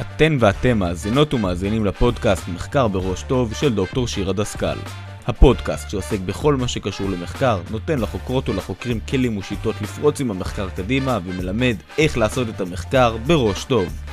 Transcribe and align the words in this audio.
אתן 0.00 0.36
ואתם 0.40 0.78
מאזינות 0.78 1.34
ומאזינים 1.34 1.84
לפודקאסט 1.84 2.48
מחקר 2.48 2.88
בראש 2.88 3.22
טוב 3.22 3.54
של 3.54 3.74
דוקטור 3.74 4.08
שירה 4.08 4.32
דסקל. 4.32 4.78
הפודקאסט 5.26 5.90
שעוסק 5.90 6.18
בכל 6.20 6.56
מה 6.56 6.68
שקשור 6.68 7.10
למחקר, 7.10 7.60
נותן 7.70 7.98
לחוקרות 7.98 8.48
ולחוקרים 8.48 9.00
כלים 9.00 9.36
ושיטות 9.36 9.74
לפרוץ 9.82 10.20
עם 10.20 10.30
המחקר 10.30 10.68
קדימה 10.68 11.18
ומלמד 11.24 11.76
איך 11.98 12.18
לעשות 12.18 12.48
את 12.48 12.60
המחקר 12.60 13.16
בראש 13.26 13.64
טוב. 13.64 14.07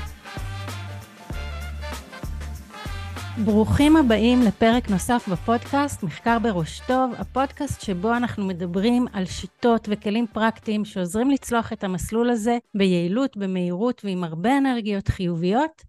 ברוכים 3.43 3.97
הבאים 3.97 4.41
לפרק 4.41 4.89
נוסף 4.89 5.27
בפודקאסט 5.31 6.03
מחקר 6.03 6.39
בראש 6.39 6.81
טוב, 6.87 7.13
הפודקאסט 7.17 7.81
שבו 7.81 8.17
אנחנו 8.17 8.45
מדברים 8.45 9.05
על 9.13 9.25
שיטות 9.25 9.87
וכלים 9.91 10.27
פרקטיים 10.27 10.85
שעוזרים 10.85 11.31
לצלוח 11.31 11.73
את 11.73 11.83
המסלול 11.83 12.29
הזה 12.29 12.57
ביעילות, 12.75 13.37
במהירות 13.37 14.01
ועם 14.05 14.23
הרבה 14.23 14.57
אנרגיות 14.57 15.07
חיוביות. 15.07 15.81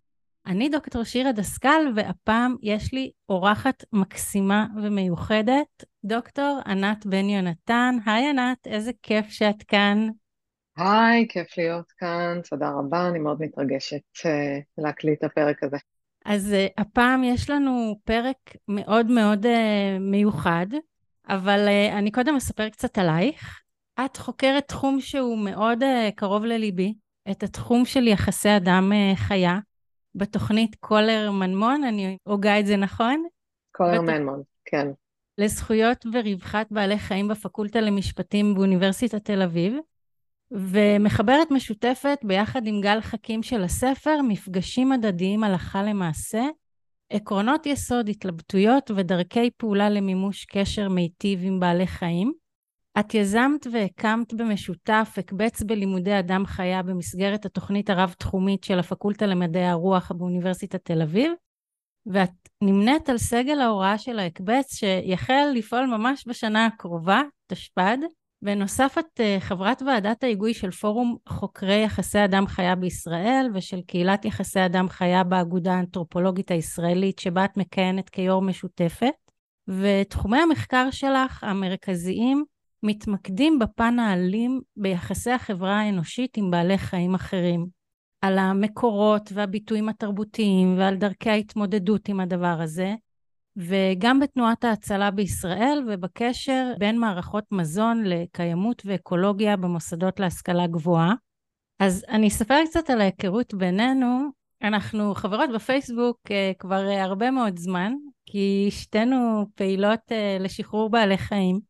אני 0.47 0.69
דוקטור 0.69 1.05
שירה 1.05 1.33
דסקל, 1.33 1.93
והפעם 1.97 2.57
יש 2.63 2.93
לי 2.93 3.11
אורחת 3.29 3.85
מקסימה 3.93 4.67
ומיוחדת, 4.83 5.85
דוקטור 6.05 6.61
ענת 6.67 7.07
בן 7.07 7.29
יונתן. 7.29 7.97
היי 8.07 8.29
ענת, 8.31 8.67
איזה 8.67 8.91
כיף 9.03 9.29
שאת 9.29 9.63
כאן. 9.63 10.09
היי, 10.77 11.27
כיף 11.29 11.59
להיות 11.59 11.93
כאן, 11.99 12.41
תודה 12.51 12.71
רבה, 12.71 13.09
אני 13.09 13.19
מאוד 13.19 13.43
מתרגשת 13.43 14.03
uh, 14.19 14.29
להקליט 14.79 15.19
את 15.19 15.25
הפרק 15.25 15.63
הזה. 15.63 15.77
אז 16.27 16.53
uh, 16.53 16.73
הפעם 16.81 17.25
יש 17.25 17.51
לנו 17.51 18.01
פרק 18.05 18.37
מאוד 18.69 19.07
מאוד 19.07 19.47
uh, 19.47 19.49
מיוחד, 20.01 20.67
אבל 21.29 21.69
uh, 21.69 21.95
אני 21.99 22.11
קודם 22.11 22.37
אספר 22.37 22.69
קצת 22.69 22.99
עלייך. 22.99 23.61
את 24.05 24.17
חוקרת 24.17 24.69
תחום 24.69 25.01
שהוא 25.01 25.39
מאוד 25.39 25.83
uh, 25.83 25.87
קרוב 26.15 26.45
לליבי, 26.45 26.95
את 27.31 27.43
התחום 27.43 27.85
של 27.85 28.09
יחסי 28.09 28.57
אדם-חיה, 28.57 29.59
בתוכנית 30.15 30.77
קולר 30.81 31.31
מנמון, 31.31 31.85
אני 31.85 32.19
הוגה 32.25 32.61
את 32.61 32.67
זה 32.67 32.77
נכון? 32.77 33.27
קולר 33.73 34.03
בת... 34.03 34.09
מנמון, 34.09 34.43
כן. 34.65 34.87
לזכויות 35.39 36.07
ורווחת 36.13 36.67
בעלי 36.71 36.99
חיים 36.99 37.29
בפקולטה 37.29 37.81
למשפטים 37.81 38.55
באוניברסיטת 38.55 39.25
תל 39.25 39.43
אביב. 39.43 39.75
ומחברת 40.51 41.51
משותפת 41.51 42.19
ביחד 42.23 42.67
עם 42.67 42.81
גל 42.81 43.01
חכים 43.01 43.43
של 43.43 43.65
הספר, 43.65 44.21
מפגשים 44.29 44.93
הדדיים 44.93 45.45
הלכה 45.45 45.83
למעשה, 45.83 46.43
עקרונות 47.11 47.67
יסוד, 47.67 48.09
התלבטויות 48.09 48.91
ודרכי 48.97 49.51
פעולה 49.57 49.91
למימוש 49.91 50.45
קשר 50.45 50.89
מיטיב 50.89 51.41
עם 51.43 51.61
בעלי 51.61 51.87
חיים. 51.87 52.33
את 52.99 53.15
יזמת 53.15 53.67
והקמת 53.73 54.35
במשותף 54.35 55.15
הקבץ 55.17 55.63
בלימודי 55.63 56.19
אדם 56.19 56.47
חיה 56.47 56.83
במסגרת 56.83 57.45
התוכנית 57.45 57.91
הרב-תחומית 57.91 58.65
של 58.65 58.79
הפקולטה 58.79 59.27
למדעי 59.27 59.67
הרוח 59.67 60.13
באוניברסיטת 60.13 60.85
תל 60.85 61.03
אביב, 61.03 61.33
ואת 62.07 62.31
נמנית 62.63 63.09
על 63.09 63.19
סגל 63.19 63.61
ההוראה 63.61 63.99
של 63.99 64.19
ההקבץ 64.19 64.75
שיחל 64.75 65.49
לפעול 65.55 65.87
ממש 65.87 66.25
בשנה 66.29 66.67
הקרובה, 66.67 67.23
תשפ"ד, 67.47 67.99
בנוסף 68.47 68.97
את 68.99 69.21
אה, 69.21 69.37
חברת 69.41 69.83
ועדת 69.83 70.25
ההיגוי 70.25 70.55
של 70.55 70.71
פורום 70.71 71.17
חוקרי 71.29 71.83
יחסי 71.85 72.25
אדם 72.25 72.47
חיה 72.47 72.75
בישראל 72.75 73.51
ושל 73.55 73.81
קהילת 73.81 74.25
יחסי 74.25 74.65
אדם 74.67 74.89
חיה 74.89 75.25
באגודה 75.25 75.75
האנתרופולוגית 75.75 76.51
הישראלית 76.51 77.19
שבה 77.19 77.45
את 77.45 77.57
מכהנת 77.57 78.09
כיו"ר 78.09 78.43
משותפת 78.43 79.15
ותחומי 79.69 80.39
המחקר 80.39 80.89
שלך 80.91 81.45
המרכזיים 81.45 82.45
מתמקדים 82.83 83.59
בפן 83.59 83.99
האלים 83.99 84.61
ביחסי 84.77 85.31
החברה 85.31 85.81
האנושית 85.81 86.37
עם 86.37 86.51
בעלי 86.51 86.79
חיים 86.79 87.15
אחרים. 87.15 87.67
על 88.21 88.39
המקורות 88.39 89.31
והביטויים 89.35 89.89
התרבותיים 89.89 90.79
ועל 90.79 90.97
דרכי 90.97 91.31
ההתמודדות 91.31 92.09
עם 92.09 92.21
הדבר 92.21 92.59
הזה, 92.61 92.95
וגם 93.57 94.21
בתנועת 94.21 94.65
ההצלה 94.65 95.11
בישראל 95.11 95.85
ובקשר 95.89 96.73
בין 96.79 96.99
מערכות 96.99 97.45
מזון 97.53 98.05
לקיימות 98.05 98.83
ואקולוגיה 98.85 99.57
במוסדות 99.57 100.21
להשכלה 100.21 100.67
גבוהה. 100.67 101.15
אז 101.79 102.05
אני 102.09 102.29
אספר 102.29 102.65
קצת 102.65 102.91
על 102.91 103.01
ההיכרות 103.01 103.55
בינינו. 103.55 104.29
אנחנו 104.63 105.15
חברות 105.15 105.51
בפייסבוק 105.55 106.19
uh, 106.29 106.31
כבר 106.59 106.87
uh, 106.89 106.93
הרבה 106.93 107.31
מאוד 107.31 107.59
זמן, 107.59 107.93
כי 108.27 108.69
שתינו 108.71 109.47
פעילות 109.55 110.01
uh, 110.09 110.43
לשחרור 110.43 110.91
בעלי 110.91 111.19
חיים. 111.19 111.61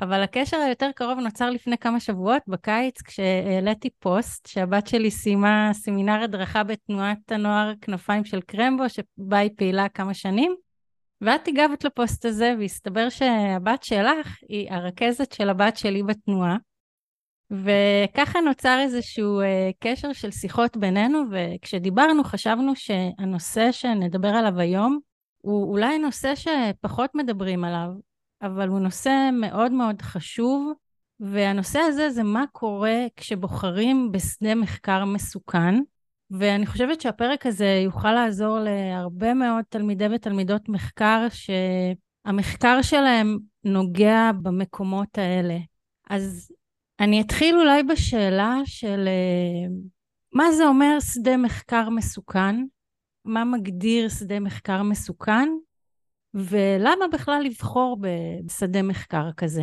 אבל 0.00 0.22
הקשר 0.22 0.56
היותר 0.56 0.90
קרוב 0.94 1.18
נוצר 1.18 1.50
לפני 1.50 1.78
כמה 1.78 2.00
שבועות, 2.00 2.42
בקיץ, 2.48 3.02
כשהעליתי 3.02 3.90
פוסט 3.98 4.46
שהבת 4.46 4.86
שלי 4.86 5.10
סיימה 5.10 5.70
סמינר 5.72 6.22
הדרכה 6.22 6.62
בתנועת 6.64 7.32
הנוער 7.32 7.72
כנפיים 7.80 8.24
של 8.24 8.40
קרמבו, 8.40 8.84
שבה 8.88 9.38
היא 9.38 9.50
פעילה 9.56 9.88
כמה 9.88 10.14
שנים. 10.14 10.65
ואת 11.20 11.48
הגבת 11.48 11.84
לפוסט 11.84 12.24
הזה, 12.24 12.54
והסתבר 12.58 13.08
שהבת 13.08 13.82
שלך 13.82 14.36
היא 14.48 14.72
הרכזת 14.72 15.32
של 15.32 15.48
הבת 15.48 15.76
שלי 15.76 16.02
בתנועה. 16.02 16.56
וככה 17.50 18.40
נוצר 18.40 18.78
איזשהו 18.80 19.40
uh, 19.40 19.44
קשר 19.80 20.12
של 20.12 20.30
שיחות 20.30 20.76
בינינו, 20.76 21.22
וכשדיברנו 21.30 22.24
חשבנו 22.24 22.72
שהנושא 22.76 23.72
שנדבר 23.72 24.28
עליו 24.28 24.60
היום 24.60 24.98
הוא 25.38 25.70
אולי 25.72 25.98
נושא 25.98 26.32
שפחות 26.34 27.10
מדברים 27.14 27.64
עליו, 27.64 27.88
אבל 28.42 28.68
הוא 28.68 28.78
נושא 28.78 29.30
מאוד 29.32 29.72
מאוד 29.72 30.02
חשוב, 30.02 30.72
והנושא 31.20 31.78
הזה 31.78 32.10
זה 32.10 32.22
מה 32.22 32.44
קורה 32.52 32.96
כשבוחרים 33.16 34.12
בשדה 34.12 34.54
מחקר 34.54 35.04
מסוכן. 35.04 35.74
ואני 36.30 36.66
חושבת 36.66 37.00
שהפרק 37.00 37.46
הזה 37.46 37.80
יוכל 37.84 38.12
לעזור 38.12 38.58
להרבה 38.58 39.34
מאוד 39.34 39.64
תלמידי 39.68 40.06
ותלמידות 40.14 40.68
מחקר 40.68 41.26
שהמחקר 41.30 42.82
שלהם 42.82 43.38
נוגע 43.64 44.30
במקומות 44.42 45.18
האלה. 45.18 45.56
אז 46.10 46.52
אני 47.00 47.20
אתחיל 47.20 47.56
אולי 47.56 47.82
בשאלה 47.82 48.56
של 48.64 49.08
אה, 49.08 49.68
מה 50.32 50.52
זה 50.52 50.66
אומר 50.66 51.00
שדה 51.00 51.36
מחקר 51.36 51.88
מסוכן? 51.88 52.56
מה 53.24 53.44
מגדיר 53.44 54.08
שדה 54.08 54.40
מחקר 54.40 54.82
מסוכן? 54.82 55.48
ולמה 56.34 57.08
בכלל 57.12 57.42
לבחור 57.44 57.98
בשדה 58.00 58.82
מחקר 58.82 59.32
כזה? 59.36 59.62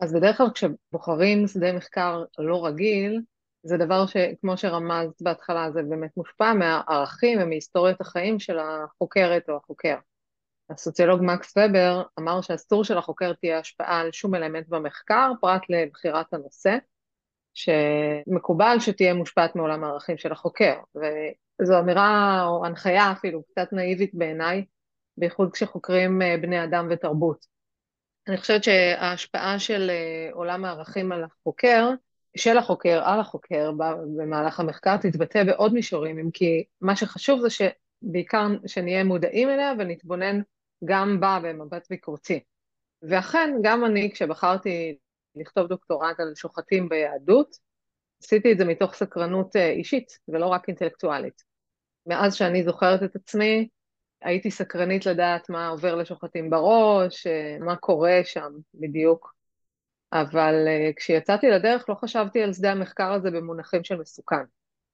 אז 0.00 0.12
בדרך 0.12 0.36
כלל 0.36 0.46
כשבוחרים 0.54 1.48
שדה 1.48 1.72
מחקר 1.72 2.24
לא 2.38 2.66
רגיל, 2.66 3.20
זה 3.66 3.76
דבר 3.76 4.06
שכמו 4.06 4.56
שרמזת 4.56 5.22
בהתחלה, 5.22 5.70
זה 5.70 5.82
באמת 5.82 6.16
מושפע 6.16 6.52
מהערכים 6.52 7.38
ומהיסטוריית 7.42 8.00
החיים 8.00 8.38
של 8.38 8.58
החוקרת 8.58 9.48
או 9.48 9.56
החוקר. 9.56 9.96
הסוציולוג 10.70 11.20
מקס 11.22 11.54
ובר 11.56 12.02
אמר 12.18 12.40
שאסור 12.40 12.84
שלחוקר 12.84 13.32
תהיה 13.32 13.58
השפעה 13.58 14.00
על 14.00 14.12
שום 14.12 14.34
אלמנט 14.34 14.68
במחקר 14.68 15.32
פרט 15.40 15.62
לבחירת 15.68 16.34
הנושא, 16.34 16.76
שמקובל 17.54 18.76
שתהיה 18.80 19.14
מושפעת 19.14 19.56
מעולם 19.56 19.84
הערכים 19.84 20.18
של 20.18 20.32
החוקר, 20.32 20.74
וזו 21.60 21.78
אמירה 21.78 22.44
או 22.46 22.66
הנחיה 22.66 23.12
אפילו 23.12 23.42
קצת 23.42 23.72
נאיבית 23.72 24.14
בעיניי, 24.14 24.64
בייחוד 25.16 25.52
כשחוקרים 25.52 26.22
אה, 26.22 26.36
בני 26.42 26.64
אדם 26.64 26.88
ותרבות. 26.90 27.46
אני 28.28 28.36
חושבת 28.36 28.64
שההשפעה 28.64 29.58
של 29.58 29.90
אה, 29.90 30.32
עולם 30.32 30.64
הערכים 30.64 31.12
על 31.12 31.24
החוקר 31.24 31.90
של 32.36 32.58
החוקר 32.58 33.02
על 33.04 33.20
החוקר 33.20 33.70
במהלך 34.16 34.60
המחקר 34.60 34.96
תתבטא 34.96 35.44
בעוד 35.44 35.74
מישורים, 35.74 36.18
אם 36.18 36.30
כי 36.30 36.64
מה 36.80 36.96
שחשוב 36.96 37.40
זה 37.40 37.48
שבעיקר 37.50 38.46
שנהיה 38.66 39.04
מודעים 39.04 39.48
אליה 39.48 39.72
ונתבונן 39.78 40.40
גם 40.84 41.20
בה 41.20 41.38
במבט 41.42 41.86
ביקורתי. 41.90 42.40
ואכן, 43.02 43.54
גם 43.62 43.84
אני, 43.84 44.10
כשבחרתי 44.12 44.96
לכתוב 45.34 45.66
דוקטורט 45.66 46.20
על 46.20 46.34
שוחטים 46.34 46.88
ביהדות, 46.88 47.56
עשיתי 48.22 48.52
את 48.52 48.58
זה 48.58 48.64
מתוך 48.64 48.94
סקרנות 48.94 49.56
אה, 49.56 49.70
אישית 49.70 50.18
ולא 50.28 50.46
רק 50.46 50.68
אינטלקטואלית. 50.68 51.42
מאז 52.06 52.34
שאני 52.34 52.64
זוכרת 52.64 53.02
את 53.02 53.16
עצמי, 53.16 53.68
הייתי 54.22 54.50
סקרנית 54.50 55.06
לדעת 55.06 55.50
מה 55.50 55.68
עובר 55.68 55.94
לשוחטים 55.94 56.50
בראש, 56.50 57.26
אה, 57.26 57.56
מה 57.60 57.76
קורה 57.76 58.20
שם 58.24 58.52
בדיוק. 58.74 59.35
אבל 60.12 60.54
uh, 60.66 60.92
כשיצאתי 60.96 61.48
לדרך 61.48 61.88
לא 61.88 61.94
חשבתי 61.94 62.42
על 62.42 62.52
שדה 62.52 62.72
המחקר 62.72 63.12
הזה 63.12 63.30
במונחים 63.30 63.84
של 63.84 63.96
מסוכן. 63.96 64.44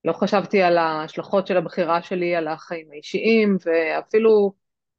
לא 0.04 0.12
חשבתי 0.12 0.62
על 0.62 0.78
ההשלכות 0.78 1.46
של 1.46 1.56
הבחירה 1.56 2.02
שלי 2.02 2.36
על 2.36 2.48
החיים 2.48 2.90
האישיים, 2.90 3.56
ואפילו 3.64 4.52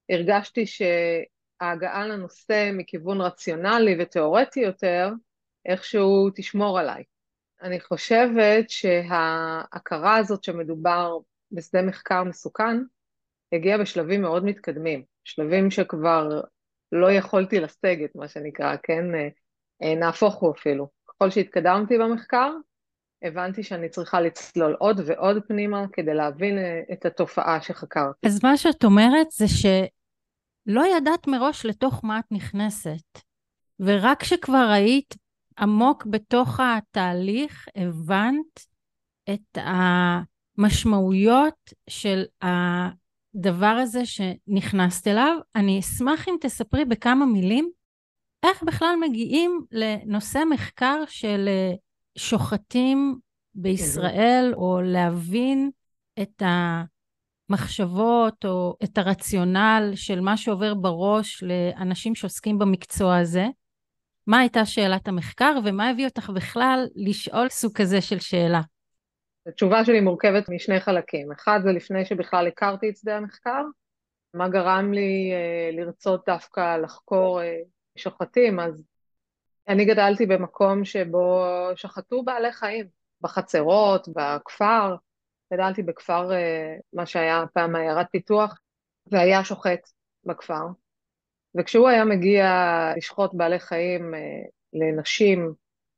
הרגשתי 0.10 0.65
שההגעה 0.65 2.07
לנושא 2.07 2.71
מכיוון 2.74 3.21
רציונלי 3.21 3.95
ותיאורטי 4.00 4.60
יותר, 4.60 5.10
איכשהו 5.65 6.30
תשמור 6.36 6.80
עליי. 6.80 7.04
אני 7.62 7.80
חושבת 7.80 8.69
שההכרה 8.69 10.18
הזאת 10.18 10.44
שמדובר 10.44 11.18
בשדה 11.51 11.81
מחקר 11.81 12.24
מסוכן, 12.24 12.77
הגיעה 13.51 13.77
בשלבים 13.77 14.21
מאוד 14.21 14.45
מתקדמים, 14.45 15.04
שלבים 15.24 15.71
שכבר 15.71 16.42
לא 16.92 17.12
יכולתי 17.12 17.60
לסגת, 17.60 18.15
מה 18.15 18.27
שנקרא, 18.27 18.75
כן? 18.83 19.06
אה, 19.81 19.95
נהפוך 19.95 20.35
הוא 20.35 20.51
אפילו. 20.51 20.87
ככל 21.07 21.29
שהתקדמתי 21.29 21.97
במחקר, 21.97 22.51
הבנתי 23.23 23.63
שאני 23.63 23.89
צריכה 23.89 24.21
לצלול 24.21 24.75
עוד 24.79 25.01
ועוד 25.05 25.43
פנימה 25.47 25.85
כדי 25.93 26.13
להבין 26.13 26.57
אה, 26.57 26.81
את 26.93 27.05
התופעה 27.05 27.61
שחקרתי. 27.61 28.27
אז 28.27 28.43
מה 28.43 28.57
שאת 28.57 28.83
אומרת 28.83 29.31
זה 29.31 29.45
שלא 29.47 30.81
ידעת 30.97 31.27
מראש 31.27 31.65
לתוך 31.65 32.01
מה 32.03 32.19
את 32.19 32.25
נכנסת, 32.31 33.19
ורק 33.79 34.21
כשכבר 34.21 34.69
היית 34.73 35.15
עמוק 35.59 36.05
בתוך 36.05 36.59
התהליך, 36.59 37.67
הבנת 37.75 38.59
את 39.29 39.57
המשמעויות 40.57 41.73
של 41.89 42.23
הדבר 42.41 43.65
הזה 43.65 44.01
שנכנסת 44.05 45.07
אליו. 45.07 45.37
אני 45.55 45.79
אשמח 45.79 46.27
אם 46.27 46.35
תספרי 46.41 46.85
בכמה 46.85 47.25
מילים 47.25 47.71
איך 48.43 48.63
בכלל 48.63 48.95
מגיעים 49.01 49.61
לנושא 49.71 50.39
מחקר 50.49 51.03
של 51.07 51.45
אה, 51.47 51.71
שוחטים 52.17 53.19
בישראל, 53.55 54.53
או 54.55 54.81
להבין 54.81 55.69
את 56.21 56.41
המחשבות 57.49 58.45
או 58.45 58.75
את 58.83 58.97
הרציונל 58.97 59.91
של 59.95 60.19
מה 60.19 60.37
שעובר 60.37 60.73
בראש 60.73 61.43
לאנשים 61.43 62.15
שעוסקים 62.15 62.59
במקצוע 62.59 63.17
הזה. 63.17 63.45
מה 64.27 64.39
הייתה 64.39 64.65
שאלת 64.65 65.07
המחקר 65.07 65.55
ומה 65.65 65.89
הביא 65.89 66.05
אותך 66.05 66.29
בכלל 66.29 66.85
לשאול 66.95 67.49
סוג 67.49 67.73
כזה 67.75 68.01
של 68.01 68.19
שאלה? 68.19 68.61
התשובה 69.47 69.85
שלי 69.85 70.01
מורכבת 70.01 70.49
משני 70.49 70.79
חלקים. 70.79 71.31
אחד 71.31 71.59
זה 71.63 71.71
לפני 71.71 72.05
שבכלל 72.05 72.47
הכרתי 72.47 72.89
את 72.89 72.97
שדה 72.97 73.17
המחקר, 73.17 73.61
מה 74.33 74.49
גרם 74.49 74.93
לי 74.93 75.31
אה, 75.33 75.69
לרצות 75.71 76.23
דווקא 76.25 76.77
לחקור 76.77 77.41
אה, 77.41 77.59
שוחטים, 77.95 78.59
אז 78.59 78.83
אני 79.67 79.85
גדלתי 79.85 80.25
במקום 80.25 80.85
שבו 80.85 81.45
שחטו 81.75 82.23
בעלי 82.23 82.51
חיים, 82.51 82.85
בחצרות, 83.21 84.07
בכפר, 84.07 84.95
גדלתי 85.53 85.83
בכפר, 85.83 86.31
אה, 86.33 86.75
מה 86.93 87.05
שהיה 87.05 87.43
פעם 87.53 87.75
עיירת 87.75 88.07
פיתוח, 88.11 88.59
והיה 89.11 89.43
שוחט 89.43 89.89
בכפר. 90.25 90.65
וכשהוא 91.55 91.89
היה 91.89 92.05
מגיע 92.05 92.47
לשחוט 92.97 93.31
בעלי 93.33 93.59
חיים 93.59 94.13
אה, 94.15 94.19
לנשים 94.73 95.53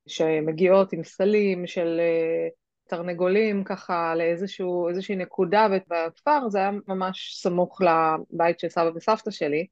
שמגיעות 0.08 0.94
עם 0.94 1.04
סלים 1.04 1.68
של 1.68 2.00
אה, 2.00 2.48
תרנגולים 2.88 3.64
ככה 3.64 4.16
לאיזושהי 4.16 5.16
נקודה 5.16 5.68
בכפר, 5.88 6.50
זה 6.50 6.58
היה 6.58 6.72
ממש 6.88 7.40
סמוך 7.42 7.82
לבית 7.82 8.60
של 8.60 8.70
סבא 8.70 8.92
וסבתא 8.96 9.32
שלי, 9.32 9.68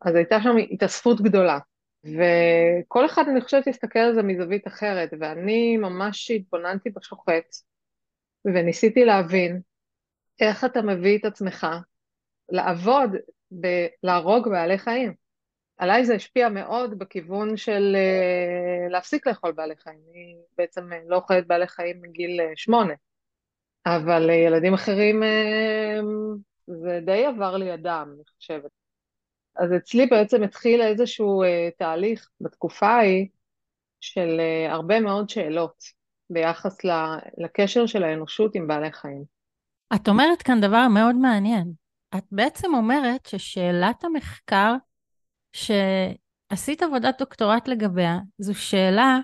אז 0.00 0.14
הייתה 0.14 0.40
שם 0.42 0.56
התאספות 0.70 1.20
גדולה. 1.20 1.58
וכל 2.04 3.06
אחד 3.06 3.24
אני 3.28 3.40
חושבת 3.40 3.66
להסתכל 3.66 3.98
על 3.98 4.14
זה 4.14 4.22
מזווית 4.22 4.66
אחרת, 4.66 5.10
ואני 5.20 5.76
ממש 5.76 6.30
התבוננתי 6.30 6.90
בשוחט, 6.90 7.54
וניסיתי 8.44 9.04
להבין 9.04 9.60
איך 10.40 10.64
אתה 10.64 10.82
מביא 10.82 11.18
את 11.18 11.24
עצמך 11.24 11.66
לעבוד 12.48 13.10
בלהרוג 13.50 14.48
בעלי 14.48 14.78
חיים. 14.78 15.14
עליי 15.76 16.04
זה 16.04 16.14
השפיע 16.14 16.48
מאוד 16.48 16.98
בכיוון 16.98 17.56
של 17.56 17.96
uh, 17.96 18.92
להפסיק 18.92 19.26
לאכול 19.26 19.52
בעלי 19.52 19.76
חיים. 19.76 19.98
אני 20.10 20.36
בעצם 20.58 20.90
לא 21.08 21.16
אוכלת 21.16 21.46
בעלי 21.46 21.66
חיים 21.66 22.02
מגיל 22.02 22.40
uh, 22.40 22.44
שמונה, 22.56 22.94
אבל 23.86 24.30
ילדים 24.30 24.74
אחרים, 24.74 25.22
זה 26.66 27.00
די 27.04 27.26
עבר 27.26 27.56
לידם, 27.56 28.12
אני 28.14 28.24
חושבת. 28.36 28.79
אז 29.56 29.70
אצלי 29.76 30.06
בעצם 30.06 30.42
התחיל 30.42 30.82
איזשהו 30.82 31.42
uh, 31.42 31.46
תהליך 31.78 32.28
בתקופה 32.40 32.86
ההיא 32.86 33.28
של 34.00 34.40
uh, 34.40 34.72
הרבה 34.72 35.00
מאוד 35.00 35.28
שאלות 35.28 35.84
ביחס 36.30 36.78
לקשר 37.38 37.86
של 37.86 38.02
האנושות 38.02 38.54
עם 38.54 38.68
בעלי 38.68 38.92
חיים. 38.92 39.24
את 39.94 40.08
אומרת 40.08 40.42
כאן 40.42 40.60
דבר 40.60 40.88
מאוד 40.88 41.16
מעניין. 41.16 41.72
את 42.16 42.24
בעצם 42.32 42.74
אומרת 42.74 43.26
ששאלת 43.26 44.04
המחקר 44.04 44.74
שעשית 45.52 46.82
עבודת 46.82 47.18
דוקטורט 47.18 47.68
לגביה, 47.68 48.18
זו 48.38 48.54
שאלה 48.54 49.18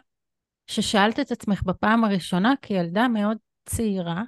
ששאלת 0.66 1.20
את 1.20 1.30
עצמך 1.30 1.62
בפעם 1.62 2.04
הראשונה 2.04 2.54
כילדה 2.62 3.08
מאוד 3.08 3.36
צעירה, 3.64 4.22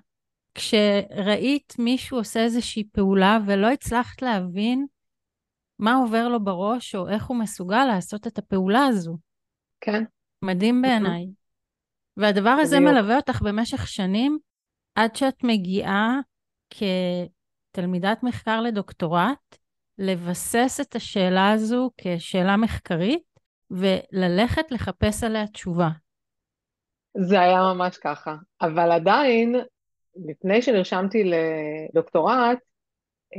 כשראית 0.54 1.74
מישהו 1.78 2.18
עושה 2.18 2.40
איזושהי 2.40 2.84
פעולה 2.92 3.38
ולא 3.46 3.70
הצלחת 3.70 4.22
להבין 4.22 4.86
מה 5.78 5.94
עובר 5.94 6.28
לו 6.28 6.44
בראש 6.44 6.94
או 6.94 7.08
איך 7.08 7.26
הוא 7.26 7.36
מסוגל 7.36 7.84
לעשות 7.84 8.26
את 8.26 8.38
הפעולה 8.38 8.84
הזו. 8.84 9.16
כן. 9.80 10.04
מדהים 10.42 10.82
בעיניי. 10.82 11.26
והדבר 12.16 12.50
הזה 12.50 12.80
מלווה 12.80 13.16
אותך 13.16 13.42
במשך 13.42 13.86
שנים 13.86 14.38
עד 14.94 15.16
שאת 15.16 15.44
מגיעה 15.44 16.20
כתלמידת 16.70 18.22
מחקר 18.22 18.60
לדוקטורט, 18.60 19.56
לבסס 19.98 20.80
את 20.80 20.96
השאלה 20.96 21.52
הזו 21.52 21.90
כשאלה 21.96 22.56
מחקרית 22.56 23.22
וללכת 23.70 24.70
לחפש 24.70 25.24
עליה 25.24 25.46
תשובה. 25.46 25.88
זה 27.20 27.40
היה 27.40 27.60
ממש 27.60 27.96
ככה, 27.96 28.36
אבל 28.60 28.92
עדיין, 28.92 29.56
לפני 30.28 30.62
שנרשמתי 30.62 31.24
לדוקטורט, 31.24 32.58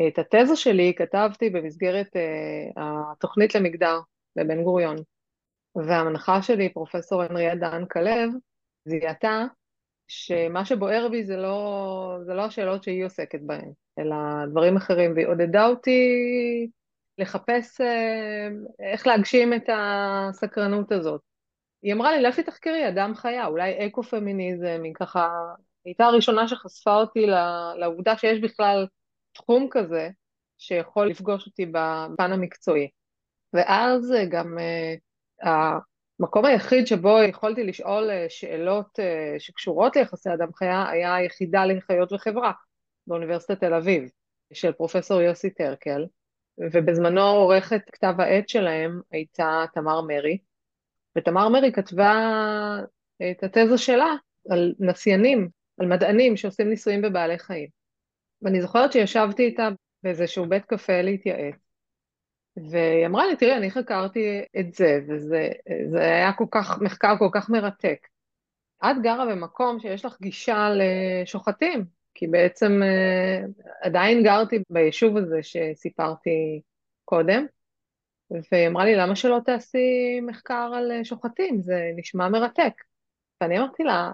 את 0.08 0.20
התזה 0.20 0.56
שלי 0.56 0.94
כתבתי 0.98 1.50
במסגרת 1.50 2.08
uh, 2.08 2.74
התוכנית 2.78 3.56
למגדר 3.56 4.00
בבן 4.36 4.64
גוריון, 4.64 4.96
והמנחה 5.76 6.42
שלי, 6.42 6.74
פרופסור 6.74 7.24
הנריה 7.24 7.56
דן 7.56 7.86
כלב, 7.86 8.30
זיהתה 8.86 9.46
שמה 10.08 10.66
שבוער 10.66 11.08
בי 11.12 11.24
זה 11.24 11.38
לא, 11.38 12.18
זה 12.26 12.34
לא 12.34 12.46
השאלות 12.46 12.84
שהיא 12.84 13.06
עוסקת 13.06 13.40
בהן, 13.42 13.72
אלא 14.00 14.16
דברים 14.52 14.78
אחרים, 14.78 15.14
והיא 15.14 15.28
עודדה 15.28 15.68
אותי 15.68 16.02
לחפש 17.18 17.82
אה, 17.82 18.48
איך 18.92 19.08
להגשים 19.08 19.54
את 19.54 19.70
הסקרנות 19.74 20.92
הזאת. 20.92 21.22
היא 21.82 21.94
אמרה 21.94 22.18
לי, 22.18 22.22
לכי 22.22 22.44
תחקרי 22.44 22.88
אדם 22.88 23.16
חיה, 23.16 23.48
אולי 23.48 23.88
אקו-פמיניזם, 23.88 24.82
היא 24.84 24.94
ככה, 24.94 25.30
היא 25.86 25.92
הייתה 25.92 26.06
הראשונה 26.06 26.48
שחשפה 26.48 26.96
אותי 26.96 27.26
לעובדה 27.80 28.18
שיש 28.18 28.40
בכלל 28.40 28.88
תחום 29.44 29.68
כזה 29.72 30.10
שיכול 30.58 31.08
לפגוש 31.08 31.46
אותי 31.46 31.66
בפן 31.66 32.32
המקצועי. 32.32 32.90
ואז 33.54 34.14
גם 34.30 34.58
uh, 34.58 35.48
המקום 36.20 36.46
היחיד 36.46 36.88
שבו 36.88 37.18
יכולתי 37.30 37.64
לשאול 37.64 38.10
uh, 38.10 38.30
שאלות 38.30 39.00
uh, 39.00 39.40
שקשורות 39.40 39.96
ליחסי 39.96 40.34
אדם 40.34 40.54
חיה 40.54 40.90
היה 40.90 41.16
היחידה 41.16 41.66
לחיות 41.66 42.12
וחברה 42.12 42.52
באוניברסיטת 43.08 43.60
תל 43.60 43.74
אביב 43.74 44.10
של 44.54 44.72
פרופסור 44.72 45.22
יוסי 45.22 45.50
טרקל, 45.50 46.06
ובזמנו 46.60 47.22
עורכת 47.22 47.82
כתב 47.92 48.14
העת 48.18 48.50
שלהם 48.50 49.02
הייתה 49.12 49.66
תמר 49.74 50.02
מרי, 50.02 50.38
ותמר 51.18 51.50
מרי 51.50 51.72
כתבה 51.72 52.14
את 53.32 53.44
התזה 53.44 53.78
שלה 53.78 54.14
על 54.50 54.74
נסיינים, 54.80 55.50
על 55.80 55.88
מדענים 55.88 56.38
שעושים 56.38 56.70
ניסויים 56.70 57.02
בבעלי 57.02 57.40
חיים. 57.40 57.79
ואני 58.42 58.62
זוכרת 58.62 58.92
שישבתי 58.92 59.46
איתה 59.46 59.70
באיזשהו 60.04 60.46
בית 60.46 60.66
קפה 60.66 61.02
להתייעץ, 61.02 61.56
והיא 62.58 63.06
אמרה 63.06 63.28
לי, 63.28 63.36
תראי, 63.36 63.58
אני 63.58 63.72
חקרתי 63.72 64.42
את 64.60 64.74
זה, 64.74 65.00
וזה 65.08 66.00
היה 66.00 66.34
כל 66.34 66.46
כך, 66.52 66.82
מחקר 66.82 67.18
כל 67.20 67.30
כך 67.34 67.50
מרתק. 67.50 68.08
את 68.84 68.96
גרה 69.04 69.26
במקום 69.26 69.80
שיש 69.80 70.06
לך 70.06 70.22
גישה 70.22 70.70
לשוחטים, 70.76 71.86
כי 72.14 72.28
בעצם 72.28 72.82
uh, 72.82 73.64
עדיין 73.82 74.24
גרתי 74.24 74.64
ביישוב 74.70 75.18
הזה 75.18 75.44
שסיפרתי 75.44 76.62
קודם, 77.06 77.46
והיא 78.32 78.68
אמרה 78.68 78.86
לי, 78.86 78.96
למה 78.96 79.16
שלא 79.16 79.40
תעשי 79.46 80.20
מחקר 80.22 80.72
על 80.76 81.04
שוחטים? 81.04 81.62
זה 81.62 81.92
נשמע 81.96 82.30
מרתק. 82.30 82.74
ואני 83.42 83.60
אמרתי 83.60 83.84
לה, 83.84 84.12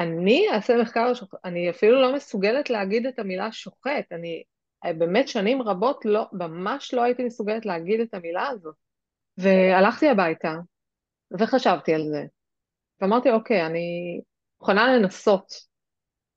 אני 0.00 0.46
אעשה 0.52 0.76
מחקר, 0.82 1.12
אני 1.44 1.70
אפילו 1.70 2.02
לא 2.02 2.14
מסוגלת 2.14 2.70
להגיד 2.70 3.06
את 3.06 3.18
המילה 3.18 3.52
שוחט, 3.52 4.12
אני 4.12 4.42
באמת 4.84 5.28
שנים 5.28 5.62
רבות 5.62 6.04
לא, 6.04 6.26
ממש 6.32 6.94
לא 6.94 7.02
הייתי 7.02 7.24
מסוגלת 7.24 7.66
להגיד 7.66 8.00
את 8.00 8.14
המילה 8.14 8.48
הזאת. 8.48 8.74
והלכתי 9.38 10.08
הביתה 10.08 10.54
וחשבתי 11.38 11.94
על 11.94 12.02
זה, 12.08 12.24
ואמרתי, 13.00 13.30
אוקיי, 13.30 13.66
אני 13.66 14.20
מוכנה 14.60 14.96
לנסות 14.96 15.52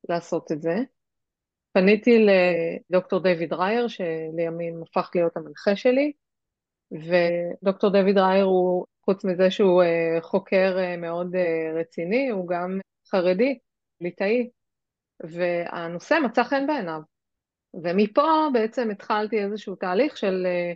לעשות 0.08 0.52
את 0.52 0.62
זה. 0.62 0.74
פניתי 1.72 2.26
לדוקטור 2.90 3.22
דיוויד 3.22 3.52
רייר, 3.52 3.88
שלימים 3.88 4.82
הפך 4.82 5.10
להיות 5.14 5.36
המנחה 5.36 5.76
שלי, 5.76 6.12
ודוקטור 6.92 7.92
דיוויד 7.92 8.18
רייר 8.18 8.44
הוא, 8.44 8.86
חוץ 9.04 9.24
מזה 9.24 9.50
שהוא 9.50 9.82
אה, 9.82 10.18
חוקר 10.22 10.76
אה, 10.78 10.96
מאוד 10.96 11.34
אה, 11.34 11.80
רציני, 11.80 12.28
הוא 12.28 12.48
גם 12.48 12.78
חרדי, 13.14 13.58
ליטאי, 14.00 14.50
והנושא 15.22 16.18
מצא 16.24 16.44
חן 16.44 16.66
בעיניו. 16.66 17.00
ומפה 17.82 18.46
בעצם 18.52 18.90
התחלתי 18.90 19.44
איזשהו 19.44 19.74
תהליך 19.76 20.16
של 20.16 20.46
אה, 20.46 20.72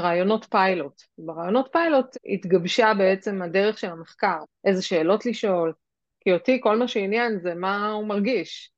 רעיונות 0.00 0.44
פיילוט. 0.50 1.02
ברעיונות 1.18 1.68
פיילוט 1.72 2.16
התגבשה 2.26 2.92
בעצם 2.98 3.42
הדרך 3.42 3.78
של 3.78 3.90
המחקר, 3.90 4.38
איזה 4.64 4.82
שאלות 4.82 5.26
לשאול, 5.26 5.72
כי 6.20 6.32
אותי 6.32 6.60
כל 6.62 6.78
מה 6.78 6.88
שעניין 6.88 7.38
זה 7.38 7.54
מה 7.54 7.90
הוא 7.90 8.06
מרגיש. 8.06 8.72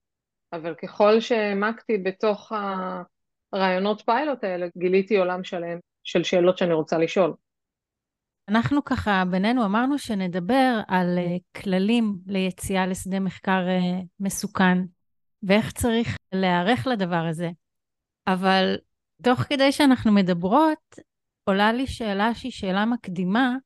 אבל 0.52 0.74
ככל 0.74 1.20
שהעמקתי 1.20 1.98
בתוך 1.98 2.52
הרעיונות 3.52 4.02
פיילוט 4.06 4.44
האלה, 4.44 4.66
גיליתי 4.78 5.16
עולם 5.16 5.44
שלם 5.44 5.78
של 6.04 6.24
שאלות 6.24 6.58
שאני 6.58 6.74
רוצה 6.74 6.98
לשאול. 6.98 7.32
אנחנו 8.50 8.84
ככה 8.84 9.24
בינינו 9.30 9.64
אמרנו 9.64 9.98
שנדבר 9.98 10.80
על 10.88 11.18
uh, 11.18 11.60
כללים 11.60 12.18
ליציאה 12.26 12.86
לשדה 12.86 13.20
מחקר 13.20 13.66
uh, 13.66 14.04
מסוכן, 14.20 14.78
ואיך 15.42 15.72
צריך 15.72 16.16
להיערך 16.32 16.86
לדבר 16.86 17.26
הזה. 17.30 17.50
אבל 18.26 18.76
תוך 19.22 19.40
כדי 19.40 19.72
שאנחנו 19.72 20.12
מדברות, 20.12 20.98
עולה 21.44 21.72
לי 21.72 21.86
שאלה 21.86 22.34
שהיא 22.34 22.52
שאלה 22.52 22.84
מקדימה, 22.84 23.56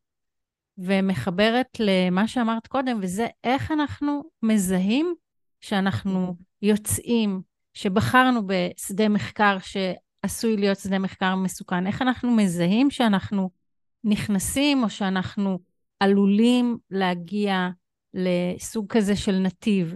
ומחברת 0.79 1.69
למה 1.81 2.29
שאמרת 2.29 2.67
קודם, 2.67 2.99
וזה 3.03 3.27
איך 3.45 3.73
אנחנו 3.73 4.23
מזהים 4.43 5.15
שאנחנו 5.61 6.35
יוצאים, 6.63 7.43
שבחרנו 7.75 8.41
בשדה 8.47 9.09
מחקר 9.09 9.57
שעשוי 9.59 10.57
להיות 10.57 10.79
שדה 10.79 10.99
מחקר 10.99 11.35
מסוכן, 11.35 11.87
איך 11.87 12.03
אנחנו 12.03 12.31
מזהים 12.31 12.91
שאנחנו 12.91 13.51
נכנסים 14.05 14.83
או 14.83 14.91
שאנחנו 14.91 15.59
עלולים 16.01 16.79
להגיע 16.91 17.69
לסוג 18.15 18.93
כזה 18.93 19.17
של 19.17 19.33
נתיב? 19.33 19.95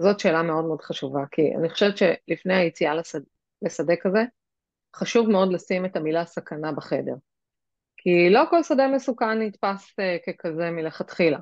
זאת 0.00 0.20
שאלה 0.20 0.42
מאוד 0.42 0.64
מאוד 0.64 0.80
חשובה, 0.80 1.20
כי 1.30 1.42
אני 1.60 1.68
חושבת 1.70 1.96
שלפני 1.96 2.54
היציאה 2.54 2.94
לשדה, 2.94 3.24
לשדה 3.62 3.94
כזה, 4.00 4.24
חשוב 4.96 5.28
מאוד 5.30 5.52
לשים 5.52 5.84
את 5.84 5.96
המילה 5.96 6.24
סכנה 6.24 6.72
בחדר. 6.72 7.14
כי 7.96 8.30
לא 8.30 8.40
כל 8.50 8.62
שדה 8.62 8.88
מסוכן 8.88 9.42
נתפס 9.42 9.90
uh, 9.90 9.94
ככזה 10.26 10.70
מלכתחילה. 10.70 11.38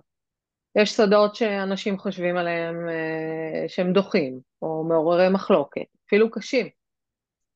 יש 0.77 0.91
שדות 0.91 1.35
שאנשים 1.35 1.99
חושבים 1.99 2.37
עליהם 2.37 2.77
uh, 2.89 3.69
שהם 3.69 3.93
דוחים, 3.93 4.41
או 4.63 4.85
מעוררי 4.85 5.29
מחלוקת, 5.29 5.87
אפילו 6.07 6.31
קשים, 6.31 6.69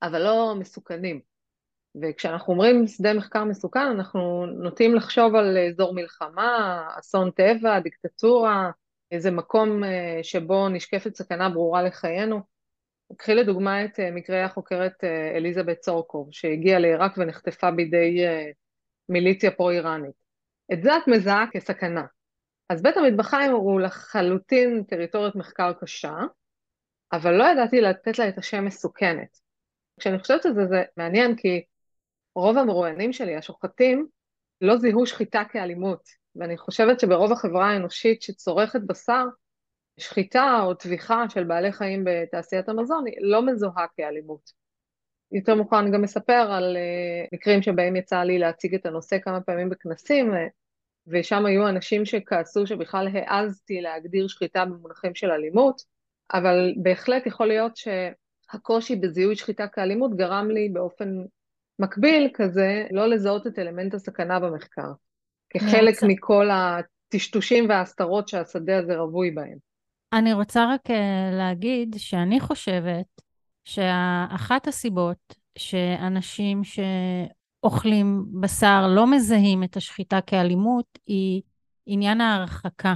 אבל 0.02 0.22
לא 0.22 0.54
מסוכנים. 0.58 1.29
וכשאנחנו 2.02 2.52
אומרים 2.52 2.86
שדה 2.86 3.14
מחקר 3.14 3.44
מסוכן, 3.44 3.86
אנחנו 3.86 4.46
נוטים 4.46 4.94
לחשוב 4.94 5.34
על 5.34 5.58
אזור 5.58 5.94
מלחמה, 5.94 6.82
אסון 6.98 7.30
טבע, 7.30 7.80
דיקטטורה, 7.80 8.70
איזה 9.10 9.30
מקום 9.30 9.84
אה, 9.84 10.18
שבו 10.22 10.68
נשקפת 10.68 11.14
סכנה 11.14 11.48
ברורה 11.48 11.82
לחיינו. 11.82 12.40
קחי 13.16 13.34
לדוגמה 13.34 13.84
את 13.84 14.00
אה, 14.00 14.10
מקרה 14.10 14.44
החוקרת 14.44 15.04
אה, 15.04 15.36
אליזבת 15.36 15.78
צורקוב, 15.78 16.28
שהגיעה 16.32 16.78
לעיראק 16.78 17.18
ונחטפה 17.18 17.70
בידי 17.70 18.24
מיליציה 19.08 19.50
פרו-איראנית. 19.50 20.14
את 20.72 20.82
זה 20.82 20.96
את 20.96 21.08
מזהה 21.08 21.46
כסכנה. 21.52 22.04
אז 22.68 22.82
בית 22.82 22.96
המטבחיים 22.96 23.52
הוא 23.52 23.80
לחלוטין 23.80 24.84
טריטוריית 24.88 25.34
מחקר 25.34 25.72
קשה, 25.80 26.16
אבל 27.12 27.34
לא 27.34 27.44
ידעתי 27.44 27.80
לתת 27.80 28.18
לה 28.18 28.28
את 28.28 28.38
השם 28.38 28.64
מסוכנת. 28.64 29.38
כשאני 30.00 30.18
חושבת 30.18 30.46
על 30.46 30.54
זה, 30.54 30.66
זה 30.66 30.82
מעניין 30.96 31.36
כי 31.36 31.64
רוב 32.40 32.58
המרואיינים 32.58 33.12
שלי, 33.12 33.36
השוחטים, 33.36 34.06
לא 34.60 34.76
זיהו 34.76 35.06
שחיטה 35.06 35.42
כאלימות, 35.52 36.08
ואני 36.36 36.58
חושבת 36.58 37.00
שברוב 37.00 37.32
החברה 37.32 37.70
האנושית 37.70 38.22
שצורכת 38.22 38.80
בשר, 38.86 39.24
שחיטה 39.98 40.60
או 40.62 40.74
טביחה 40.74 41.24
של 41.28 41.44
בעלי 41.44 41.72
חיים 41.72 42.04
בתעשיית 42.06 42.68
המזון 42.68 43.04
לא 43.20 43.46
מזוהה 43.46 43.86
כאלימות. 43.96 44.50
יותר 45.32 45.54
מאוחר 45.54 45.78
אני 45.78 45.90
גם 45.90 46.02
מספר 46.02 46.32
על 46.52 46.76
uh, 46.76 47.28
מקרים 47.32 47.62
שבהם 47.62 47.96
יצא 47.96 48.22
לי 48.22 48.38
להציג 48.38 48.74
את 48.74 48.86
הנושא 48.86 49.18
כמה 49.18 49.40
פעמים 49.40 49.68
בכנסים, 49.68 50.32
uh, 50.32 50.36
ושם 51.06 51.46
היו 51.46 51.68
אנשים 51.68 52.04
שכעסו 52.04 52.66
שבכלל 52.66 53.08
העזתי 53.14 53.80
להגדיר 53.80 54.28
שחיטה 54.28 54.64
במונחים 54.64 55.14
של 55.14 55.30
אלימות, 55.30 55.82
אבל 56.34 56.74
בהחלט 56.82 57.26
יכול 57.26 57.46
להיות 57.46 57.72
שהקושי 57.76 58.96
בזיהוי 58.96 59.36
שחיטה 59.36 59.68
כאלימות 59.68 60.16
גרם 60.16 60.50
לי 60.50 60.68
באופן 60.68 61.08
מקביל 61.80 62.28
כזה 62.34 62.86
לא 62.90 63.08
לזהות 63.08 63.46
את 63.46 63.58
אלמנט 63.58 63.94
הסכנה 63.94 64.40
במחקר. 64.40 64.92
כחלק 65.50 65.94
רוצה... 65.94 66.06
מכל 66.06 66.48
הטשטושים 66.52 67.68
וההסתרות 67.68 68.28
שהשדה 68.28 68.78
הזה 68.78 68.96
רווי 68.96 69.30
בהם. 69.30 69.56
אני 70.12 70.32
רוצה 70.32 70.64
רק 70.74 70.90
אה, 70.90 71.30
להגיד 71.32 71.96
שאני 71.98 72.40
חושבת 72.40 73.06
שאחת 73.64 74.68
הסיבות 74.68 75.34
שאנשים 75.58 76.62
שאוכלים 76.64 78.24
בשר 78.40 78.86
לא 78.88 79.10
מזהים 79.10 79.62
את 79.62 79.76
השחיטה 79.76 80.20
כאלימות 80.20 80.98
היא 81.06 81.42
עניין 81.86 82.20
ההרחקה. 82.20 82.94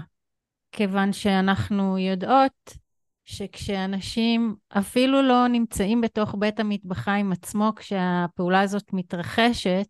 כיוון 0.73 1.13
שאנחנו 1.13 1.99
יודעות 1.99 2.84
שכשאנשים 3.25 4.55
אפילו 4.69 5.23
לא 5.23 5.49
נמצאים 5.49 6.01
בתוך 6.01 6.35
בית 6.39 6.61
המטבחיים 6.61 7.33
עצמו 7.33 7.73
כשהפעולה 7.77 8.61
הזאת 8.61 8.93
מתרחשת, 8.93 9.87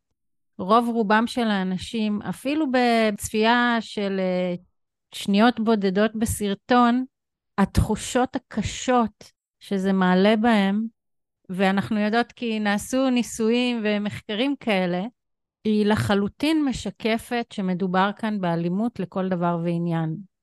רוב 0.58 0.88
רובם 0.88 1.26
של 1.26 1.50
האנשים, 1.50 2.22
אפילו 2.22 2.66
בצפייה 2.72 3.76
של 3.80 4.16
אה, 4.20 4.54
שניות 5.14 5.60
בודדות 5.60 6.10
בסרטון, 6.16 7.04
התחושות 7.58 8.36
הקשות 8.36 9.32
שזה 9.60 9.92
מעלה 9.92 10.36
בהם, 10.36 10.86
ואנחנו 11.48 12.00
יודעות 12.00 12.32
כי 12.32 12.60
נעשו 12.60 13.10
ניסויים 13.10 13.80
ומחקרים 13.84 14.54
כאלה, 14.60 15.02
היא 15.64 15.86
לחלוטין 15.86 16.64
משקפת 16.64 17.46
שמדובר 17.52 18.10
כאן 18.16 18.40
באלימות 18.40 19.00
לכל 19.00 19.28
דבר 19.28 19.58
ועניין. 19.64 20.33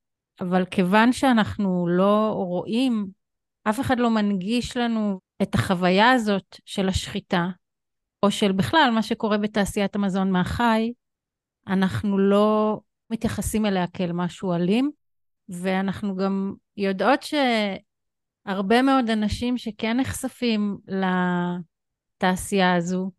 אבל 0.41 0.65
כיוון 0.65 1.13
שאנחנו 1.13 1.87
לא 1.87 2.31
רואים, 2.35 3.07
אף 3.63 3.79
אחד 3.79 3.99
לא 3.99 4.09
מנגיש 4.09 4.77
לנו 4.77 5.19
את 5.41 5.55
החוויה 5.55 6.11
הזאת 6.11 6.55
של 6.65 6.89
השחיטה, 6.89 7.47
או 8.23 8.31
של 8.31 8.51
בכלל 8.51 8.91
מה 8.95 9.03
שקורה 9.03 9.37
בתעשיית 9.37 9.95
המזון 9.95 10.31
מהחי, 10.31 10.93
אנחנו 11.67 12.17
לא 12.17 12.79
מתייחסים 13.09 13.65
אליה 13.65 13.87
כאל 13.87 14.11
משהו 14.11 14.53
אלים, 14.53 14.91
ואנחנו 15.49 16.15
גם 16.15 16.53
יודעות 16.77 17.19
שהרבה 17.23 18.81
מאוד 18.81 19.09
אנשים 19.09 19.57
שכן 19.57 19.99
נחשפים 19.99 20.77
לתעשייה 22.17 22.75
הזו, 22.75 23.11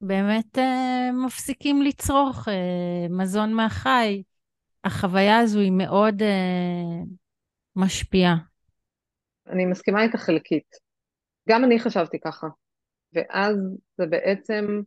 באמת 0.00 0.58
uh, 0.58 1.12
מפסיקים 1.26 1.82
לצרוך 1.82 2.48
uh, 2.48 2.52
מזון 3.10 3.52
מהחי. 3.52 4.22
החוויה 4.84 5.38
הזו 5.38 5.60
היא 5.60 5.72
מאוד 5.72 6.22
uh, 6.22 7.08
משפיעה. 7.76 8.34
אני 9.46 9.66
מסכימה 9.66 10.02
איתך 10.02 10.16
חלקית. 10.16 10.76
גם 11.48 11.64
אני 11.64 11.78
חשבתי 11.78 12.20
ככה. 12.20 12.46
ואז 13.12 13.56
זה 13.98 14.06
בעצם 14.06 14.82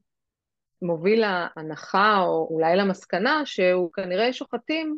מוביל 0.81 1.21
להנחה 1.21 2.19
או 2.19 2.47
אולי 2.51 2.75
למסקנה 2.75 3.41
שהוא 3.45 3.93
כנראה 3.93 4.33
שוחטים 4.33 4.97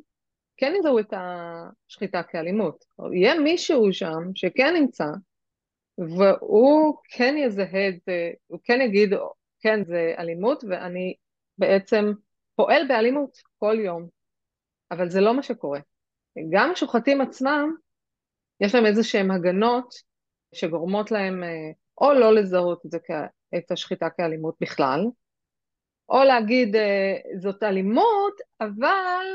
כן 0.57 0.73
יזהו 0.79 0.99
את 0.99 1.13
השחיטה 1.13 2.23
כאלימות. 2.23 2.85
יהיה 3.13 3.39
מישהו 3.39 3.93
שם 3.93 4.19
שכן 4.35 4.73
נמצא 4.73 5.05
והוא 5.97 6.97
כן 7.09 7.35
יזהה 7.37 7.89
את 7.89 7.95
זה, 8.05 8.31
הוא 8.47 8.59
כן 8.63 8.81
יגיד 8.81 9.13
כן 9.59 9.83
זה 9.85 10.13
אלימות 10.17 10.63
ואני 10.63 11.13
בעצם 11.57 12.11
פועל 12.55 12.87
באלימות 12.87 13.37
כל 13.59 13.77
יום, 13.79 14.07
אבל 14.91 15.09
זה 15.09 15.21
לא 15.21 15.33
מה 15.33 15.43
שקורה. 15.43 15.79
גם 16.49 16.71
השוחטים 16.71 17.21
עצמם 17.21 17.75
יש 18.59 18.75
להם 18.75 18.85
איזה 18.85 19.03
שהם 19.03 19.31
הגנות 19.31 19.93
שגורמות 20.55 21.11
להם 21.11 21.43
אה, 21.43 21.71
או 22.01 22.13
לא 22.13 22.35
לזהות 22.35 22.85
את, 22.85 22.91
זה, 22.91 22.97
את 23.57 23.71
השחיטה 23.71 24.09
כאלימות 24.09 24.55
בכלל, 24.61 25.05
או 26.09 26.23
להגיד 26.23 26.75
אה, 26.75 27.15
זאת 27.37 27.63
אלימות, 27.63 28.33
אבל 28.61 29.25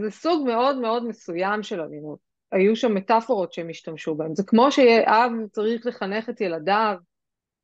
זה 0.00 0.10
סוג 0.10 0.46
מאוד 0.46 0.78
מאוד 0.78 1.06
מסוים 1.06 1.62
של 1.62 1.80
אלימות. 1.80 2.18
היו 2.52 2.76
שם 2.76 2.94
מטאפורות 2.94 3.52
שהם 3.52 3.68
השתמשו 3.70 4.14
בהן. 4.14 4.34
זה 4.34 4.42
כמו 4.46 4.72
שאב 4.72 5.32
צריך 5.52 5.86
לחנך 5.86 6.28
את 6.28 6.40
ילדיו, 6.40 6.96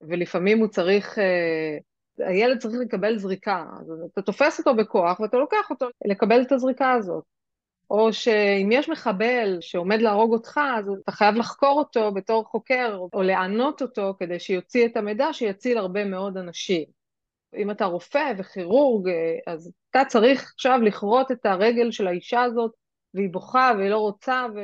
ולפעמים 0.00 0.58
הוא 0.58 0.68
צריך, 0.68 1.18
אה, 1.18 1.78
הילד 2.18 2.58
צריך 2.58 2.74
לקבל 2.80 3.18
זריקה. 3.18 3.64
אז 3.80 3.92
אתה 4.12 4.22
תופס 4.22 4.58
אותו 4.58 4.74
בכוח 4.74 5.20
ואתה 5.20 5.36
לוקח 5.36 5.70
אותו 5.70 5.86
לקבל 6.04 6.42
את 6.42 6.52
הזריקה 6.52 6.92
הזאת. 6.92 7.24
או 7.90 8.12
שאם 8.12 8.68
יש 8.72 8.88
מחבל 8.88 9.58
שעומד 9.60 10.00
להרוג 10.00 10.32
אותך, 10.32 10.60
אז 10.78 10.86
אתה 11.02 11.12
חייב 11.12 11.34
לחקור 11.34 11.78
אותו 11.78 12.12
בתור 12.12 12.44
חוקר, 12.44 12.98
או 13.12 13.22
לענות 13.22 13.82
אותו 13.82 14.14
כדי 14.18 14.40
שיוציא 14.40 14.86
את 14.86 14.96
המידע 14.96 15.32
שיציל 15.32 15.78
הרבה 15.78 16.04
מאוד 16.04 16.36
אנשים. 16.36 16.84
אם 17.56 17.70
אתה 17.70 17.84
רופא 17.84 18.32
וכירורג, 18.38 19.10
אז 19.46 19.72
אתה 19.90 20.02
צריך 20.08 20.52
עכשיו 20.54 20.78
לכרות 20.82 21.32
את 21.32 21.46
הרגל 21.46 21.90
של 21.90 22.06
האישה 22.06 22.42
הזאת, 22.42 22.72
והיא 23.14 23.30
בוכה 23.30 23.72
והיא 23.78 23.90
לא 23.90 23.98
רוצה, 23.98 24.46
ו... 24.54 24.60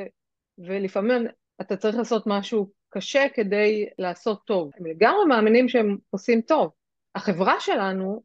ולפעמים 0.57 1.27
אתה 1.61 1.77
צריך 1.77 1.97
לעשות 1.97 2.23
משהו 2.27 2.69
קשה 2.89 3.25
כדי 3.33 3.85
לעשות 3.99 4.41
טוב. 4.45 4.71
הם 4.79 4.85
לגמרי 4.85 5.25
מאמינים 5.29 5.69
שהם 5.69 5.97
עושים 6.09 6.41
טוב. 6.41 6.71
החברה 7.15 7.59
שלנו, 7.59 8.21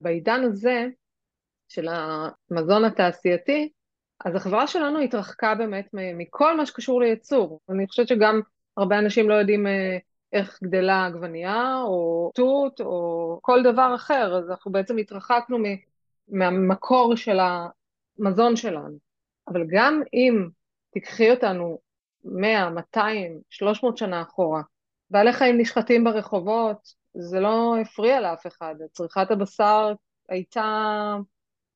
בעידן 0.00 0.42
הזה, 0.44 0.86
של 1.68 1.88
המזון 1.88 2.84
התעשייתי, 2.84 3.72
אז 4.24 4.34
החברה 4.34 4.66
שלנו 4.66 5.00
התרחקה 5.00 5.54
באמת 5.54 5.88
מכל 5.92 6.56
מה 6.56 6.66
שקשור 6.66 7.00
לייצור. 7.00 7.60
אני 7.70 7.86
חושבת 7.86 8.08
שגם 8.08 8.40
הרבה 8.76 8.98
אנשים 8.98 9.28
לא 9.28 9.34
יודעים 9.34 9.66
אה, 9.66 9.98
איך 10.32 10.62
גדלה 10.62 11.06
עגבנייה, 11.06 11.80
או 11.82 12.30
תות, 12.34 12.80
או 12.80 13.38
כל 13.42 13.62
דבר 13.62 13.94
אחר, 13.94 14.38
אז 14.38 14.50
אנחנו 14.50 14.72
בעצם 14.72 14.96
התרחקנו 14.96 15.58
מהמקור 16.28 17.16
של 17.16 17.38
המזון 18.18 18.56
שלנו. 18.56 18.98
אבל 19.48 19.64
גם 19.70 20.02
אם 20.14 20.48
תיקחי 20.90 21.30
אותנו 21.30 21.78
100, 22.24 22.70
200, 22.70 23.40
300 23.50 23.98
שנה 23.98 24.22
אחורה, 24.22 24.62
בעלי 25.10 25.32
חיים 25.32 25.58
נשחטים 25.60 26.04
ברחובות, 26.04 26.99
זה 27.14 27.40
לא 27.40 27.76
הפריע 27.80 28.20
לאף 28.20 28.46
אחד. 28.46 28.74
צריכת 28.92 29.30
הבשר 29.30 29.92
הייתה 30.28 31.16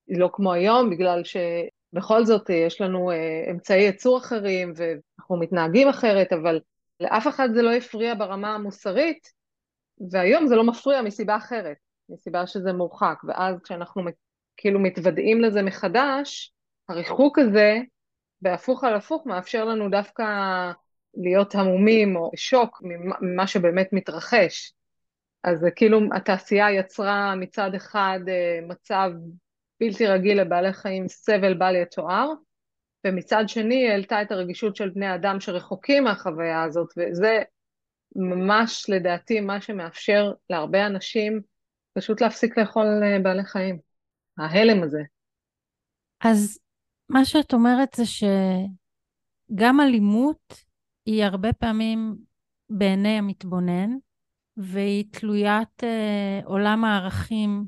לא 0.08 0.30
כמו 0.32 0.52
היום, 0.52 0.90
בגלל 0.90 1.22
שבכל 1.24 2.24
זאת 2.24 2.50
יש 2.50 2.80
לנו 2.80 3.10
אה, 3.10 3.50
אמצעי 3.50 3.82
ייצור 3.82 4.18
אחרים 4.18 4.72
ואנחנו 4.76 5.36
מתנהגים 5.36 5.88
אחרת, 5.88 6.32
אבל 6.32 6.60
לאף 7.00 7.28
אחד 7.28 7.48
זה 7.54 7.62
לא 7.62 7.72
הפריע 7.72 8.14
ברמה 8.14 8.54
המוסרית, 8.54 9.28
והיום 10.10 10.46
זה 10.46 10.56
לא 10.56 10.64
מפריע 10.64 11.02
מסיבה 11.02 11.36
אחרת, 11.36 11.76
מסיבה 12.08 12.46
שזה 12.46 12.72
מורחק, 12.72 13.18
ואז 13.28 13.56
כשאנחנו 13.64 14.02
כאילו 14.56 14.80
מתוודעים 14.80 15.40
לזה 15.40 15.62
מחדש, 15.62 16.52
הריחוק 16.88 17.38
הזה, 17.38 17.78
בהפוך 18.42 18.84
על 18.84 18.94
הפוך, 18.94 19.26
מאפשר 19.26 19.64
לנו 19.64 19.90
דווקא 19.90 20.24
להיות 21.16 21.54
המומים 21.54 22.16
או 22.16 22.30
שוק 22.36 22.82
ממה 23.20 23.46
שבאמת 23.46 23.88
מתרחש. 23.92 24.72
אז 25.44 25.66
כאילו 25.76 26.00
התעשייה 26.16 26.70
יצרה 26.70 27.34
מצד 27.34 27.74
אחד 27.74 28.20
אה, 28.28 28.66
מצב 28.68 29.10
בלתי 29.80 30.06
רגיל 30.06 30.40
לבעלי 30.40 30.72
חיים, 30.72 31.08
סבל 31.08 31.54
בל 31.54 31.76
יתואר, 31.76 32.32
ומצד 33.06 33.44
שני 33.46 33.90
העלתה 33.90 34.22
את 34.22 34.32
הרגישות 34.32 34.76
של 34.76 34.88
בני 34.88 35.14
אדם 35.14 35.40
שרחוקים 35.40 36.04
מהחוויה 36.04 36.62
הזאת, 36.62 36.88
וזה 36.96 37.42
ממש 38.16 38.86
לדעתי 38.88 39.40
מה 39.40 39.60
שמאפשר 39.60 40.32
להרבה 40.50 40.86
אנשים 40.86 41.40
פשוט 41.98 42.20
להפסיק 42.20 42.58
לאכול 42.58 42.86
אה, 42.86 43.18
בעלי 43.22 43.44
חיים. 43.44 43.78
ההלם 44.38 44.82
הזה. 44.82 45.02
אז 46.20 46.58
מה 47.08 47.24
שאת 47.24 47.52
אומרת 47.52 47.94
זה 47.94 48.02
שגם 48.06 49.80
אלימות 49.80 50.64
היא 51.06 51.24
הרבה 51.24 51.52
פעמים 51.52 52.16
בעיני 52.70 53.18
המתבונן, 53.18 53.90
והיא 54.56 55.04
תלוית 55.10 55.84
אה, 55.84 56.40
עולם 56.44 56.84
הערכים 56.84 57.64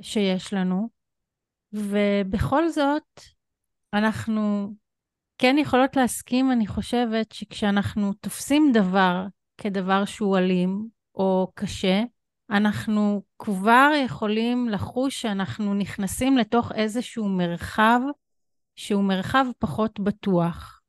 שיש 0.00 0.54
לנו, 0.54 0.88
ובכל 1.72 2.68
זאת, 2.68 3.20
אנחנו 3.94 4.74
כן 5.38 5.56
יכולות 5.58 5.96
להסכים, 5.96 6.52
אני 6.52 6.66
חושבת, 6.66 7.32
שכשאנחנו 7.32 8.12
תופסים 8.12 8.70
דבר 8.72 9.26
כדבר 9.58 10.04
שהוא 10.04 10.38
אלים 10.38 10.88
או 11.14 11.52
קשה, 11.54 12.02
אנחנו 12.50 13.22
כבר 13.38 13.90
יכולים 14.04 14.68
לחוש 14.68 15.20
שאנחנו 15.20 15.74
נכנסים 15.74 16.38
לתוך 16.38 16.72
איזשהו 16.72 17.28
מרחב 17.28 18.00
שהוא 18.76 19.04
מרחב 19.04 19.46
פחות 19.58 20.00
בטוח, 20.00 20.80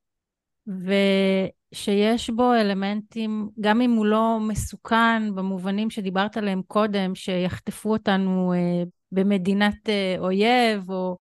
ושיש 1.72 2.30
בו 2.30 2.54
אלמנטים, 2.54 3.50
גם 3.60 3.82
אם 3.82 3.92
הוא 3.92 4.06
לא 4.06 4.40
מסוכן 4.42 5.36
במובנים 5.36 5.90
שדיברת 5.90 6.38
עליהם 6.38 6.62
קודם, 6.68 7.16
שיחטפו 7.16 7.92
אותנו 7.92 8.54
אה, 8.54 8.84
במדינת 9.12 9.90
אה, 9.90 10.16
אויב, 10.20 10.92
או 10.92 11.18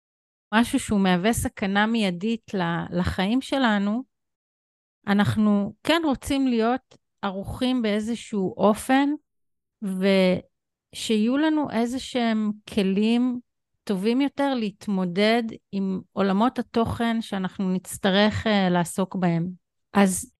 משהו 0.54 0.78
שהוא 0.78 1.00
מהווה 1.00 1.32
סכנה 1.32 1.86
מיידית 1.86 2.50
לחיים 2.90 3.40
שלנו, 3.40 4.02
אנחנו 5.06 5.74
כן 5.84 6.02
רוצים 6.04 6.48
להיות 6.48 6.96
ערוכים 7.22 7.82
באיזשהו 7.82 8.54
אופן, 8.56 9.10
ושיהיו 9.82 11.36
לנו 11.36 11.70
איזה 11.70 11.98
שהם 11.98 12.50
כלים 12.74 13.40
טובים 13.84 14.20
יותר 14.20 14.54
להתמודד 14.54 15.42
עם 15.72 16.00
עולמות 16.12 16.58
התוכן 16.58 17.20
שאנחנו 17.20 17.72
נצטרך 17.72 18.46
uh, 18.46 18.50
לעסוק 18.70 19.16
בהם. 19.16 19.48
אז 19.92 20.32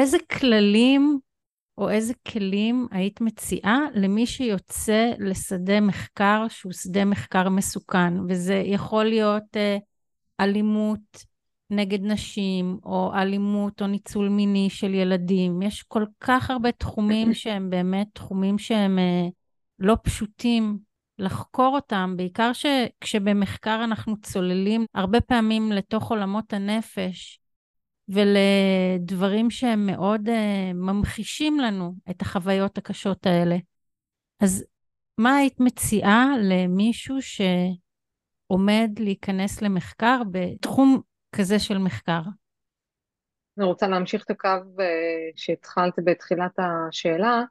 איזה 0.00 0.16
כללים 0.38 1.18
או 1.78 1.90
איזה 1.90 2.14
כלים 2.28 2.88
היית 2.90 3.20
מציעה 3.20 3.78
למי 3.94 4.26
שיוצא 4.26 5.12
לשדה 5.18 5.80
מחקר 5.80 6.46
שהוא 6.48 6.72
שדה 6.72 7.04
מחקר 7.04 7.48
מסוכן, 7.48 8.14
וזה 8.28 8.62
יכול 8.66 9.04
להיות 9.04 9.56
uh, 9.56 9.80
אלימות 10.40 11.24
נגד 11.70 12.02
נשים, 12.02 12.78
או 12.84 13.12
אלימות 13.14 13.82
או 13.82 13.86
ניצול 13.86 14.28
מיני 14.28 14.70
של 14.70 14.94
ילדים. 14.94 15.62
יש 15.62 15.82
כל 15.82 16.04
כך 16.20 16.50
הרבה 16.50 16.72
תחומים 16.72 17.34
שהם 17.34 17.70
באמת 17.70 18.06
תחומים 18.12 18.58
שהם 18.58 18.98
uh, 18.98 19.30
לא 19.78 19.96
פשוטים 20.02 20.78
לחקור 21.18 21.74
אותם, 21.74 22.14
בעיקר 22.16 22.50
שכשבמחקר 22.52 23.80
אנחנו 23.84 24.20
צוללים 24.20 24.86
הרבה 24.94 25.20
פעמים 25.20 25.72
לתוך 25.72 26.10
עולמות 26.10 26.52
הנפש, 26.52 27.39
ולדברים 28.10 29.50
שהם 29.50 29.86
מאוד 29.86 30.28
uh, 30.28 30.74
ממחישים 30.74 31.60
לנו 31.60 31.94
את 32.10 32.22
החוויות 32.22 32.78
הקשות 32.78 33.26
האלה. 33.26 33.56
אז 34.40 34.64
מה 35.18 35.36
היית 35.36 35.60
מציעה 35.60 36.26
למישהו 36.42 37.16
שעומד 37.22 38.90
להיכנס 38.98 39.62
למחקר 39.62 40.22
בתחום 40.30 41.00
כזה 41.36 41.58
של 41.58 41.78
מחקר? 41.78 42.20
אני 43.58 43.66
רוצה 43.66 43.88
להמשיך 43.88 44.24
את 44.24 44.30
הקו 44.30 44.48
uh, 44.48 44.82
שהתחלת 45.36 45.94
בתחילת 46.04 46.58
השאלה, 46.58 47.42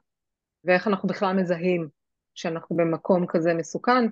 ואיך 0.64 0.88
אנחנו 0.88 1.08
בכלל 1.08 1.36
מזהים 1.36 1.88
שאנחנו 2.34 2.76
במקום 2.76 3.26
כזה 3.26 3.54
מסוכן. 3.54 4.04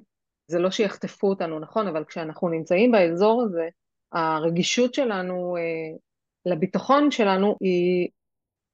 זה 0.47 0.59
לא 0.59 0.71
שיחטפו 0.71 1.29
אותנו, 1.29 1.59
נכון, 1.59 1.89
אבל 1.89 2.05
כשאנחנו 2.05 2.49
נמצאים 2.49 2.93
באזור 2.93 3.43
הזה, 3.43 3.69
הרגישות 4.13 4.95
שלנו 4.95 5.57
uh, 5.57 6.08
לביטחון 6.51 7.11
שלנו 7.11 7.57
היא 7.61 8.09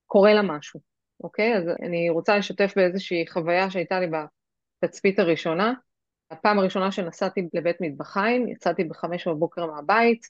קורה 0.07 0.35
לה 0.35 0.43
משהו, 0.43 0.81
אוקיי? 1.25 1.57
אז 1.57 1.65
אני 1.83 2.11
רוצה 2.11 2.37
לשתף 2.37 2.73
באיזושהי 2.77 3.25
חוויה 3.27 3.71
שהייתה 3.71 4.01
לי 4.01 4.07
בתצפית 4.83 5.19
הראשונה. 5.19 5.73
הפעם 6.31 6.59
הראשונה 6.59 6.93
שנסעתי 6.93 7.49
לבית 7.55 7.77
מטבחיים, 7.81 8.49
יצאתי 8.49 8.85
בחמש 8.85 9.29
בבוקר 9.29 9.67
מהבית, 9.67 10.27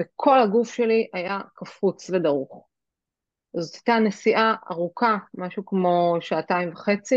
וכל 0.00 0.38
הגוף 0.38 0.74
שלי 0.74 1.08
היה 1.12 1.40
קפוץ 1.54 2.10
ודרוך. 2.10 2.66
זאת 3.56 3.74
הייתה 3.74 3.98
נסיעה 3.98 4.54
ארוכה, 4.70 5.16
משהו 5.34 5.66
כמו 5.66 6.16
שעתיים 6.20 6.72
וחצי, 6.72 7.16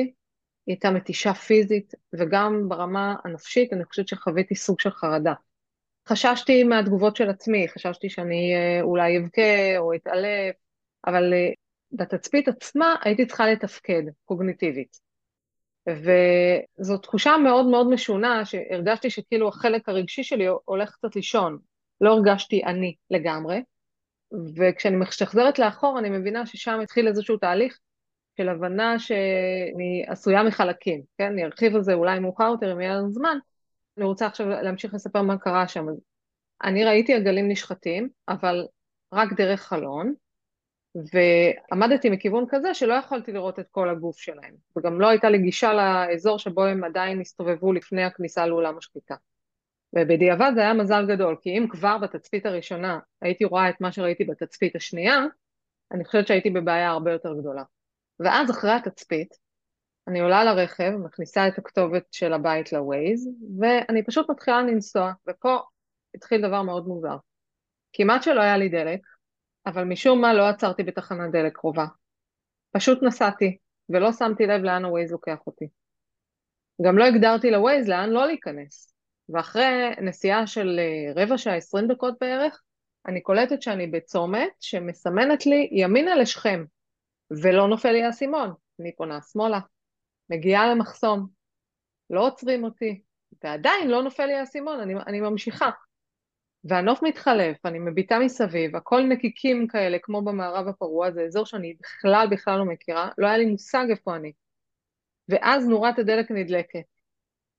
היא 0.65 0.73
הייתה 0.73 0.91
מתישה 0.91 1.33
פיזית, 1.33 1.93
וגם 2.13 2.69
ברמה 2.69 3.15
הנפשית 3.25 3.73
אני 3.73 3.85
חושבת 3.85 4.07
שחוויתי 4.07 4.55
סוג 4.55 4.79
של 4.79 4.91
חרדה. 4.91 5.33
חששתי 6.09 6.63
מהתגובות 6.63 7.15
של 7.15 7.29
עצמי, 7.29 7.67
חששתי 7.67 8.09
שאני 8.09 8.55
אה, 8.55 8.81
אולי 8.81 9.17
אבכה 9.17 9.77
או 9.77 9.93
אתעלף, 9.93 10.55
אבל 11.07 11.33
אה, 11.33 11.49
בתצפית 11.91 12.47
עצמה 12.47 12.95
הייתי 13.03 13.25
צריכה 13.25 13.47
לתפקד 13.47 14.03
קוגניטיבית. 14.25 14.99
וזו 15.89 16.97
תחושה 16.97 17.37
מאוד 17.37 17.65
מאוד 17.65 17.89
משונה, 17.89 18.45
שהרגשתי 18.45 19.09
שכאילו 19.09 19.47
החלק 19.47 19.89
הרגשי 19.89 20.23
שלי 20.23 20.45
הולך 20.65 20.91
קצת 20.95 21.15
לישון. 21.15 21.57
לא 22.01 22.13
הרגשתי 22.13 22.63
אני 22.63 22.95
לגמרי, 23.09 23.63
וכשאני 24.55 24.95
משחזרת 24.95 25.59
לאחור 25.59 25.99
אני 25.99 26.09
מבינה 26.09 26.45
ששם 26.45 26.79
התחיל 26.83 27.07
איזשהו 27.07 27.37
תהליך 27.37 27.79
של 28.37 28.49
הבנה 28.49 28.99
שאני 28.99 30.05
עשויה 30.07 30.43
מחלקים, 30.43 31.01
כן? 31.17 31.31
אני 31.31 31.45
ארחיב 31.45 31.75
על 31.75 31.83
זה 31.83 31.93
אולי 31.93 32.19
מאוחר 32.19 32.47
יותר 32.51 32.73
אם 32.73 32.81
יהיה 32.81 32.93
לנו 32.93 33.11
זמן, 33.11 33.37
אני 33.97 34.05
רוצה 34.05 34.25
עכשיו 34.25 34.49
להמשיך 34.49 34.93
לספר 34.93 35.21
מה 35.21 35.37
קרה 35.37 35.67
שם. 35.67 35.85
אני 36.63 36.85
ראיתי 36.85 37.13
עגלים 37.13 37.49
נשחטים, 37.49 38.09
אבל 38.29 38.67
רק 39.13 39.33
דרך 39.33 39.61
חלון, 39.61 40.13
ועמדתי 40.95 42.09
מכיוון 42.09 42.45
כזה 42.49 42.73
שלא 42.73 42.93
יכולתי 42.93 43.31
לראות 43.31 43.59
את 43.59 43.67
כל 43.71 43.89
הגוף 43.89 44.17
שלהם, 44.17 44.55
וגם 44.77 45.01
לא 45.01 45.07
הייתה 45.07 45.29
לי 45.29 45.37
גישה 45.37 45.73
לאזור 45.73 46.39
שבו 46.39 46.65
הם 46.65 46.83
עדיין 46.83 47.21
הסתובבו 47.21 47.73
לפני 47.73 48.03
הכניסה 48.03 48.47
לאולם 48.47 48.77
השחיטה. 48.77 49.15
ובדיעבד 49.95 50.51
זה 50.55 50.61
היה 50.61 50.73
מזל 50.73 51.05
גדול, 51.07 51.35
כי 51.41 51.57
אם 51.57 51.67
כבר 51.69 51.97
בתצפית 51.97 52.45
הראשונה 52.45 52.99
הייתי 53.21 53.45
רואה 53.45 53.69
את 53.69 53.81
מה 53.81 53.91
שראיתי 53.91 54.23
בתצפית 54.23 54.75
השנייה, 54.75 55.19
אני 55.91 56.05
חושבת 56.05 56.27
שהייתי 56.27 56.49
בבעיה 56.49 56.89
הרבה 56.89 57.11
יותר 57.11 57.33
גדולה. 57.33 57.63
ואז 58.19 58.51
אחרי 58.51 58.71
התצפית, 58.71 59.37
אני 60.07 60.19
עולה 60.19 60.43
לרכב, 60.43 60.91
מכניסה 61.05 61.47
את 61.47 61.57
הכתובת 61.57 62.03
של 62.11 62.33
הבית 62.33 62.73
לווייז, 62.73 63.29
ואני 63.59 64.05
פשוט 64.05 64.29
מתחילה 64.29 64.61
לנסוע, 64.61 65.11
ופה 65.29 65.57
התחיל 66.15 66.47
דבר 66.47 66.61
מאוד 66.61 66.87
מוזר. 66.87 67.17
כמעט 67.93 68.23
שלא 68.23 68.41
היה 68.41 68.57
לי 68.57 68.69
דלק, 68.69 68.99
אבל 69.65 69.83
משום 69.83 70.21
מה 70.21 70.33
לא 70.33 70.49
עצרתי 70.49 70.83
בתחנת 70.83 71.31
דלק 71.31 71.53
קרובה. 71.53 71.85
פשוט 72.71 73.03
נסעתי, 73.03 73.57
ולא 73.89 74.11
שמתי 74.11 74.45
לב 74.45 74.61
לאן 74.63 74.85
הווייז 74.85 75.11
לוקח 75.11 75.37
אותי. 75.47 75.67
גם 76.81 76.97
לא 76.97 77.03
הגדרתי 77.03 77.51
לווייז 77.51 77.87
לאן 77.89 78.09
לא 78.09 78.25
להיכנס, 78.25 78.93
ואחרי 79.29 79.89
נסיעה 80.01 80.47
של 80.47 80.79
אה, 80.79 81.23
רבע 81.23 81.37
שעה, 81.37 81.55
עשרים 81.55 81.87
דקות 81.87 82.15
בערך, 82.21 82.61
אני 83.07 83.21
קולטת 83.21 83.61
שאני 83.61 83.87
בצומת 83.87 84.51
שמסמנת 84.59 85.45
לי 85.45 85.69
ימינה 85.71 86.15
לשכם, 86.15 86.65
ולא 87.43 87.67
נופל 87.67 87.91
לי 87.91 88.03
האסימון. 88.03 88.53
אני 88.79 88.95
פונה 88.95 89.19
שמאלה, 89.31 89.59
מגיעה 90.33 90.67
למחסום, 90.67 91.27
לא 92.09 92.27
עוצרים 92.27 92.63
אותי, 92.63 93.01
ועדיין 93.43 93.89
לא 93.89 94.03
נופל 94.03 94.25
לי 94.25 94.33
האסימון, 94.33 94.79
אני, 94.79 94.93
אני 95.07 95.21
ממשיכה. 95.21 95.69
והנוף 96.63 97.03
מתחלף, 97.03 97.65
אני 97.65 97.79
מביטה 97.79 98.19
מסביב, 98.19 98.75
הכל 98.75 99.01
נקיקים 99.01 99.67
כאלה, 99.67 99.97
כמו 100.01 100.21
במערב 100.21 100.67
הפרוע, 100.67 101.11
זה 101.11 101.21
אזור 101.21 101.45
שאני 101.45 101.75
בכלל 101.81 102.27
בכלל 102.31 102.57
לא 102.57 102.65
מכירה, 102.65 103.09
לא 103.17 103.27
היה 103.27 103.37
לי 103.37 103.45
מושג 103.45 103.85
איפה 103.89 104.15
אני. 104.15 104.31
ואז 105.29 105.67
נורת 105.67 105.99
הדלק 105.99 106.31
נדלקת, 106.31 106.83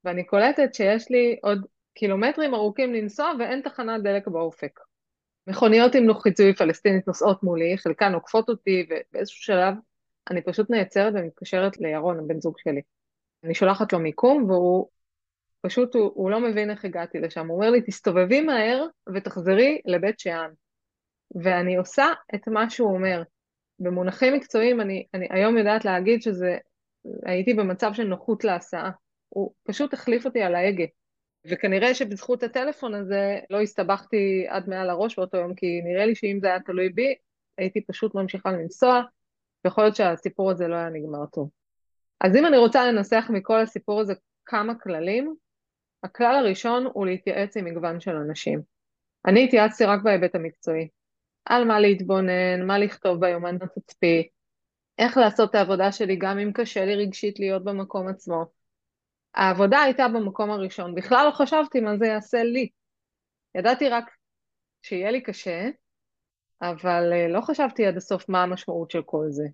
ואני 0.05 0.25
קולטת 0.25 0.75
שיש 0.75 1.11
לי 1.11 1.39
עוד 1.43 1.67
קילומטרים 1.95 2.55
ארוכים 2.55 2.95
לנסוע 2.95 3.33
ואין 3.39 3.61
תחנת 3.61 4.03
דלק 4.03 4.29
באופק. 4.29 4.81
מכוניות 5.47 5.95
עם 5.95 6.15
חיצוי 6.15 6.55
פלסטינית 6.55 7.07
נוסעות 7.07 7.43
מולי, 7.43 7.79
חלקן 7.79 8.15
עוקפות 8.15 8.49
אותי, 8.49 8.87
ובאיזשהו 8.91 9.43
שלב 9.43 9.75
אני 10.31 10.43
פשוט 10.43 10.71
נעצרת 10.71 11.13
ומתקשרת 11.17 11.77
לירון, 11.81 12.19
הבן 12.19 12.41
זוג 12.41 12.59
שלי. 12.59 12.81
אני 13.45 13.55
שולחת 13.55 13.93
לו 13.93 13.99
מיקום, 13.99 14.51
והוא 14.51 14.89
פשוט, 15.61 15.95
הוא, 15.95 16.13
הוא 16.15 16.31
לא 16.31 16.41
מבין 16.41 16.71
איך 16.71 16.85
הגעתי 16.85 17.19
לשם. 17.19 17.47
הוא 17.47 17.57
אומר 17.57 17.71
לי, 17.71 17.83
תסתובבי 17.83 18.41
מהר 18.41 18.87
ותחזרי 19.15 19.81
לבית 19.85 20.21
שאן. 20.21 20.51
ואני 21.43 21.77
עושה 21.77 22.07
את 22.35 22.49
מה 22.49 22.71
שהוא 22.71 22.95
אומר. 22.95 23.23
במונחים 23.79 24.35
מקצועיים, 24.35 24.81
אני, 24.81 25.07
אני 25.15 25.27
היום 25.31 25.59
יודעת 25.59 25.85
להגיד 25.85 26.23
שזה, 26.23 26.57
הייתי 27.27 27.55
במצב 27.55 27.91
של 27.95 28.05
נוחות 28.05 28.45
להסעה. 28.45 28.91
הוא 29.29 29.53
פשוט 29.65 29.95
החליף 29.95 30.25
אותי 30.25 30.43
על 30.43 30.55
ההגה. 30.55 30.85
וכנראה 31.47 31.95
שבזכות 31.95 32.43
הטלפון 32.43 32.95
הזה 32.95 33.39
לא 33.51 33.61
הסתבכתי 33.61 34.47
עד 34.49 34.69
מעל 34.69 34.91
הראש 34.91 35.17
באותו 35.19 35.37
יום, 35.37 35.55
כי 35.55 35.81
נראה 35.85 36.07
לי 36.07 36.15
שאם 36.15 36.39
זה 36.41 36.47
היה 36.47 36.61
תלוי 36.61 36.89
בי, 36.89 37.15
הייתי 37.59 37.81
פשוט 37.81 38.15
ממשיכה 38.15 38.53
לנסוע, 38.53 39.03
ויכול 39.65 39.85
להיות 39.85 39.97
שהסיפור 39.97 40.51
הזה 40.51 40.69
לא 40.69 40.75
היה 40.75 40.89
נגמר 40.89 41.27
טוב. 41.27 41.51
אז 42.21 42.37
אם 42.37 42.47
אני 42.47 42.57
רוצה 42.57 42.87
לנסח 42.93 43.25
מכל 43.29 43.61
הסיפור 43.61 44.01
הזה 44.01 44.15
כמה 44.47 44.75
כללים, 44.75 45.35
הכלל 46.03 46.35
הראשון 46.35 46.87
הוא 46.93 47.07
להתייעץ 47.07 47.57
עם 47.57 47.65
מגוון 47.65 48.01
של 48.01 48.17
אנשים. 48.17 48.63
אני 49.27 49.45
התייעצתי 49.45 49.85
רק 49.85 50.03
בהיבט 50.03 50.35
המקצועי. 50.35 50.89
על 51.45 51.65
מה 51.65 51.81
להתבונן, 51.81 52.67
מה 52.67 52.79
לכתוב 52.79 53.21
ביומן 53.21 53.57
התצפית, 53.63 54.29
איך 54.99 55.17
לעשות 55.17 55.51
את 55.51 55.55
העבודה 55.55 55.93
שלי 55.93 56.17
גם 56.17 56.39
אם 56.39 56.53
קשה 56.53 56.85
לי 56.85 56.95
רגשית 56.95 57.39
להיות 57.39 57.65
במקום 57.65 58.09
עצמו. 58.09 58.45
העבודה 59.35 59.83
הייתה 59.83 60.09
במקום 60.09 60.51
הראשון, 60.51 60.95
בכלל 60.95 61.27
לא 61.27 61.31
חשבתי 61.31 61.81
מה 61.81 61.97
זה 61.97 62.07
יעשה 62.07 62.43
לי. 62.43 62.69
ידעתי 63.55 63.89
רק 63.89 64.05
שיהיה 64.83 65.11
לי 65.11 65.21
קשה, 65.21 65.69
אבל 66.71 67.13
אה, 67.13 67.29
לא 67.29 67.41
חשבתי 67.41 67.87
עד 67.87 67.97
הסוף 67.97 68.29
מה 68.29 68.43
המשמעות 68.43 68.91
של 68.91 69.03
כל 69.03 69.27
זה. 69.29 69.45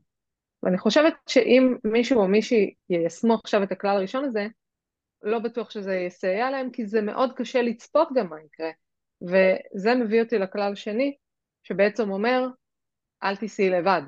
ואני 0.62 0.78
חושבת 0.78 1.14
שאם 1.28 1.74
מישהו 1.84 2.20
או 2.20 2.28
מישהי 2.28 2.74
יישמו 2.90 3.34
עכשיו 3.34 3.62
את 3.62 3.72
הכלל 3.72 3.96
הראשון 3.96 4.24
הזה, 4.24 4.46
לא 5.22 5.38
בטוח 5.38 5.70
שזה 5.70 5.94
יסייע 5.94 6.50
להם, 6.50 6.70
כי 6.70 6.86
זה 6.86 7.02
מאוד 7.02 7.32
קשה 7.36 7.62
לצפות 7.62 8.08
גם 8.14 8.28
מה 8.28 8.36
יקרה. 8.40 8.70
וזה 9.22 9.94
מביא 9.94 10.22
אותי 10.22 10.38
לכלל 10.38 10.74
שני, 10.74 11.16
שבעצם 11.62 12.10
אומר, 12.10 12.46
אל 13.22 13.36
תיסעי 13.36 13.70
לבד. 13.70 14.02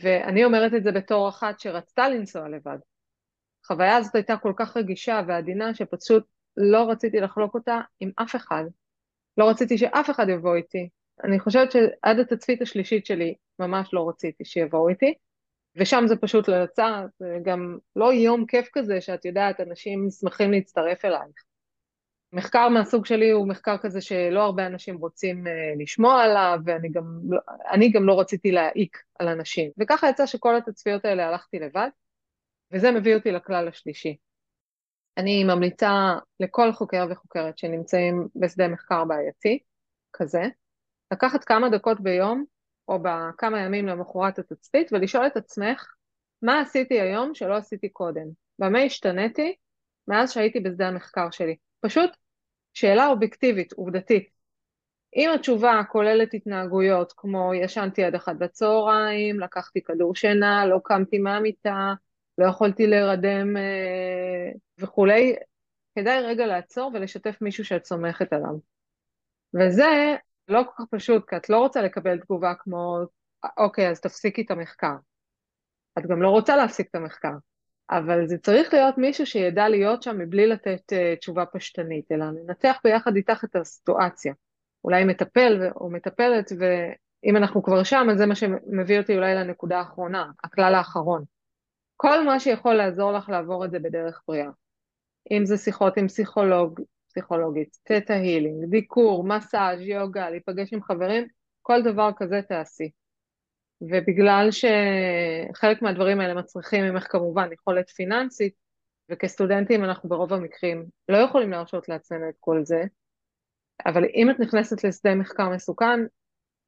ואני 0.00 0.44
אומרת 0.44 0.74
את 0.74 0.84
זה 0.84 0.92
בתור 0.92 1.28
אחת 1.28 1.60
שרצתה 1.60 2.08
לנסוע 2.08 2.48
לבד. 2.48 2.78
החוויה 3.64 3.96
הזאת 3.96 4.14
הייתה 4.14 4.36
כל 4.36 4.52
כך 4.56 4.76
רגישה 4.76 5.20
ועדינה, 5.28 5.74
שפשוט 5.74 6.24
לא 6.56 6.90
רציתי 6.90 7.20
לחלוק 7.20 7.54
אותה 7.54 7.80
עם 8.00 8.10
אף 8.16 8.36
אחד. 8.36 8.64
לא 9.36 9.50
רציתי 9.50 9.78
שאף 9.78 10.10
אחד 10.10 10.28
יבוא 10.28 10.56
איתי. 10.56 10.88
אני 11.24 11.40
חושבת 11.40 11.72
שעד 11.72 12.18
התצפית 12.18 12.62
השלישית 12.62 13.06
שלי 13.06 13.34
ממש 13.58 13.90
לא 13.92 14.08
רציתי 14.08 14.44
שיבואו 14.44 14.88
איתי. 14.88 15.14
ושם 15.76 16.04
זה 16.06 16.16
פשוט 16.16 16.48
לא 16.48 16.64
יצא, 16.64 17.04
זה 17.18 17.38
גם 17.42 17.78
לא 17.96 18.12
יום 18.12 18.46
כיף 18.46 18.68
כזה 18.72 19.00
שאת 19.00 19.24
יודעת, 19.24 19.60
אנשים 19.60 20.08
שמחים 20.10 20.52
להצטרף 20.52 21.04
אלייך. 21.04 21.44
מחקר 22.32 22.68
מהסוג 22.68 23.06
שלי 23.06 23.30
הוא 23.30 23.48
מחקר 23.48 23.76
כזה 23.78 24.00
שלא 24.00 24.40
הרבה 24.40 24.66
אנשים 24.66 24.96
רוצים 24.96 25.46
uh, 25.46 25.82
לשמוע 25.82 26.22
עליו, 26.22 26.58
ואני 26.64 26.88
גם, 26.88 27.04
לא, 27.28 27.40
גם 27.92 28.06
לא 28.06 28.20
רציתי 28.20 28.50
להעיק 28.52 29.02
על 29.18 29.28
אנשים. 29.28 29.70
וככה 29.78 30.08
יצא 30.08 30.26
שכל 30.26 30.56
התצפיות 30.56 31.04
האלה 31.04 31.28
הלכתי 31.28 31.58
לבד, 31.58 31.88
וזה 32.72 32.90
מביא 32.90 33.14
אותי 33.14 33.32
לכלל 33.32 33.68
השלישי. 33.68 34.16
אני 35.16 35.44
ממליצה 35.44 36.18
לכל 36.40 36.72
חוקר 36.72 37.06
וחוקרת 37.10 37.58
שנמצאים 37.58 38.28
בשדה 38.36 38.68
מחקר 38.68 39.04
בעייתי 39.04 39.58
כזה, 40.12 40.42
לקחת 41.12 41.44
כמה 41.44 41.68
דקות 41.68 42.00
ביום 42.00 42.44
או 42.88 42.98
בכמה 43.02 43.60
ימים 43.60 43.86
למחרת 43.86 44.38
התצפית 44.38 44.92
ולשאול 44.92 45.26
את 45.26 45.36
עצמך 45.36 45.94
מה 46.42 46.60
עשיתי 46.60 47.00
היום 47.00 47.34
שלא 47.34 47.56
עשיתי 47.56 47.88
קודם, 47.88 48.26
במה 48.58 48.78
השתניתי 48.78 49.56
מאז 50.08 50.32
שהייתי 50.32 50.60
בשדה 50.60 50.88
המחקר 50.88 51.30
שלי. 51.30 51.56
פשוט 51.80 52.10
שאלה 52.74 53.06
אובייקטיבית, 53.06 53.72
עובדתית. 53.72 54.28
אם 55.16 55.30
התשובה 55.34 55.80
כוללת 55.88 56.34
התנהגויות 56.34 57.12
כמו 57.16 57.54
ישנתי 57.54 58.04
עד 58.04 58.14
אחת 58.14 58.36
בצהריים, 58.36 59.40
לקחתי 59.40 59.82
כדור 59.82 60.14
שינה, 60.14 60.66
לא 60.66 60.80
קמתי 60.84 61.18
מהמיטה, 61.18 61.92
לא 62.38 62.46
יכולתי 62.46 62.86
להירדם 62.86 63.56
אה, 63.56 64.52
וכולי, 64.78 65.36
כדאי 65.98 66.22
רגע 66.22 66.46
לעצור 66.46 66.90
ולשתף 66.94 67.38
מישהו 67.40 67.64
שאת 67.64 67.84
סומכת 67.84 68.32
עליו. 68.32 68.54
וזה 69.54 70.16
לא 70.50 70.62
כל 70.62 70.82
כך 70.82 70.88
פשוט, 70.90 71.28
כי 71.28 71.36
את 71.36 71.50
לא 71.50 71.58
רוצה 71.58 71.82
לקבל 71.82 72.18
תגובה 72.18 72.54
כמו, 72.58 72.98
אוקיי, 73.56 73.90
אז 73.90 74.00
תפסיקי 74.00 74.42
את 74.42 74.50
המחקר. 74.50 74.94
את 75.98 76.06
גם 76.06 76.22
לא 76.22 76.28
רוצה 76.28 76.56
להפסיק 76.56 76.88
את 76.90 76.94
המחקר, 76.94 77.32
אבל 77.90 78.26
זה 78.26 78.38
צריך 78.38 78.74
להיות 78.74 78.98
מישהו 78.98 79.26
שידע 79.26 79.68
להיות 79.68 80.02
שם 80.02 80.18
מבלי 80.18 80.46
לתת 80.46 80.92
uh, 80.92 81.18
תשובה 81.18 81.46
פשטנית, 81.46 82.12
אלא 82.12 82.24
לנתח 82.26 82.76
ביחד 82.84 83.16
איתך 83.16 83.44
את 83.44 83.56
הסיטואציה. 83.56 84.34
אולי 84.84 85.04
מטפל 85.04 85.70
או 85.76 85.90
מטפלת, 85.90 86.52
ואם 86.58 87.36
אנחנו 87.36 87.62
כבר 87.62 87.82
שם, 87.84 88.06
אז 88.12 88.18
זה 88.18 88.26
מה 88.26 88.34
שמביא 88.34 88.98
אותי 89.00 89.16
אולי 89.16 89.34
לנקודה 89.34 89.78
האחרונה, 89.78 90.30
הכלל 90.44 90.74
האחרון. 90.74 91.24
כל 91.96 92.24
מה 92.24 92.40
שיכול 92.40 92.74
לעזור 92.74 93.12
לך 93.12 93.28
לעבור 93.28 93.64
את 93.64 93.70
זה 93.70 93.78
בדרך 93.78 94.22
בריאה. 94.28 94.50
אם 95.30 95.46
זה 95.46 95.56
שיחות 95.56 95.96
עם 95.96 96.08
פסיכולוג, 96.08 96.80
פסיכולוגית, 97.10 97.76
תטא 97.84 98.12
הילינג, 98.12 98.64
דיקור, 98.64 99.24
מסאז', 99.24 99.80
יוגה, 99.80 100.30
להיפגש 100.30 100.72
עם 100.72 100.82
חברים, 100.82 101.26
כל 101.62 101.82
דבר 101.82 102.10
כזה 102.16 102.40
תעשי. 102.48 102.90
ובגלל 103.80 104.48
שחלק 104.50 105.82
מהדברים 105.82 106.20
האלה 106.20 106.34
מצריכים 106.34 106.84
ממך 106.84 107.06
כמובן 107.10 107.52
יכולת 107.52 107.90
פיננסית, 107.90 108.54
וכסטודנטים 109.10 109.84
אנחנו 109.84 110.08
ברוב 110.08 110.32
המקרים 110.32 110.86
לא 111.08 111.16
יכולים 111.16 111.50
להרשות 111.50 111.88
לעצמנו 111.88 112.28
את 112.28 112.34
כל 112.40 112.60
זה, 112.64 112.84
אבל 113.86 114.04
אם 114.14 114.30
את 114.30 114.40
נכנסת 114.40 114.84
לשדה 114.84 115.14
מחקר 115.14 115.48
מסוכן, 115.48 116.00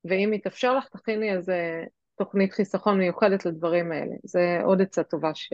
ואם 0.05 0.33
יתאפשר 0.35 0.77
לך, 0.77 0.89
תכיני 0.89 1.33
איזה 1.33 1.85
תוכנית 2.19 2.53
חיסכון 2.53 2.99
מיוחדת 2.99 3.47
לדברים 3.47 3.93
האלה. 3.93 4.15
זה 4.25 4.59
עוד 4.65 4.83
עצה 4.83 5.03
טובה 5.03 5.35
ש... 5.35 5.53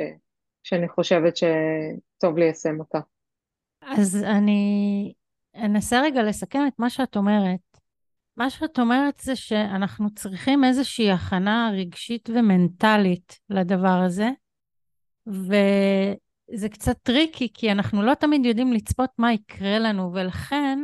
שאני 0.63 0.89
חושבת 0.89 1.35
שטוב 1.37 2.39
ליישם 2.39 2.81
אותה. 2.81 2.99
אז 4.01 4.17
אני 4.25 5.13
אנסה 5.57 6.01
רגע 6.01 6.23
לסכם 6.23 6.61
את 6.69 6.79
מה 6.79 6.91
שאת 6.91 7.17
אומרת. 7.17 7.61
מה 8.37 8.51
שאת 8.51 8.79
אומרת 8.79 9.21
זה 9.21 9.37
שאנחנו 9.37 10.09
צריכים 10.15 10.65
איזושהי 10.65 11.11
הכנה 11.11 11.71
רגשית 11.75 12.31
ומנטלית 12.35 13.39
לדבר 13.51 14.03
הזה, 14.07 14.31
וזה 15.27 16.69
קצת 16.69 16.97
tricky, 17.03 17.49
כי 17.55 17.73
אנחנו 17.73 18.03
לא 18.03 18.15
תמיד 18.15 18.47
יודעים 18.47 18.73
לצפות 18.73 19.11
מה 19.19 19.33
יקרה 19.33 19.79
לנו, 19.79 20.13
ולכן 20.15 20.79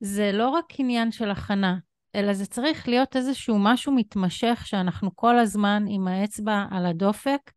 זה 0.00 0.32
לא 0.32 0.48
רק 0.48 0.64
עניין 0.78 1.12
של 1.12 1.30
הכנה, 1.30 1.78
אלא 2.14 2.32
זה 2.32 2.46
צריך 2.46 2.88
להיות 2.88 3.16
איזשהו 3.16 3.58
משהו 3.58 3.92
מתמשך 3.92 4.62
שאנחנו 4.64 5.16
כל 5.16 5.38
הזמן 5.38 5.84
עם 5.88 6.08
האצבע 6.08 6.64
על 6.70 6.86
הדופק, 6.86 7.50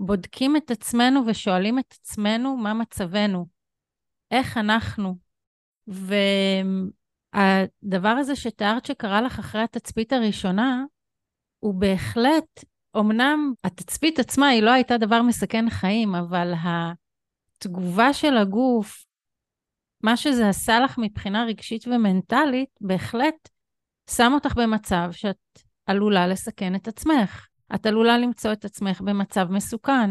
בודקים 0.00 0.56
את 0.56 0.70
עצמנו 0.70 1.20
ושואלים 1.26 1.78
את 1.78 1.94
עצמנו 2.00 2.56
מה 2.56 2.74
מצבנו, 2.74 3.46
איך 4.30 4.56
אנחנו. 4.56 5.16
והדבר 7.32 8.08
הזה 8.08 8.36
שתיארת 8.36 8.86
שקרה 8.86 9.22
לך 9.22 9.38
אחרי 9.38 9.62
התצפית 9.62 10.12
הראשונה, 10.12 10.84
הוא 11.58 11.74
בהחלט, 11.74 12.64
אמנם 12.96 13.52
התצפית 13.64 14.18
עצמה 14.18 14.48
היא 14.48 14.62
לא 14.62 14.70
הייתה 14.70 14.98
דבר 14.98 15.22
מסכן 15.22 15.70
חיים, 15.70 16.14
אבל 16.14 16.52
התגובה 16.62 18.12
של 18.12 18.36
הגוף, 18.36 19.04
מה 20.02 20.16
שזה 20.16 20.48
עשה 20.48 20.80
לך 20.80 20.98
מבחינה 20.98 21.44
רגשית 21.44 21.88
ומנטלית, 21.88 22.70
בהחלט 22.80 23.48
שם 24.10 24.32
אותך 24.34 24.54
במצב 24.56 25.08
שאת 25.12 25.36
עלולה 25.86 26.26
לסכן 26.26 26.74
את 26.74 26.88
עצמך. 26.88 27.46
את 27.74 27.86
עלולה 27.86 28.18
למצוא 28.18 28.52
את 28.52 28.64
עצמך 28.64 29.00
במצב 29.00 29.46
מסוכן. 29.50 30.10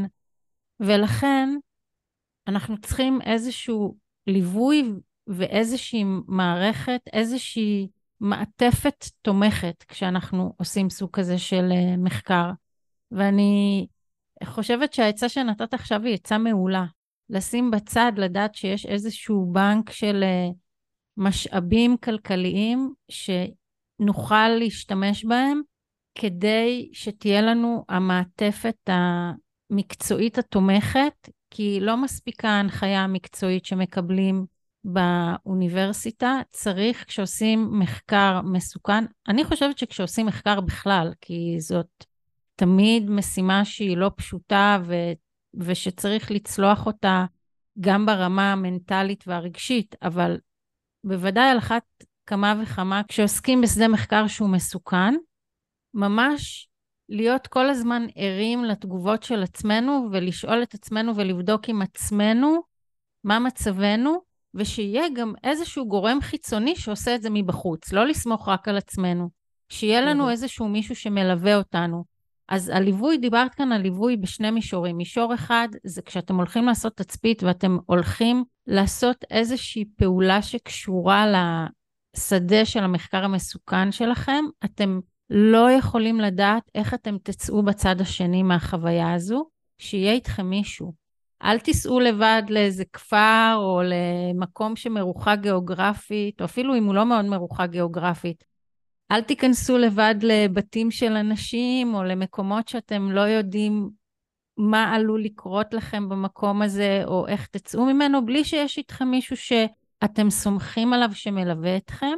ולכן 0.79 1.49
אנחנו 2.47 2.77
צריכים 2.77 3.19
איזשהו 3.21 3.97
ליווי 4.30 4.84
ואיזושהי 5.28 6.04
מערכת, 6.28 7.02
איזושהי 7.13 7.88
מעטפת 8.20 9.06
תומכת 9.22 9.84
כשאנחנו 9.88 10.54
עושים 10.58 10.89
סוג 10.89 11.10
כזה 11.13 11.38
של 11.38 11.70
אה, 11.72 11.98
מחקר. 11.98 12.52
ואני 13.12 13.88
חושבת 14.44 14.94
שהעצה 14.94 15.30
שנתת 15.30 15.74
עכשיו 15.74 16.04
היא 16.04 16.13
עצה 16.13 16.38
מעולה. 16.38 16.86
לשים 17.30 17.72
בצד, 17.72 18.12
לדעת 18.18 18.56
שיש 18.56 18.86
איזשהו 18.86 19.50
בנק 19.52 19.89
של 19.89 20.24
אה, 20.24 20.50
משאבים 21.18 21.98
כלכליים 21.98 22.94
שנוכל 23.12 24.48
להשתמש 24.50 25.26
בהם 25.26 25.62
כדי 26.15 26.89
שתהיה 26.94 27.42
לנו 27.42 27.86
המעטפת 27.89 28.89
המקצועית 28.89 30.38
התומכת, 30.38 31.30
כי 31.51 31.79
לא 31.81 31.97
מספיקה 31.97 32.49
ההנחיה 32.49 33.03
המקצועית 33.03 33.65
שמקבלים 33.65 34.45
באוניברסיטה, 34.83 36.41
צריך 36.51 37.05
כשעושים 37.07 37.79
מחקר 37.79 38.41
מסוכן, 38.41 39.05
אני 39.27 39.43
חושבת 39.43 39.77
שכשעושים 39.77 40.25
מחקר 40.25 40.62
בכלל, 40.62 41.13
כי 41.21 41.55
זאת 41.59 42.05
תמיד 42.55 43.09
משימה 43.09 43.65
שהיא 43.65 43.97
לא 43.97 44.12
פשוטה 44.15 44.79
ו, 44.85 44.93
ושצריך 45.53 46.31
לצלוח 46.31 46.85
אותה 46.85 47.25
גם 47.79 48.05
ברמה 48.05 48.51
המנטלית 48.51 49.23
והרגשית, 49.27 49.95
אבל 50.01 50.38
בוודאי 51.03 51.49
על 51.49 51.57
אחת 51.57 51.83
כמה 52.25 52.62
וכמה 52.63 53.01
כשעוסקים 53.07 53.62
בשדה 53.62 53.88
מחקר 53.88 54.27
שהוא 54.27 54.49
מסוכן, 54.49 55.15
ממש 55.93 56.68
להיות 57.10 57.48
כל 57.48 57.69
הזמן 57.69 58.06
ערים 58.15 58.65
לתגובות 58.65 59.24
של 59.24 59.43
עצמנו 59.43 60.08
ולשאול 60.12 60.63
את 60.63 60.74
עצמנו 60.74 61.15
ולבדוק 61.15 61.69
עם 61.69 61.82
עצמנו 61.82 62.62
מה 63.24 63.39
מצבנו, 63.39 64.22
ושיהיה 64.54 65.04
גם 65.15 65.34
איזשהו 65.43 65.88
גורם 65.88 66.22
חיצוני 66.22 66.76
שעושה 66.76 67.15
את 67.15 67.22
זה 67.22 67.30
מבחוץ, 67.30 67.93
לא 67.93 68.08
לסמוך 68.08 68.50
רק 68.50 68.67
על 68.67 68.78
עצמנו. 68.78 69.30
שיהיה 69.69 70.02
לנו 70.02 70.30
איזשהו 70.30 70.67
מישהו 70.67 70.95
שמלווה 70.95 71.56
אותנו. 71.56 72.04
אז 72.48 72.69
הליווי, 72.69 73.17
דיברת 73.17 73.56
כאן 73.56 73.72
על 73.72 73.82
ליווי 73.82 74.17
בשני 74.17 74.52
מישורים. 74.52 74.98
מישור 74.98 75.34
אחד 75.34 75.67
זה 75.84 76.02
כשאתם 76.02 76.36
הולכים 76.36 76.65
לעשות 76.65 76.98
תצפית 76.98 77.43
ואתם 77.43 77.78
הולכים 77.86 78.43
לעשות 78.67 79.26
איזושהי 79.32 79.86
פעולה 79.98 80.41
שקשורה 80.41 81.26
לשדה 81.28 82.65
של 82.65 82.84
המחקר 82.84 83.24
המסוכן 83.24 83.91
שלכם, 83.91 84.45
אתם 84.65 85.00
לא 85.30 85.72
יכולים 85.72 86.20
לדעת 86.20 86.72
איך 86.76 86.94
אתם 86.94 87.18
תצאו 87.24 87.63
בצד 87.63 88.02
השני 88.02 88.44
מהחוויה 88.44 89.13
הזו, 89.13 89.50
שיהיה 89.78 90.13
איתכם 90.13 90.46
מישהו. 90.46 90.94
אל 91.44 91.60
תיסעו 91.60 92.00
לבד 92.00 92.44
לאיזה 92.50 92.84
כפר 92.94 93.56
או 93.58 93.82
למקום 93.84 94.76
שמרוחק 94.76 95.38
גיאוגרפית, 95.42 96.42
או 96.42 96.46
אפילו 96.46 96.76
אם 96.76 96.86
הוא 96.86 96.96
לא 96.96 97.06
מאוד 97.06 97.26
מרוחק 97.26 97.70
גיאוגרפית. 97.70 98.44
אל 99.12 99.22
תיכנסו 99.22 99.78
לבד 99.78 100.15
לבתים 100.22 100.92
של 100.92 101.12
אנשים 101.12 101.94
או 101.94 102.04
למקומות 102.04 102.68
שאתם 102.68 103.12
לא 103.12 103.22
יודעים 103.22 103.89
מה 104.58 104.96
עלול 104.96 105.24
לקרות 105.24 105.74
לכם 105.74 106.10
במקום 106.10 106.62
הזה, 106.62 107.02
או 107.06 107.28
איך 107.28 107.48
תצאו 107.48 107.86
ממנו, 107.86 108.26
בלי 108.26 108.44
שיש 108.44 108.78
איתכם 108.78 109.08
מישהו 109.08 109.38
שאתם 109.38 110.30
סומכים 110.30 110.94
עליו 110.94 111.10
שמלווה 111.13 111.78
אתכם. 111.78 112.18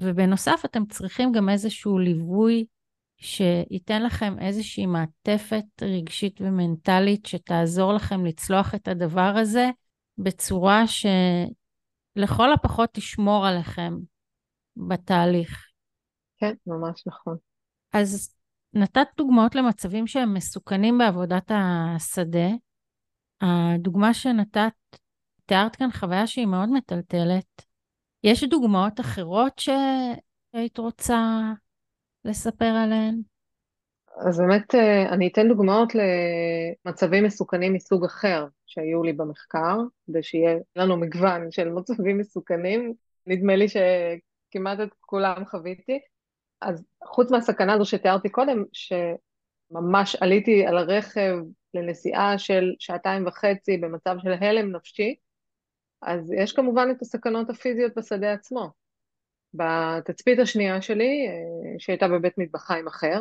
ובנוסף, 0.00 0.62
אתם 0.64 0.86
צריכים 0.86 1.32
גם 1.32 1.48
איזשהו 1.48 1.98
ליווי 1.98 2.64
שייתן 3.16 4.02
לכם 4.02 4.38
איזושהי 4.38 4.86
מעטפת 4.86 5.64
רגשית 5.82 6.40
ומנטלית 6.40 7.26
שתעזור 7.26 7.92
לכם 7.92 8.24
לצלוח 8.26 8.74
את 8.74 8.88
הדבר 8.88 9.34
הזה 9.36 9.70
בצורה 10.18 10.82
שלכל 12.16 12.52
הפחות 12.52 12.90
תשמור 12.92 13.46
עליכם 13.46 13.94
בתהליך. 14.76 15.66
כן, 16.38 16.54
ממש 16.66 17.06
נכון. 17.06 17.36
אז 17.92 18.34
נתת 18.74 19.06
דוגמאות 19.16 19.54
למצבים 19.54 20.06
שהם 20.06 20.34
מסוכנים 20.34 20.98
בעבודת 20.98 21.50
השדה. 21.54 22.48
הדוגמה 23.40 24.14
שנתת, 24.14 24.72
תיארת 25.46 25.76
כאן 25.76 25.92
חוויה 25.92 26.26
שהיא 26.26 26.46
מאוד 26.46 26.68
מטלטלת. 26.68 27.67
יש 28.24 28.44
דוגמאות 28.44 29.00
אחרות 29.00 29.58
שהיית 29.58 30.78
רוצה 30.78 31.40
לספר 32.24 32.64
עליהן? 32.84 33.20
אז 34.26 34.38
באמת 34.38 34.74
אה, 34.74 35.08
אני 35.08 35.28
אתן 35.28 35.48
דוגמאות 35.48 35.92
למצבים 35.94 37.24
מסוכנים 37.24 37.72
מסוג 37.72 38.04
אחר 38.04 38.46
שהיו 38.66 39.02
לי 39.02 39.12
במחקר, 39.12 39.76
כדי 40.06 40.22
שיהיה 40.22 40.56
לנו 40.76 40.96
מגוון 40.96 41.50
של 41.50 41.68
מצבים 41.68 42.18
מסוכנים. 42.18 42.94
נדמה 43.26 43.56
לי 43.56 43.66
שכמעט 43.68 44.80
את 44.80 44.88
כולם 45.00 45.44
חוויתי. 45.44 45.98
אז 46.60 46.84
חוץ 47.04 47.30
מהסכנה 47.30 47.72
הזו 47.72 47.84
שתיארתי 47.84 48.28
קודם, 48.28 48.64
שממש 48.72 50.16
עליתי 50.16 50.66
על 50.66 50.78
הרכב 50.78 51.36
לנסיעה 51.74 52.38
של 52.38 52.74
שעתיים 52.78 53.26
וחצי 53.26 53.76
במצב 53.76 54.16
של 54.22 54.32
הלם 54.32 54.76
נפשי, 54.76 55.14
אז 56.02 56.32
יש 56.32 56.52
כמובן 56.52 56.88
את 56.90 57.02
הסכנות 57.02 57.50
הפיזיות 57.50 57.92
בשדה 57.96 58.32
עצמו. 58.32 58.70
בתצפית 59.54 60.38
השנייה 60.38 60.82
שלי, 60.82 61.26
אה, 61.28 61.78
שהייתה 61.78 62.08
בבית 62.08 62.38
מטבחיים 62.38 62.86
אחר, 62.86 63.20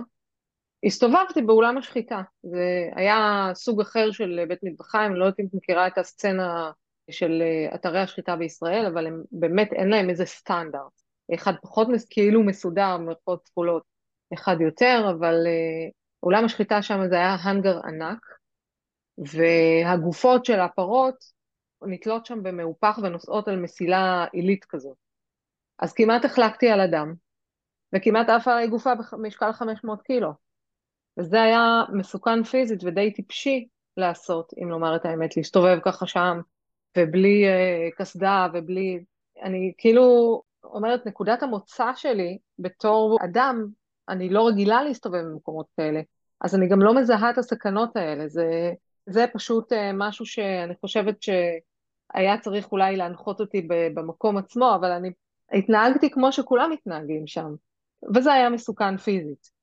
הסתובבתי 0.86 1.42
באולם 1.42 1.78
השחיטה. 1.78 2.22
זה 2.44 2.90
היה 2.96 3.52
סוג 3.54 3.82
אחר 3.82 4.12
של 4.12 4.46
בית 4.48 4.60
מטבחיים, 4.64 5.16
לא 5.16 5.26
יודעת 5.26 5.40
אם 5.40 5.46
את 5.46 5.54
מכירה 5.54 5.88
את 5.88 5.98
הסצנה 5.98 6.72
של 7.12 7.42
אה, 7.42 7.76
אתרי 7.76 8.00
השחיטה 8.00 8.36
בישראל, 8.36 8.86
אבל 8.86 9.08
הם 9.08 9.24
באמת 9.32 9.74
אין 9.74 9.90
להם 9.90 10.10
איזה 10.10 10.26
סטנדרט. 10.26 11.02
אחד 11.36 11.54
פחות 11.62 11.88
כאילו 12.10 12.44
מסודר, 12.44 12.98
מרפאות 12.98 13.44
כפולות, 13.46 13.84
אחד 14.34 14.62
יותר, 14.62 15.12
אבל 15.18 15.34
uh, 15.46 15.92
אולם 16.24 16.46
השחיטה 16.46 16.82
שם 16.82 17.00
זה 17.10 17.16
היה 17.16 17.36
האנגר 17.42 17.80
ענק, 17.86 18.20
והגופות 19.18 20.46
של 20.46 20.60
הפרות 20.60 21.37
נתלות 21.82 22.26
שם 22.26 22.44
במהופך 22.44 23.00
ונוסעות 23.04 23.48
על 23.48 23.60
מסילה 23.60 24.26
עילית 24.32 24.66
כזאת. 24.66 24.98
אז 25.80 25.94
כמעט 25.94 26.26
החלקתי 26.26 26.70
על 26.70 26.82
אדם, 26.82 27.14
וכמעט 27.96 28.30
עפה 28.30 28.54
עלי 28.54 28.68
גופה 28.68 28.94
במשקל 29.12 29.52
500 29.52 30.02
קילו. 30.02 30.32
וזה 31.18 31.42
היה 31.42 31.84
מסוכן 31.94 32.44
פיזית 32.44 32.84
ודי 32.84 33.14
טיפשי 33.14 33.68
לעשות, 33.98 34.54
אם 34.64 34.70
לומר 34.70 34.96
את 34.96 35.06
האמת, 35.06 35.38
להסתובב 35.38 35.80
ככה 35.86 36.08
שם, 36.08 36.40
ובלי 36.98 37.44
uh, 37.46 37.96
קסדה 37.98 38.48
ובלי... 38.54 39.04
אני 39.44 39.74
כאילו 39.78 40.42
אומרת, 40.64 41.06
נקודת 41.06 41.44
המוצא 41.44 41.92
שלי 41.96 42.38
בתור 42.60 43.18
אדם, 43.24 43.68
אני 44.10 44.30
לא 44.30 44.48
רגילה 44.48 44.84
להסתובב 44.84 45.22
במקומות 45.22 45.66
כאלה, 45.78 46.02
אז 46.42 46.56
אני 46.56 46.68
גם 46.68 46.82
לא 46.82 46.96
מזהה 46.96 47.30
את 47.30 47.38
הסכנות 47.38 47.96
האלה, 47.96 48.28
זה, 48.28 48.72
זה 49.10 49.26
פשוט 49.34 49.74
אה, 49.74 49.92
משהו 49.94 50.26
שאני 50.26 50.76
חושבת 50.82 51.24
שהיה 51.24 52.38
צריך 52.42 52.72
אולי 52.72 52.96
להנחות 52.96 53.40
אותי 53.40 53.68
במקום 53.94 54.38
עצמו, 54.38 54.76
אבל 54.76 54.92
אני 54.92 55.12
התנהגתי 55.52 56.10
כמו 56.10 56.32
שכולם 56.32 56.72
מתנהגים 56.72 57.28
שם, 57.28 57.56
וזה 58.16 58.34
היה 58.34 58.50
מסוכן 58.50 58.98
פיזית. 58.98 59.58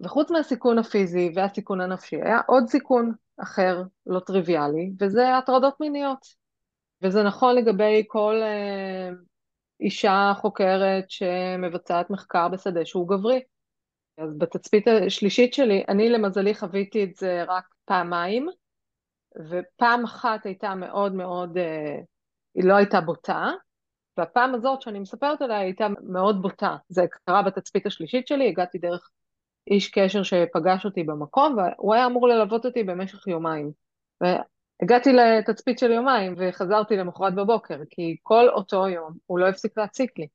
וחוץ 0.00 0.30
מהסיכון 0.30 0.78
הפיזי 0.78 1.32
והסיכון 1.34 1.80
הנפשי, 1.80 2.16
היה 2.22 2.40
עוד 2.46 2.68
סיכון 2.68 3.12
אחר, 3.42 3.82
לא 4.06 4.20
טריוויאלי, 4.20 4.90
וזה 5.00 5.36
הטרדות 5.36 5.80
מיניות. 5.80 6.26
וזה 7.02 7.22
נכון 7.22 7.56
לגבי 7.56 8.04
כל 8.06 8.34
אה, 8.42 9.10
אישה 9.80 10.32
חוקרת 10.36 11.04
שמבצעת 11.10 12.10
מחקר 12.10 12.48
בשדה 12.48 12.84
שהוא 12.84 13.08
גברי. 13.08 13.40
אז 14.18 14.38
בתצפית 14.38 14.88
השלישית 14.88 15.54
שלי, 15.54 15.84
אני 15.88 16.08
למזלי 16.08 16.54
חוויתי 16.54 17.04
את 17.04 17.16
זה 17.16 17.44
רק 17.48 17.64
פעמיים, 17.84 18.46
ופעם 19.48 20.04
אחת 20.04 20.46
הייתה 20.46 20.74
מאוד 20.74 21.14
מאוד, 21.14 21.58
אה, 21.58 21.98
היא 22.54 22.64
לא 22.64 22.74
הייתה 22.74 23.00
בוטה, 23.00 23.50
והפעם 24.16 24.54
הזאת 24.54 24.82
שאני 24.82 24.98
מספרת 24.98 25.42
עליה 25.42 25.58
הייתה 25.58 25.86
מאוד 26.02 26.42
בוטה. 26.42 26.76
זה 26.88 27.04
קרה 27.26 27.42
בתצפית 27.42 27.86
השלישית 27.86 28.26
שלי, 28.26 28.48
הגעתי 28.48 28.78
דרך 28.78 29.10
איש 29.70 29.90
קשר 29.90 30.22
שפגש 30.22 30.84
אותי 30.84 31.02
במקום, 31.02 31.56
והוא 31.56 31.94
היה 31.94 32.06
אמור 32.06 32.28
ללוות 32.28 32.64
אותי 32.64 32.82
במשך 32.82 33.26
יומיים. 33.26 33.72
הגעתי 34.82 35.12
לתצפית 35.12 35.78
של 35.78 35.90
יומיים 35.90 36.34
וחזרתי 36.38 36.96
למחרת 36.96 37.34
בבוקר, 37.34 37.80
כי 37.90 38.16
כל 38.22 38.48
אותו 38.48 38.88
יום 38.88 39.12
הוא 39.26 39.38
לא 39.38 39.48
הפסיק 39.48 39.78
להציק 39.78 40.18
לי. 40.18 40.26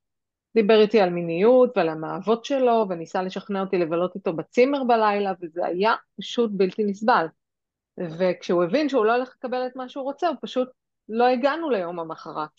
דיבר 0.55 0.81
איתי 0.81 1.01
על 1.01 1.09
מיניות 1.09 1.77
ועל 1.77 1.89
המאהבות 1.89 2.45
שלו, 2.45 2.85
וניסה 2.89 3.23
לשכנע 3.23 3.61
אותי 3.61 3.77
לבלות 3.77 4.15
איתו 4.15 4.33
בצימר 4.33 4.83
בלילה, 4.83 5.33
וזה 5.41 5.65
היה 5.65 5.93
פשוט 6.19 6.51
בלתי 6.53 6.83
נסבל. 6.83 7.25
וכשהוא 8.17 8.63
הבין 8.63 8.89
שהוא 8.89 9.05
לא 9.05 9.15
הולך 9.15 9.29
לקבל 9.37 9.67
את 9.67 9.75
מה 9.75 9.89
שהוא 9.89 10.03
רוצה, 10.03 10.27
הוא 10.27 10.37
פשוט 10.41 10.69
לא 11.09 11.27
הגענו 11.27 11.69
ליום 11.69 11.99
המחרת. 11.99 12.49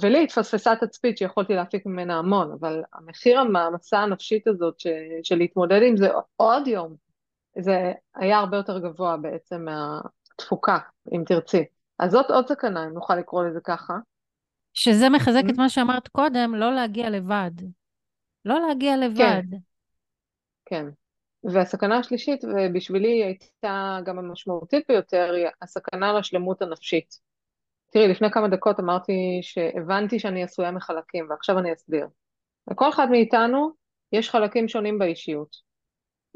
ולי 0.00 0.24
התפספסה 0.24 0.76
תצפית 0.76 1.18
שיכולתי 1.18 1.54
להפיק 1.54 1.86
ממנה 1.86 2.18
המון, 2.18 2.52
אבל 2.60 2.82
המחיר 2.92 3.40
המעמסה 3.40 3.98
הנפשית 3.98 4.46
הזאת 4.46 4.80
ש... 4.80 4.86
של 5.22 5.36
להתמודד 5.36 5.80
עם 5.82 5.96
זה 5.96 6.08
עוד 6.36 6.66
יום, 6.66 6.94
זה 7.58 7.92
היה 8.14 8.38
הרבה 8.38 8.56
יותר 8.56 8.78
גבוה 8.78 9.16
בעצם 9.16 9.64
מה... 9.64 10.00
תפוקה, 10.36 10.78
אם 11.14 11.22
תרצי. 11.26 11.64
אז 11.98 12.10
זאת 12.10 12.30
עוד 12.30 12.48
סכנה, 12.48 12.84
אם 12.84 12.92
נוכל 12.92 13.16
לקרוא 13.16 13.44
לזה 13.44 13.60
ככה. 13.64 13.94
שזה 14.74 15.08
מחזק 15.08 15.42
את 15.50 15.58
מה 15.58 15.68
שאמרת 15.68 16.08
קודם, 16.08 16.54
לא 16.54 16.74
להגיע 16.74 17.10
לבד. 17.10 17.50
לא 18.44 18.60
להגיע 18.68 18.96
לבד. 18.96 19.42
כן, 19.50 19.56
כן. 20.64 20.86
והסכנה 21.44 21.98
השלישית, 21.98 22.44
ובשבילי 22.44 23.08
היא 23.08 23.24
הייתה 23.24 23.98
גם 24.04 24.18
המשמעותית 24.18 24.84
ביותר, 24.88 25.32
היא 25.36 25.46
הסכנה 25.62 26.12
לשלמות 26.12 26.62
הנפשית. 26.62 27.14
תראי, 27.92 28.08
לפני 28.08 28.30
כמה 28.30 28.48
דקות 28.48 28.80
אמרתי 28.80 29.38
שהבנתי 29.42 30.18
שאני 30.18 30.42
עשויה 30.42 30.70
מחלקים, 30.70 31.26
ועכשיו 31.30 31.58
אני 31.58 31.72
אסביר. 31.72 32.06
לכל 32.70 32.88
אחד 32.88 33.10
מאיתנו 33.10 33.70
יש 34.12 34.30
חלקים 34.30 34.68
שונים 34.68 34.98
באישיות. 34.98 35.56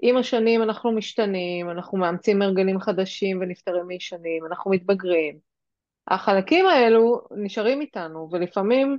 עם 0.03 0.17
השנים 0.17 0.63
אנחנו 0.63 0.93
משתנים, 0.93 1.71
אנחנו 1.71 1.99
מאמצים 1.99 2.43
הרגלים 2.43 2.81
חדשים 2.81 3.41
ונפטרים 3.41 3.87
מישנים, 3.87 4.47
אנחנו 4.47 4.71
מתבגרים. 4.71 5.39
החלקים 6.09 6.67
האלו 6.67 7.21
נשארים 7.31 7.81
איתנו, 7.81 8.29
ולפעמים 8.33 8.99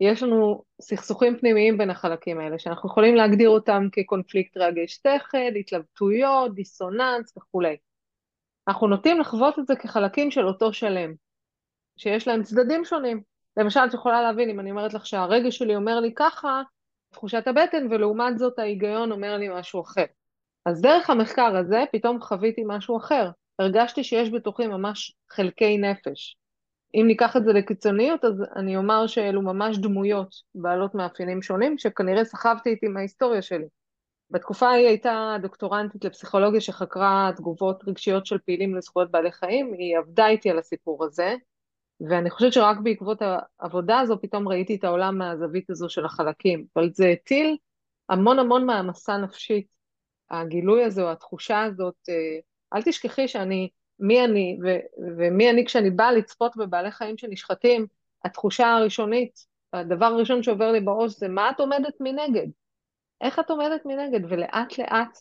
יש 0.00 0.22
לנו 0.22 0.62
סכסוכים 0.80 1.38
פנימיים 1.38 1.78
בין 1.78 1.90
החלקים 1.90 2.40
האלה, 2.40 2.58
שאנחנו 2.58 2.88
יכולים 2.88 3.14
להגדיר 3.14 3.48
אותם 3.48 3.88
כקונפליקט 3.92 4.56
רגש 4.56 4.94
שכל, 4.94 5.56
התלבטויות, 5.60 6.54
דיסוננס 6.54 7.36
וכולי. 7.36 7.76
אנחנו 8.68 8.86
נוטים 8.86 9.20
לחוות 9.20 9.58
את 9.58 9.66
זה 9.66 9.76
כחלקים 9.76 10.30
של 10.30 10.46
אותו 10.46 10.72
שלם, 10.72 11.14
שיש 11.96 12.28
להם 12.28 12.42
צדדים 12.42 12.84
שונים. 12.84 13.22
למשל, 13.56 13.80
את 13.88 13.94
יכולה 13.94 14.22
להבין 14.22 14.50
אם 14.50 14.60
אני 14.60 14.70
אומרת 14.70 14.94
לך 14.94 15.06
שהרגש 15.06 15.58
שלי 15.58 15.76
אומר 15.76 16.00
לי 16.00 16.12
ככה, 16.16 16.62
תחושת 17.10 17.46
הבטן, 17.46 17.86
ולעומת 17.90 18.38
זאת 18.38 18.58
ההיגיון 18.58 19.12
אומר 19.12 19.36
לי 19.36 19.48
משהו 19.48 19.80
אחר. 19.80 20.04
אז 20.66 20.80
דרך 20.80 21.10
המחקר 21.10 21.56
הזה 21.56 21.84
פתאום 21.92 22.20
חוויתי 22.20 22.62
משהו 22.66 22.96
אחר. 22.98 23.30
הרגשתי 23.58 24.04
שיש 24.04 24.30
בתוכי 24.30 24.66
ממש 24.66 25.14
חלקי 25.30 25.78
נפש. 25.78 26.37
אם 26.94 27.04
ניקח 27.06 27.36
את 27.36 27.44
זה 27.44 27.52
לקיצוניות, 27.52 28.24
אז 28.24 28.42
אני 28.56 28.76
אומר 28.76 29.06
שאלו 29.06 29.42
ממש 29.42 29.78
דמויות 29.78 30.34
בעלות 30.54 30.94
מאפיינים 30.94 31.42
שונים, 31.42 31.78
שכנראה 31.78 32.24
סחבתי 32.24 32.70
איתי 32.70 32.88
מההיסטוריה 32.88 33.42
שלי. 33.42 33.66
בתקופה 34.30 34.68
ההיא 34.68 34.86
הייתה 34.86 35.36
דוקטורנטית 35.42 36.04
לפסיכולוגיה 36.04 36.60
שחקרה 36.60 37.30
תגובות 37.36 37.84
רגשיות 37.86 38.26
של 38.26 38.38
פעילים 38.38 38.76
לזכויות 38.76 39.10
בעלי 39.10 39.32
חיים, 39.32 39.72
היא 39.72 39.98
עבדה 39.98 40.28
איתי 40.28 40.50
על 40.50 40.58
הסיפור 40.58 41.04
הזה, 41.04 41.34
ואני 42.00 42.30
חושבת 42.30 42.52
שרק 42.52 42.76
בעקבות 42.82 43.22
העבודה 43.60 44.00
הזו 44.00 44.20
פתאום 44.22 44.48
ראיתי 44.48 44.74
את 44.74 44.84
העולם 44.84 45.18
מהזווית 45.18 45.70
הזו 45.70 45.88
של 45.88 46.04
החלקים, 46.04 46.66
אבל 46.76 46.90
זה 46.92 47.08
הטיל 47.08 47.56
המון 48.08 48.38
המון 48.38 48.66
מעמסה 48.66 49.16
נפשית, 49.16 49.66
הגילוי 50.30 50.84
הזה 50.84 51.02
או 51.02 51.10
התחושה 51.10 51.62
הזאת, 51.62 51.94
אה, 52.08 52.38
אל 52.74 52.82
תשכחי 52.82 53.28
שאני 53.28 53.68
מי 54.00 54.24
אני 54.24 54.58
ו- 54.64 55.02
ומי 55.18 55.50
אני 55.50 55.66
כשאני 55.66 55.90
באה 55.90 56.12
לצפות 56.12 56.56
בבעלי 56.56 56.90
חיים 56.90 57.18
שנשחטים, 57.18 57.86
התחושה 58.24 58.66
הראשונית, 58.74 59.46
הדבר 59.72 60.06
הראשון 60.06 60.42
שעובר 60.42 60.72
לי 60.72 60.80
בראש 60.80 61.12
זה 61.18 61.28
מה 61.28 61.50
את 61.50 61.60
עומדת 61.60 61.94
מנגד? 62.00 62.46
איך 63.20 63.38
את 63.38 63.50
עומדת 63.50 63.86
מנגד? 63.86 64.20
ולאט 64.28 64.78
לאט, 64.78 65.18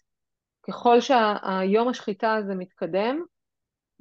ככל 0.63 1.01
שהיום 1.01 1.87
השחיטה 1.87 2.35
הזה 2.35 2.55
מתקדם, 2.55 3.23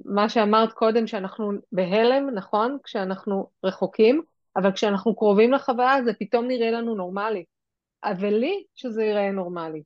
מה 0.05 0.29
שאמרת 0.29 0.73
קודם 0.73 1.07
שאנחנו 1.07 1.51
בהלם, 1.71 2.29
נכון? 2.29 2.77
כשאנחנו 2.83 3.49
רחוקים, 3.63 4.21
אבל 4.55 4.71
כשאנחנו 4.71 5.15
קרובים 5.15 5.51
לחוויה 5.51 6.03
זה 6.03 6.11
פתאום 6.19 6.47
נראה 6.47 6.71
לנו 6.71 6.95
נורמלי. 6.95 7.43
אבל 8.03 8.33
לי 8.33 8.63
שזה 8.75 9.03
ייראה 9.03 9.31
נורמלי. 9.31 9.83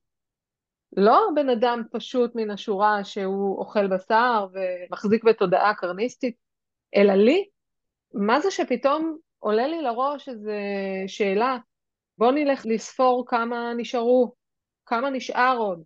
לא 0.97 1.29
בן 1.35 1.49
אדם 1.49 1.83
פשוט 1.91 2.35
מן 2.35 2.51
השורה 2.51 3.03
שהוא 3.03 3.57
אוכל 3.57 3.87
בשר 3.87 4.47
ומחזיק 4.53 5.23
בתודעה 5.23 5.73
קרניסטית, 5.73 6.35
אלא 6.95 7.13
לי, 7.13 7.49
מה 8.13 8.39
זה 8.39 8.51
שפתאום 8.51 9.17
עולה 9.39 9.67
לי 9.67 9.81
לראש 9.81 10.29
איזו 10.29 10.51
שאלה, 11.07 11.57
בוא 12.17 12.31
נלך 12.31 12.61
לספור 12.65 13.25
כמה 13.27 13.73
נשארו, 13.73 14.33
כמה 14.85 15.09
נשאר 15.09 15.57
עוד. 15.57 15.83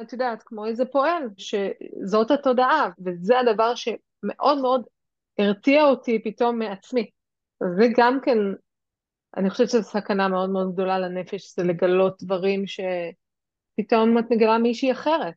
את 0.00 0.12
יודעת, 0.12 0.42
כמו 0.42 0.66
איזה 0.66 0.84
פועל, 0.84 1.22
שזאת 1.36 2.30
התודעה, 2.30 2.90
וזה 3.04 3.38
הדבר 3.38 3.74
שמאוד 3.74 4.58
מאוד 4.62 4.86
הרתיע 5.38 5.84
אותי 5.84 6.22
פתאום 6.24 6.58
מעצמי. 6.58 7.10
זה 7.78 7.86
גם 7.96 8.18
כן, 8.22 8.38
אני 9.36 9.50
חושבת 9.50 9.68
שזו 9.68 9.82
סכנה 9.82 10.28
מאוד 10.28 10.50
מאוד 10.50 10.72
גדולה 10.72 10.98
לנפש, 10.98 11.54
זה 11.56 11.62
לגלות 11.62 12.22
דברים 12.22 12.66
ש... 12.66 12.80
פתאום 13.78 14.18
את 14.18 14.24
מגלה 14.30 14.58
מישהי 14.58 14.92
אחרת. 14.92 15.34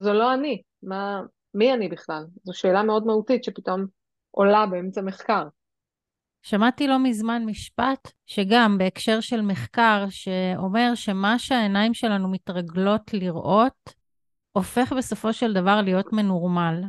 זו 0.00 0.12
לא 0.12 0.34
אני. 0.34 0.62
מה, 0.82 1.20
מי 1.54 1.74
אני 1.74 1.88
בכלל? 1.88 2.24
זו 2.44 2.52
שאלה 2.54 2.82
מאוד 2.82 3.06
מהותית 3.06 3.44
שפתאום 3.44 3.86
עולה 4.30 4.66
באמצע 4.66 5.02
מחקר. 5.02 5.48
שמעתי 6.42 6.86
לא 6.86 6.98
מזמן 6.98 7.42
משפט 7.46 8.12
שגם 8.26 8.78
בהקשר 8.78 9.20
של 9.20 9.40
מחקר, 9.40 10.06
שאומר 10.10 10.92
שמה 10.94 11.38
שהעיניים 11.38 11.94
שלנו 11.94 12.30
מתרגלות 12.30 13.14
לראות, 13.14 13.94
הופך 14.52 14.92
בסופו 14.92 15.32
של 15.32 15.52
דבר 15.52 15.80
להיות 15.82 16.12
מנורמל. 16.12 16.82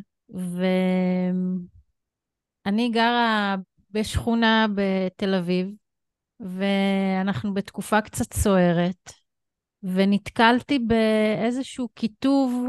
ואני 2.65 2.89
גרה 2.89 3.55
בשכונה 3.91 4.65
בתל 4.75 5.35
אביב, 5.35 5.67
ואנחנו 6.39 7.53
בתקופה 7.53 8.01
קצת 8.01 8.33
סוערת, 8.33 9.20
ונתקלתי 9.83 10.79
באיזשהו 10.79 11.89
כיתוב 11.95 12.65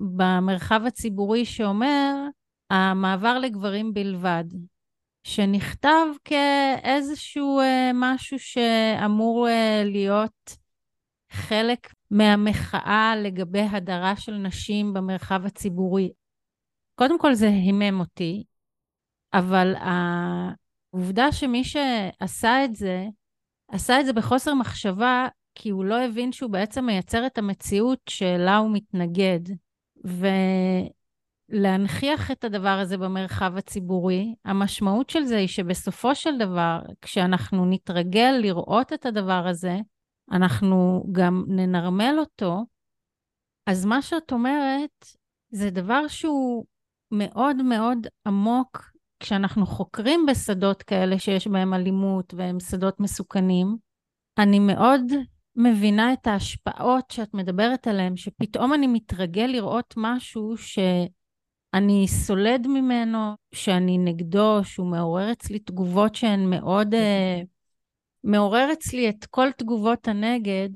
במרחב 0.00 0.80
הציבורי 0.86 1.44
שאומר, 1.44 2.14
המעבר 2.70 3.38
לגברים 3.38 3.94
בלבד, 3.94 4.44
שנכתב 5.24 6.06
כאיזשהו 6.24 7.60
אה, 7.60 7.90
משהו 7.94 8.38
שאמור 8.38 9.48
אה, 9.48 9.82
להיות 9.84 10.56
חלק 11.30 11.92
מהמחאה 12.10 13.14
לגבי 13.16 13.60
הדרה 13.60 14.16
של 14.16 14.32
נשים 14.32 14.92
במרחב 14.94 15.46
הציבורי. 15.46 16.12
קודם 16.94 17.18
כל 17.18 17.34
זה 17.34 17.48
הימם 17.48 18.00
אותי, 18.00 18.44
אבל 19.32 19.74
העובדה 19.76 21.32
שמי 21.32 21.64
שעשה 21.64 22.64
את 22.64 22.74
זה, 22.74 23.04
עשה 23.68 24.00
את 24.00 24.06
זה 24.06 24.12
בחוסר 24.12 24.54
מחשבה 24.54 25.28
כי 25.54 25.70
הוא 25.70 25.84
לא 25.84 26.04
הבין 26.04 26.32
שהוא 26.32 26.50
בעצם 26.50 26.84
מייצר 26.84 27.26
את 27.26 27.38
המציאות 27.38 28.00
שלה 28.08 28.56
הוא 28.56 28.70
מתנגד. 28.72 29.40
ולהנכיח 31.50 32.30
את 32.30 32.44
הדבר 32.44 32.78
הזה 32.82 32.98
במרחב 32.98 33.56
הציבורי, 33.56 34.34
המשמעות 34.44 35.10
של 35.10 35.24
זה 35.24 35.36
היא 35.36 35.48
שבסופו 35.48 36.14
של 36.14 36.38
דבר, 36.38 36.78
כשאנחנו 37.02 37.66
נתרגל 37.66 38.34
לראות 38.42 38.92
את 38.92 39.06
הדבר 39.06 39.46
הזה, 39.46 39.76
אנחנו 40.32 41.04
גם 41.12 41.44
ננרמל 41.48 42.16
אותו. 42.18 42.64
אז 43.66 43.84
מה 43.84 44.02
שאת 44.02 44.32
אומרת, 44.32 45.06
זה 45.50 45.70
דבר 45.70 46.08
שהוא 46.08 46.64
מאוד 47.10 47.62
מאוד 47.62 48.06
עמוק 48.26 48.90
כשאנחנו 49.20 49.66
חוקרים 49.66 50.26
בשדות 50.26 50.82
כאלה 50.82 51.18
שיש 51.18 51.46
בהם 51.46 51.74
אלימות 51.74 52.34
והם 52.36 52.60
שדות 52.60 53.00
מסוכנים. 53.00 53.76
אני 54.38 54.58
מאוד 54.58 55.02
מבינה 55.62 56.12
את 56.12 56.26
ההשפעות 56.26 57.10
שאת 57.10 57.34
מדברת 57.34 57.86
עליהן, 57.86 58.16
שפתאום 58.16 58.74
אני 58.74 58.86
מתרגל 58.86 59.46
לראות 59.46 59.94
משהו 59.96 60.56
שאני 60.56 62.08
סולד 62.08 62.66
ממנו, 62.66 63.34
שאני 63.54 63.98
נגדו, 63.98 64.60
שהוא 64.64 64.90
מעורר 64.90 65.32
אצלי 65.32 65.58
תגובות 65.58 66.14
שהן 66.14 66.50
מאוד... 66.50 66.94
uh, 66.94 67.46
מעורר 68.24 68.72
אצלי 68.72 69.08
את 69.08 69.26
כל 69.26 69.52
תגובות 69.52 70.08
הנגד, 70.08 70.68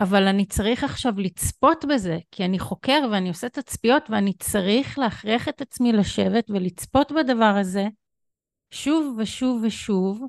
אבל 0.00 0.26
אני 0.28 0.46
צריך 0.46 0.84
עכשיו 0.84 1.12
לצפות 1.18 1.84
בזה, 1.84 2.18
כי 2.30 2.44
אני 2.44 2.58
חוקר 2.58 3.08
ואני 3.12 3.28
עושה 3.28 3.48
תצפיות 3.48 4.10
ואני 4.10 4.32
צריך 4.32 4.98
להכריח 4.98 5.48
את 5.48 5.60
עצמי 5.60 5.92
לשבת 5.92 6.50
ולצפות 6.50 7.12
בדבר 7.12 7.54
הזה 7.60 7.86
שוב 8.70 9.16
ושוב 9.18 9.62
ושוב, 9.64 10.22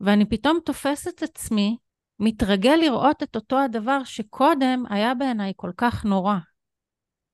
ואני 0.00 0.24
פתאום 0.24 0.58
תופסת 0.64 1.22
עצמי 1.22 1.76
מתרגל 2.20 2.76
לראות 2.80 3.22
את 3.22 3.36
אותו 3.36 3.58
הדבר 3.58 4.04
שקודם 4.04 4.84
היה 4.90 5.14
בעיניי 5.14 5.52
כל 5.56 5.70
כך 5.76 6.04
נורא. 6.04 6.36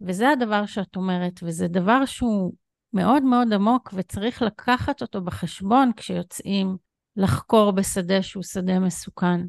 וזה 0.01 0.31
הדבר 0.31 0.67
שאת 0.67 0.97
אומרת, 0.97 1.41
וזה 1.43 1.69
דבר 1.69 2.05
שהוא 2.05 2.53
מאוד 2.93 3.23
מאוד 3.23 3.53
עמוק 3.53 3.91
וצריך 3.97 4.43
לקחת 4.43 5.03
אותו 5.03 5.21
בחשבון 5.21 5.93
כשיוצאים 5.97 6.77
לחקור 7.17 7.71
בשדה 7.71 8.23
שהוא 8.23 8.43
שדה 8.43 8.79
מסוכן. 8.79 9.41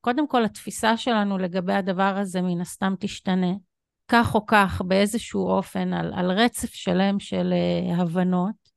קודם 0.00 0.28
כל, 0.28 0.44
התפיסה 0.44 0.96
שלנו 0.96 1.38
לגבי 1.38 1.72
הדבר 1.72 2.16
הזה 2.20 2.42
מן 2.42 2.60
הסתם 2.60 2.94
תשתנה, 3.00 3.52
כך 4.08 4.34
או 4.34 4.46
כך, 4.46 4.82
באיזשהו 4.86 5.48
אופן, 5.48 5.92
על, 5.92 6.12
על 6.14 6.30
רצף 6.30 6.72
שלם 6.72 7.20
של 7.20 7.52
uh, 7.52 8.02
הבנות, 8.02 8.70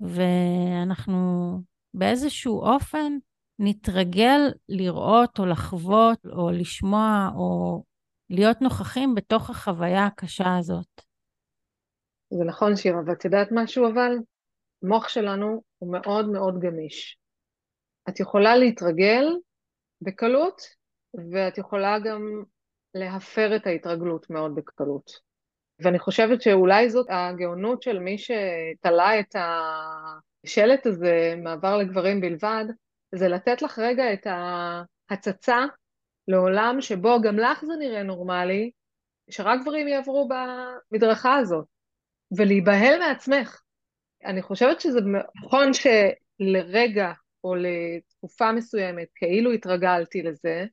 ואנחנו 0.00 1.60
באיזשהו 1.94 2.60
אופן 2.60 3.12
נתרגל 3.58 4.40
לראות 4.68 5.38
או 5.38 5.46
לחוות 5.46 6.18
או 6.32 6.50
לשמוע 6.50 7.30
או 7.36 7.82
להיות 8.30 8.62
נוכחים 8.62 9.14
בתוך 9.14 9.50
החוויה 9.50 10.06
הקשה 10.06 10.56
הזאת. 10.58 11.00
זה 12.30 12.44
נכון, 12.44 12.76
שירה, 12.76 13.00
ואת 13.06 13.24
יודעת 13.24 13.48
משהו 13.50 13.88
אבל? 13.88 14.12
המוח 14.82 15.08
שלנו 15.08 15.62
הוא 15.78 15.92
מאוד 15.92 16.28
מאוד 16.28 16.60
גמיש. 16.60 17.18
את 18.08 18.20
יכולה 18.20 18.56
להתרגל 18.56 19.24
בקלות, 20.00 20.62
ואת 21.32 21.58
יכולה 21.58 21.98
גם 21.98 22.42
להפר 22.94 23.56
את 23.56 23.66
ההתרגלות 23.66 24.30
מאוד 24.30 24.54
בקלות. 24.54 25.10
ואני 25.80 25.98
חושבת 25.98 26.42
שאולי 26.42 26.90
זאת 26.90 27.06
הגאונות 27.10 27.82
של 27.82 27.98
מי 27.98 28.16
שתלה 28.18 29.20
את 29.20 29.36
השלט 30.44 30.86
הזה, 30.86 31.34
מעבר 31.42 31.76
לגברים 31.76 32.20
בלבד, 32.20 32.64
זה 33.14 33.28
לתת 33.28 33.62
לך 33.62 33.78
רגע 33.78 34.12
את 34.12 34.26
ההצצה 35.10 35.58
לעולם 36.28 36.80
שבו 36.80 37.20
גם 37.22 37.38
לך 37.38 37.64
זה 37.64 37.72
נראה 37.78 38.02
נורמלי, 38.02 38.70
שרק 39.30 39.60
גברים 39.62 39.88
יעברו 39.88 40.28
במדרכה 40.28 41.36
הזאת, 41.36 41.66
ולהיבהל 42.36 42.98
מעצמך. 42.98 43.62
אני 44.24 44.42
חושבת 44.42 44.80
שזה 44.80 45.00
נכון 45.44 45.70
שלרגע 45.72 47.12
או 47.44 47.54
לתקופה 47.54 48.52
מסוימת 48.52 49.08
כאילו 49.14 49.52
התרגלתי 49.52 50.22
לזה, 50.22 50.64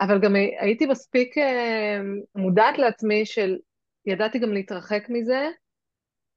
אבל 0.00 0.20
גם 0.20 0.34
הייתי 0.60 0.86
מספיק 0.86 1.38
אה, 1.38 2.00
מודעת 2.34 2.78
לעצמי 2.78 3.26
של 3.26 3.56
ידעתי 4.06 4.38
גם 4.38 4.52
להתרחק 4.52 5.06
מזה, 5.08 5.48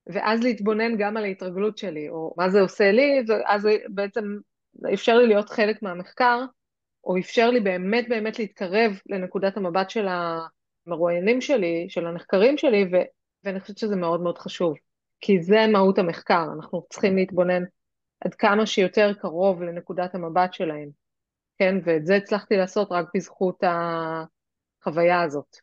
ואז 0.08 0.44
להתבונן 0.44 0.98
גם 0.98 1.18
על 1.18 1.24
ההתרגלות 1.24 1.78
שלי, 1.78 2.10
או 2.10 2.34
מה 2.38 2.50
זה 2.50 2.62
עושה 2.62 2.92
לי, 2.92 3.24
ואז 3.28 3.68
בעצם 3.90 4.24
אפשר 4.94 5.18
לי 5.18 5.28
להיות 5.28 5.50
חלק 5.50 5.82
מהמחקר, 5.82 6.46
או 7.04 7.18
אפשר 7.18 7.50
לי 7.50 7.60
באמת 7.60 8.10
באמת 8.10 8.40
להתקרב 8.40 8.92
לנקודת 9.06 9.58
המבט 9.58 9.90
של 9.90 10.08
המרואיינים 10.88 11.42
שלי, 11.42 11.86
של 11.90 12.08
הנחקרים 12.08 12.58
שלי, 12.58 12.86
ו- 12.92 13.06
ואני 13.44 13.60
חושבת 13.60 13.78
שזה 13.78 13.96
מאוד 13.96 14.22
מאוד 14.22 14.38
חשוב, 14.38 14.74
כי 15.22 15.42
זה 15.42 15.68
מהות 15.72 15.98
המחקר, 16.00 16.46
אנחנו 16.56 16.86
צריכים 16.90 17.16
להתבונן 17.16 17.64
עד 18.26 18.34
כמה 18.34 18.66
שיותר 18.66 19.14
קרוב 19.14 19.62
לנקודת 19.62 20.16
המבט 20.16 20.54
שלהם, 20.54 20.90
כן, 21.60 21.76
ואת 21.84 22.06
זה 22.06 22.16
הצלחתי 22.16 22.58
לעשות 22.58 22.88
רק 22.92 23.06
בזכות 23.16 23.64
החוויה 24.84 25.22
הזאת. 25.22 25.58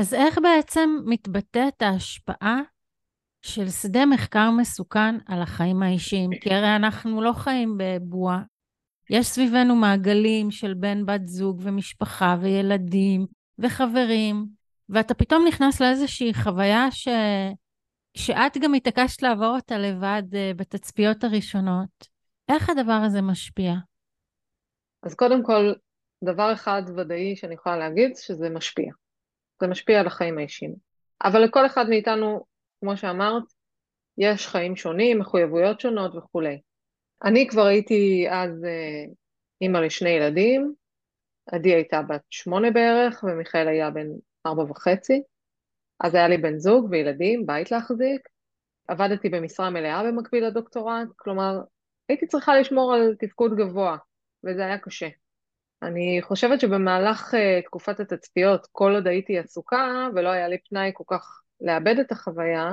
אז 0.00 0.14
איך 0.14 0.38
בעצם 0.42 0.90
מתבטאת 1.06 1.82
ההשפעה 1.82 2.60
של 3.42 3.70
שדה 3.70 4.06
מחקר 4.06 4.50
מסוכן 4.50 5.14
על 5.26 5.42
החיים 5.42 5.82
האישיים? 5.82 6.30
כי 6.40 6.54
הרי 6.54 6.76
אנחנו 6.76 7.22
לא 7.22 7.32
חיים 7.32 7.78
בבועה. 7.78 8.42
יש 9.10 9.26
סביבנו 9.26 9.76
מעגלים 9.76 10.50
של 10.50 10.74
בן, 10.74 11.06
בת 11.06 11.26
זוג 11.26 11.60
ומשפחה 11.62 12.36
וילדים 12.40 13.26
וחברים, 13.58 14.46
ואתה 14.88 15.14
פתאום 15.14 15.44
נכנס 15.48 15.80
לאיזושהי 15.80 16.34
חוויה 16.34 16.90
ש... 16.90 17.08
שאת 18.14 18.56
גם 18.62 18.74
התעקשת 18.74 19.22
לעבור 19.22 19.56
אותה 19.56 19.78
לבד 19.78 20.22
uh, 20.30 20.56
בתצפיות 20.56 21.24
הראשונות. 21.24 22.08
איך 22.48 22.70
הדבר 22.70 23.00
הזה 23.06 23.22
משפיע? 23.22 23.74
אז 25.02 25.14
קודם 25.14 25.42
כל, 25.42 25.72
דבר 26.24 26.52
אחד 26.52 26.82
ודאי 26.96 27.36
שאני 27.36 27.54
יכולה 27.54 27.76
להגיד, 27.76 28.16
שזה 28.16 28.50
משפיע. 28.50 28.92
זה 29.60 29.66
משפיע 29.66 30.00
על 30.00 30.06
החיים 30.06 30.38
האישיים. 30.38 30.74
אבל 31.24 31.44
לכל 31.44 31.66
אחד 31.66 31.88
מאיתנו, 31.88 32.44
כמו 32.80 32.96
שאמרת, 32.96 33.42
יש 34.18 34.46
חיים 34.46 34.76
שונים, 34.76 35.18
מחויבויות 35.18 35.80
שונות 35.80 36.14
וכולי. 36.16 36.60
אני 37.24 37.48
כבר 37.48 37.66
הייתי 37.66 38.26
אז 38.30 38.64
אה, 38.64 39.12
אימא 39.60 39.78
לשני 39.78 40.10
ילדים, 40.10 40.74
עדי 41.52 41.74
הייתה 41.74 42.02
בת 42.02 42.22
שמונה 42.30 42.70
בערך, 42.70 43.24
ומיכאל 43.24 43.68
היה 43.68 43.90
בן 43.90 44.06
ארבע 44.46 44.62
וחצי. 44.62 45.22
אז 46.00 46.14
היה 46.14 46.28
לי 46.28 46.38
בן 46.38 46.58
זוג 46.58 46.88
וילדים, 46.90 47.46
בית 47.46 47.70
להחזיק. 47.70 48.28
עבדתי 48.88 49.28
במשרה 49.28 49.70
מלאה 49.70 50.02
במקביל 50.04 50.46
לדוקטורט, 50.46 51.08
כלומר, 51.16 51.60
הייתי 52.08 52.26
צריכה 52.26 52.60
לשמור 52.60 52.94
על 52.94 53.14
תפקוד 53.18 53.56
גבוה, 53.56 53.96
וזה 54.44 54.64
היה 54.64 54.78
קשה. 54.78 55.08
אני 55.82 56.18
חושבת 56.22 56.60
שבמהלך 56.60 57.34
uh, 57.34 57.66
תקופת 57.66 58.00
התצפיות, 58.00 58.66
כל 58.72 58.94
עוד 58.94 59.06
הייתי 59.06 59.38
עסוקה 59.38 60.08
ולא 60.14 60.28
היה 60.28 60.48
לי 60.48 60.56
פנאי 60.68 60.90
כל 60.94 61.04
כך 61.06 61.42
לאבד 61.60 61.98
את 61.98 62.12
החוויה, 62.12 62.72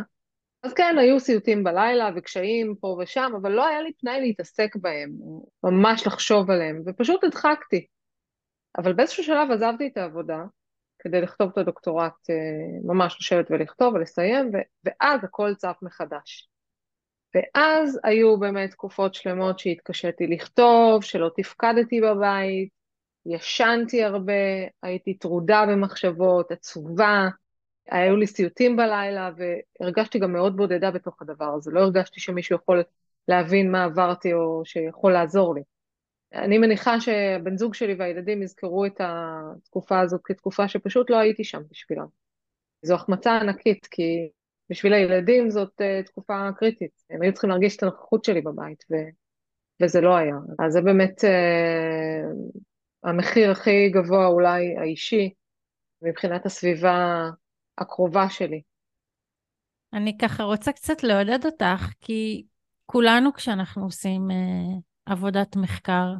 אז 0.63 0.73
כן, 0.73 0.95
היו 0.99 1.19
סיוטים 1.19 1.63
בלילה 1.63 2.09
וקשיים 2.15 2.75
פה 2.79 2.97
ושם, 2.99 3.31
אבל 3.41 3.51
לא 3.51 3.65
היה 3.65 3.81
לי 3.81 3.93
פנאי 3.93 4.21
להתעסק 4.21 4.75
בהם, 4.75 5.11
ממש 5.63 6.07
לחשוב 6.07 6.51
עליהם, 6.51 6.81
ופשוט 6.85 7.23
הדחקתי. 7.23 7.85
אבל 8.77 8.93
באיזשהו 8.93 9.23
שלב 9.23 9.51
עזבתי 9.51 9.87
את 9.87 9.97
העבודה 9.97 10.43
כדי 10.99 11.21
לכתוב 11.21 11.49
את 11.51 11.57
הדוקטורט, 11.57 12.11
uh, 12.11 12.87
ממש 12.87 13.17
לשבת 13.19 13.51
ולכתוב 13.51 13.93
ולסיים, 13.93 14.51
ואז 14.83 15.23
הכל 15.23 15.55
צף 15.55 15.77
מחדש. 15.81 16.49
ואז 17.35 17.99
היו 18.03 18.39
באמת 18.39 18.71
תקופות 18.71 19.13
שלמות 19.13 19.59
שהתקשיתי 19.59 20.27
לכתוב, 20.27 21.03
שלא 21.03 21.29
תפקדתי 21.37 22.01
בבית, 22.01 22.69
ישנתי 23.25 24.03
הרבה, 24.03 24.33
הייתי 24.83 25.17
טרודה 25.17 25.65
במחשבות, 25.69 26.51
עצובה, 26.51 27.27
היו 27.91 28.15
לי 28.15 28.27
סיוטים 28.27 28.75
בלילה, 28.75 29.29
והרגשתי 29.79 30.19
גם 30.19 30.33
מאוד 30.33 30.57
בודדה 30.57 30.91
בתוך 30.91 31.21
הדבר 31.21 31.53
הזה, 31.57 31.71
לא 31.71 31.79
הרגשתי 31.79 32.19
שמישהו 32.19 32.55
יכול 32.55 32.83
להבין 33.27 33.71
מה 33.71 33.83
עברתי 33.83 34.33
או 34.33 34.61
שיכול 34.65 35.13
לעזור 35.13 35.55
לי. 35.55 35.61
אני 36.33 36.57
מניחה 36.57 36.99
שבן 36.99 37.57
זוג 37.57 37.73
שלי 37.73 37.95
והילדים 37.99 38.43
יזכרו 38.43 38.85
את 38.85 39.01
התקופה 39.03 39.99
הזאת 39.99 40.21
כתקופה 40.23 40.67
שפשוט 40.67 41.09
לא 41.09 41.17
הייתי 41.17 41.43
שם 41.43 41.61
בשבילם. 41.71 42.05
זו 42.81 42.95
החמצה 42.95 43.37
ענקית, 43.37 43.85
כי 43.91 44.29
בשביל 44.69 44.93
הילדים 44.93 45.49
זאת 45.49 45.81
uh, 45.81 46.05
תקופה 46.05 46.49
קריטית. 46.57 46.91
הם 47.09 47.21
היו 47.21 47.33
צריכים 47.33 47.49
להרגיש 47.49 47.77
את 47.77 47.83
הנוכחות 47.83 48.23
שלי 48.23 48.41
בבית, 48.41 48.83
ו... 48.91 48.95
וזה 49.81 50.01
לא 50.01 50.15
היה. 50.15 50.35
אז 50.59 50.73
זה 50.73 50.81
באמת 50.81 51.23
uh, 51.23 52.59
המחיר 53.03 53.51
הכי 53.51 53.89
גבוה 53.89 54.27
אולי 54.27 54.77
האישי, 54.77 55.33
מבחינת 56.01 56.45
הסביבה 56.45 57.29
הקרובה 57.77 58.29
שלי. 58.29 58.61
אני 59.93 60.17
ככה 60.17 60.43
רוצה 60.43 60.71
קצת 60.71 61.03
לעודד 61.03 61.45
אותך, 61.45 61.89
כי 62.01 62.45
כולנו 62.85 63.33
כשאנחנו 63.33 63.83
עושים 63.83 64.27
uh, 64.31 64.81
עבודת 65.05 65.55
מחקר, 65.55 66.13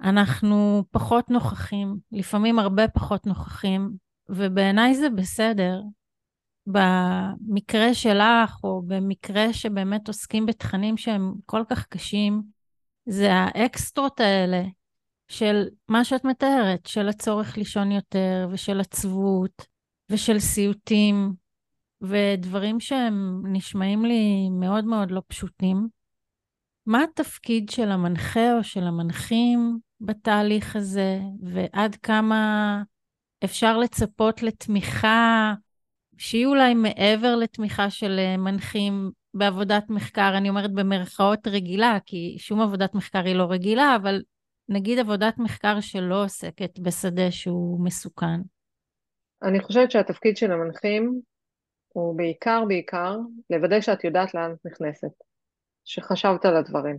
אנחנו 0.00 0.84
פחות 0.90 1.30
נוכחים, 1.30 1.96
לפעמים 2.12 2.58
הרבה 2.58 2.88
פחות 2.88 3.26
נוכחים, 3.26 3.90
ובעיניי 4.28 4.94
זה 4.94 5.10
בסדר. 5.10 5.80
במקרה 6.70 7.94
שלך, 7.94 8.64
או 8.64 8.82
במקרה 8.86 9.52
שבאמת 9.52 10.08
עוסקים 10.08 10.46
בתכנים 10.46 10.96
שהם 10.96 11.34
כל 11.46 11.62
כך 11.70 11.86
קשים, 11.86 12.42
זה 13.06 13.32
האקסטרות 13.32 14.20
האלה 14.20 14.62
של 15.28 15.68
מה 15.88 16.04
שאת 16.04 16.24
מתארת, 16.24 16.86
של 16.86 17.08
הצורך 17.08 17.56
לישון 17.56 17.92
יותר, 17.92 18.48
ושל 18.52 18.80
עצבות, 18.80 19.66
ושל 20.10 20.38
סיוטים, 20.38 21.32
ודברים 22.00 22.80
שהם 22.80 23.42
נשמעים 23.52 24.04
לי 24.04 24.48
מאוד 24.50 24.84
מאוד 24.84 25.10
לא 25.10 25.22
פשוטים. 25.26 25.88
מה 26.86 27.02
התפקיד 27.02 27.68
של 27.68 27.90
המנחה 27.90 28.56
או 28.58 28.64
של 28.64 28.82
המנחים 28.82 29.78
בתהליך 30.00 30.76
הזה, 30.76 31.20
ועד 31.42 31.94
כמה 31.94 32.82
אפשר 33.44 33.78
לצפות 33.78 34.42
לתמיכה 34.42 35.54
שהיא 36.18 36.46
אולי 36.46 36.74
מעבר 36.74 37.36
לתמיכה 37.36 37.90
של 37.90 38.18
אה, 38.18 38.36
מנחים 38.36 39.10
בעבודת 39.34 39.84
מחקר, 39.90 40.34
אני 40.36 40.48
אומרת 40.48 40.72
במרכאות 40.72 41.46
רגילה, 41.46 41.98
כי 42.06 42.36
שום 42.38 42.60
עבודת 42.60 42.94
מחקר 42.94 43.24
היא 43.24 43.34
לא 43.34 43.46
רגילה, 43.50 43.96
אבל 43.96 44.22
נגיד 44.68 44.98
עבודת 44.98 45.38
מחקר 45.38 45.80
שלא 45.80 46.24
עוסקת 46.24 46.78
בשדה 46.78 47.30
שהוא 47.30 47.84
מסוכן? 47.84 48.40
אני 49.42 49.60
חושבת 49.60 49.90
שהתפקיד 49.90 50.36
של 50.36 50.52
המנחים 50.52 51.20
הוא 51.88 52.16
בעיקר 52.16 52.64
בעיקר 52.68 53.16
לוודא 53.50 53.80
שאת 53.80 54.04
יודעת 54.04 54.34
לאן 54.34 54.52
את 54.52 54.66
נכנסת, 54.66 55.12
שחשבת 55.84 56.44
על 56.44 56.56
הדברים. 56.56 56.98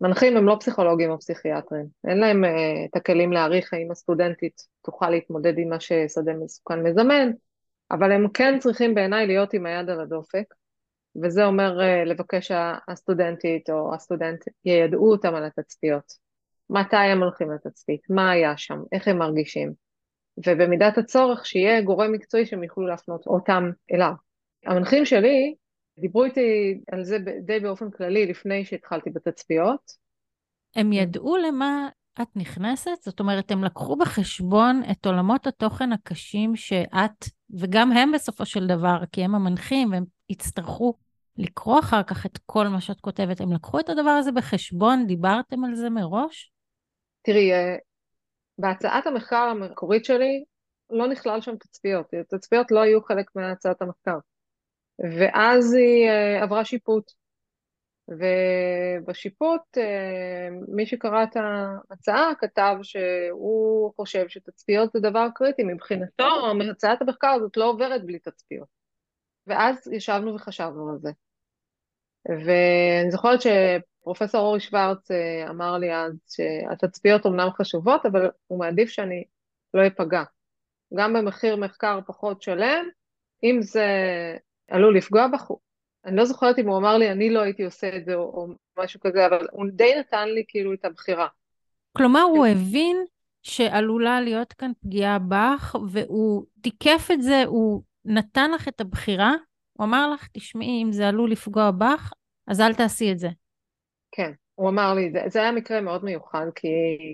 מנחים 0.00 0.36
הם 0.36 0.46
לא 0.46 0.56
פסיכולוגים 0.60 1.10
או 1.10 1.18
פסיכיאטרים, 1.18 1.86
אין 2.08 2.18
להם 2.18 2.44
uh, 2.44 2.48
את 2.90 2.96
הכלים 2.96 3.32
להעריך 3.32 3.72
האם 3.72 3.90
הסטודנטית 3.90 4.62
תוכל 4.82 5.10
להתמודד 5.10 5.58
עם 5.58 5.68
מה 5.68 5.80
ששדה 5.80 6.32
מסוכן 6.32 6.82
מזמן, 6.82 7.30
אבל 7.90 8.12
הם 8.12 8.28
כן 8.28 8.58
צריכים 8.58 8.94
בעיניי 8.94 9.26
להיות 9.26 9.52
עם 9.54 9.66
היד 9.66 9.90
על 9.90 10.00
הדופק, 10.00 10.54
וזה 11.22 11.44
אומר 11.44 11.78
uh, 11.80 12.08
לבקש 12.08 12.48
שהסטודנטית 12.48 13.70
או 13.70 13.94
הסטודנט 13.94 14.44
יידעו 14.64 15.10
אותם 15.10 15.34
על 15.34 15.44
התצפיות. 15.44 16.12
מתי 16.70 16.96
הם 16.96 17.22
הולכים 17.22 17.50
לתצפית, 17.50 18.10
מה 18.10 18.30
היה 18.30 18.56
שם, 18.56 18.82
איך 18.92 19.08
הם 19.08 19.18
מרגישים, 19.18 19.85
ובמידת 20.46 20.98
הצורך 20.98 21.46
שיהיה 21.46 21.80
גורם 21.82 22.12
מקצועי 22.12 22.46
שהם 22.46 22.62
יוכלו 22.62 22.86
להפנות 22.86 23.26
אותם 23.26 23.70
אליו. 23.92 24.12
המנחים 24.66 25.04
שלי 25.04 25.54
דיברו 25.98 26.24
איתי 26.24 26.80
על 26.92 27.04
זה 27.04 27.18
די 27.18 27.60
באופן 27.60 27.90
כללי 27.90 28.26
לפני 28.26 28.64
שהתחלתי 28.64 29.10
בתצפיות. 29.10 29.80
הם 30.76 30.92
ידעו 30.92 31.36
למה 31.36 31.88
את 32.22 32.28
נכנסת? 32.36 33.02
זאת 33.04 33.20
אומרת, 33.20 33.50
הם 33.50 33.64
לקחו 33.64 33.96
בחשבון 33.96 34.82
את 34.90 35.06
עולמות 35.06 35.46
התוכן 35.46 35.92
הקשים 35.92 36.56
שאת, 36.56 37.24
וגם 37.58 37.92
הם 37.92 38.12
בסופו 38.12 38.46
של 38.46 38.66
דבר, 38.66 38.98
כי 39.12 39.24
הם 39.24 39.34
המנחים, 39.34 39.92
והם 39.92 40.04
יצטרכו 40.30 40.94
לקרוא 41.38 41.78
אחר 41.78 42.02
כך 42.02 42.26
את 42.26 42.38
כל 42.46 42.68
מה 42.68 42.80
שאת 42.80 43.00
כותבת. 43.00 43.40
הם 43.40 43.52
לקחו 43.52 43.80
את 43.80 43.88
הדבר 43.88 44.10
הזה 44.10 44.32
בחשבון? 44.32 45.06
דיברתם 45.06 45.64
על 45.64 45.74
זה 45.74 45.90
מראש? 45.90 46.52
תראי, 47.22 47.52
אה, 47.52 47.76
בהצעת 48.58 49.06
המחקר 49.06 49.36
המקורית 49.36 50.04
שלי 50.04 50.44
לא 50.90 51.08
נכלל 51.08 51.40
שם 51.40 51.56
תצפיות. 51.56 52.06
תצפיות 52.28 52.70
לא 52.70 52.80
היו 52.80 53.02
חלק 53.02 53.30
מהצעת 53.34 53.82
המחקר. 53.82 54.18
ואז 54.98 55.74
היא 55.74 56.08
אה, 56.08 56.42
עברה 56.42 56.64
שיפוט. 56.64 57.12
ובשיפוט 58.08 59.78
אה, 59.78 60.48
מי 60.68 60.86
שקרא 60.86 61.22
את 61.22 61.36
ההצעה 61.36 62.32
כתב 62.40 62.76
שהוא 62.82 63.92
חושב 63.96 64.28
שתצפיות 64.28 64.92
זה 64.92 65.00
דבר 65.00 65.28
קריטי, 65.34 65.62
מבחינתו 65.64 66.24
הצעת 66.70 67.02
המחקר 67.02 67.28
הזאת 67.28 67.56
לא 67.56 67.70
עוברת 67.70 68.04
בלי 68.06 68.18
תצפיות. 68.18 68.68
ואז 69.46 69.88
ישבנו 69.92 70.34
וחשבנו 70.34 70.90
על 70.90 70.98
זה. 70.98 71.10
ואני 72.28 73.10
זוכרת 73.10 73.40
שפרופסור 74.06 74.40
אורי 74.40 74.60
שוורץ 74.60 75.10
אה, 75.10 75.50
אמר 75.50 75.78
לי 75.78 75.94
אז 75.94 76.12
שהתצפיות 76.28 77.24
אומנם 77.24 77.48
חשובות, 77.56 78.06
אבל 78.06 78.30
הוא 78.46 78.58
מעדיף 78.58 78.88
שאני 78.90 79.24
לא 79.74 79.86
אפגע. 79.86 80.22
גם 80.94 81.12
במחיר 81.12 81.56
מחקר 81.56 82.00
פחות 82.06 82.42
שלם, 82.42 82.84
אם 83.44 83.58
זה 83.62 83.86
עלול 84.70 84.96
לפגוע 84.96 85.26
בך, 85.28 85.50
אני 86.04 86.16
לא 86.16 86.24
זוכרת 86.24 86.58
אם 86.58 86.68
הוא 86.68 86.78
אמר 86.78 86.98
לי, 86.98 87.10
אני 87.10 87.30
לא 87.30 87.40
הייתי 87.40 87.64
עושה 87.64 87.96
את 87.96 88.04
זה 88.04 88.14
או, 88.14 88.20
או 88.20 88.48
משהו 88.78 89.00
כזה, 89.00 89.26
אבל 89.26 89.46
הוא 89.50 89.66
די 89.72 89.92
נתן 89.98 90.28
לי 90.28 90.44
כאילו 90.48 90.74
את 90.74 90.84
הבחירה. 90.84 91.26
כלומר, 91.96 92.20
הוא 92.20 92.46
הבין 92.46 93.04
שעלולה 93.42 94.20
להיות 94.20 94.52
כאן 94.52 94.72
פגיעה 94.80 95.18
בך, 95.18 95.76
והוא 95.90 96.44
תיקף 96.60 97.08
את 97.12 97.22
זה, 97.22 97.44
הוא 97.46 97.82
נתן 98.04 98.50
לך 98.50 98.68
את 98.68 98.80
הבחירה, 98.80 99.32
הוא 99.72 99.84
אמר 99.84 100.10
לך, 100.10 100.28
תשמעי, 100.32 100.82
אם 100.82 100.92
זה 100.92 101.08
עלול 101.08 101.30
לפגוע 101.30 101.70
בך, 101.70 102.12
אז 102.46 102.60
אל 102.60 102.74
תעשי 102.74 103.12
את 103.12 103.18
זה. 103.18 103.28
הוא 104.56 104.68
אמר 104.68 104.94
לי, 104.94 105.10
זה, 105.10 105.22
זה 105.26 105.38
היה 105.38 105.52
מקרה 105.52 105.80
מאוד 105.80 106.04
מיוחד, 106.04 106.46
כי, 106.54 106.68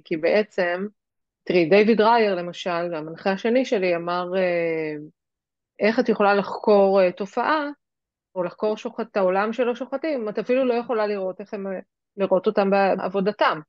כי 0.04 0.16
בעצם, 0.16 0.86
תראי, 1.44 1.64
דיוויד 1.64 2.00
רייר 2.00 2.34
למשל, 2.34 2.94
המנחה 2.94 3.32
השני 3.32 3.64
שלי, 3.64 3.96
אמר, 3.96 4.36
אה, 4.36 4.94
איך 5.80 5.98
את 5.98 6.08
יכולה 6.08 6.34
לחקור 6.34 7.00
אה, 7.00 7.12
תופעה 7.12 7.68
או 8.34 8.42
לחקור 8.42 8.76
שוחט, 8.76 9.06
את 9.10 9.16
העולם 9.16 9.52
של 9.52 9.68
השוחטים, 9.68 10.28
את 10.28 10.38
אפילו 10.38 10.64
לא 10.64 10.74
יכולה 10.74 11.06
לראות 11.06 11.40
איך 11.40 11.54
הם, 11.54 11.66
לראות 12.16 12.46
אותם 12.46 12.70
בעבודתם. 12.70 13.60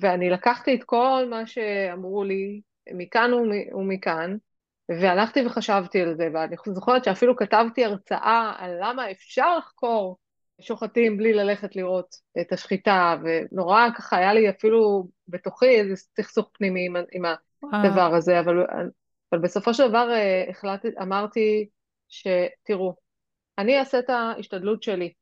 ואני 0.00 0.30
לקחתי 0.30 0.74
את 0.74 0.84
כל 0.84 1.26
מה 1.30 1.46
שאמרו 1.46 2.24
לי 2.24 2.60
מכאן 2.94 3.30
ומכאן, 3.74 4.36
והלכתי 4.88 5.46
וחשבתי 5.46 6.00
על 6.00 6.16
זה, 6.16 6.28
ואני 6.34 6.56
זוכרת 6.66 7.04
שאפילו 7.04 7.36
כתבתי 7.36 7.84
הרצאה 7.84 8.52
על 8.58 8.78
למה 8.80 9.10
אפשר 9.10 9.58
לחקור 9.58 10.18
שוחטים 10.60 11.16
בלי 11.16 11.32
ללכת 11.32 11.76
לראות 11.76 12.14
את 12.40 12.52
השחיטה, 12.52 13.16
ונורא 13.24 13.86
ככה 13.96 14.16
היה 14.16 14.34
לי 14.34 14.50
אפילו 14.50 15.08
בתוכי 15.28 15.68
איזה 15.68 15.96
סכסוך 15.96 16.50
פנימי 16.52 16.86
עם, 16.86 16.96
עם 17.12 17.22
הדבר 17.72 18.14
הזה, 18.14 18.40
אבל, 18.40 18.66
אבל 19.32 19.40
בסופו 19.40 19.74
של 19.74 19.88
דבר 19.88 20.10
אה, 20.10 20.44
החלטתי, 20.50 20.88
אמרתי 21.02 21.68
שתראו, 22.08 22.94
אני 23.58 23.78
אעשה 23.78 23.98
את 23.98 24.10
ההשתדלות 24.10 24.82
שלי. 24.82 25.12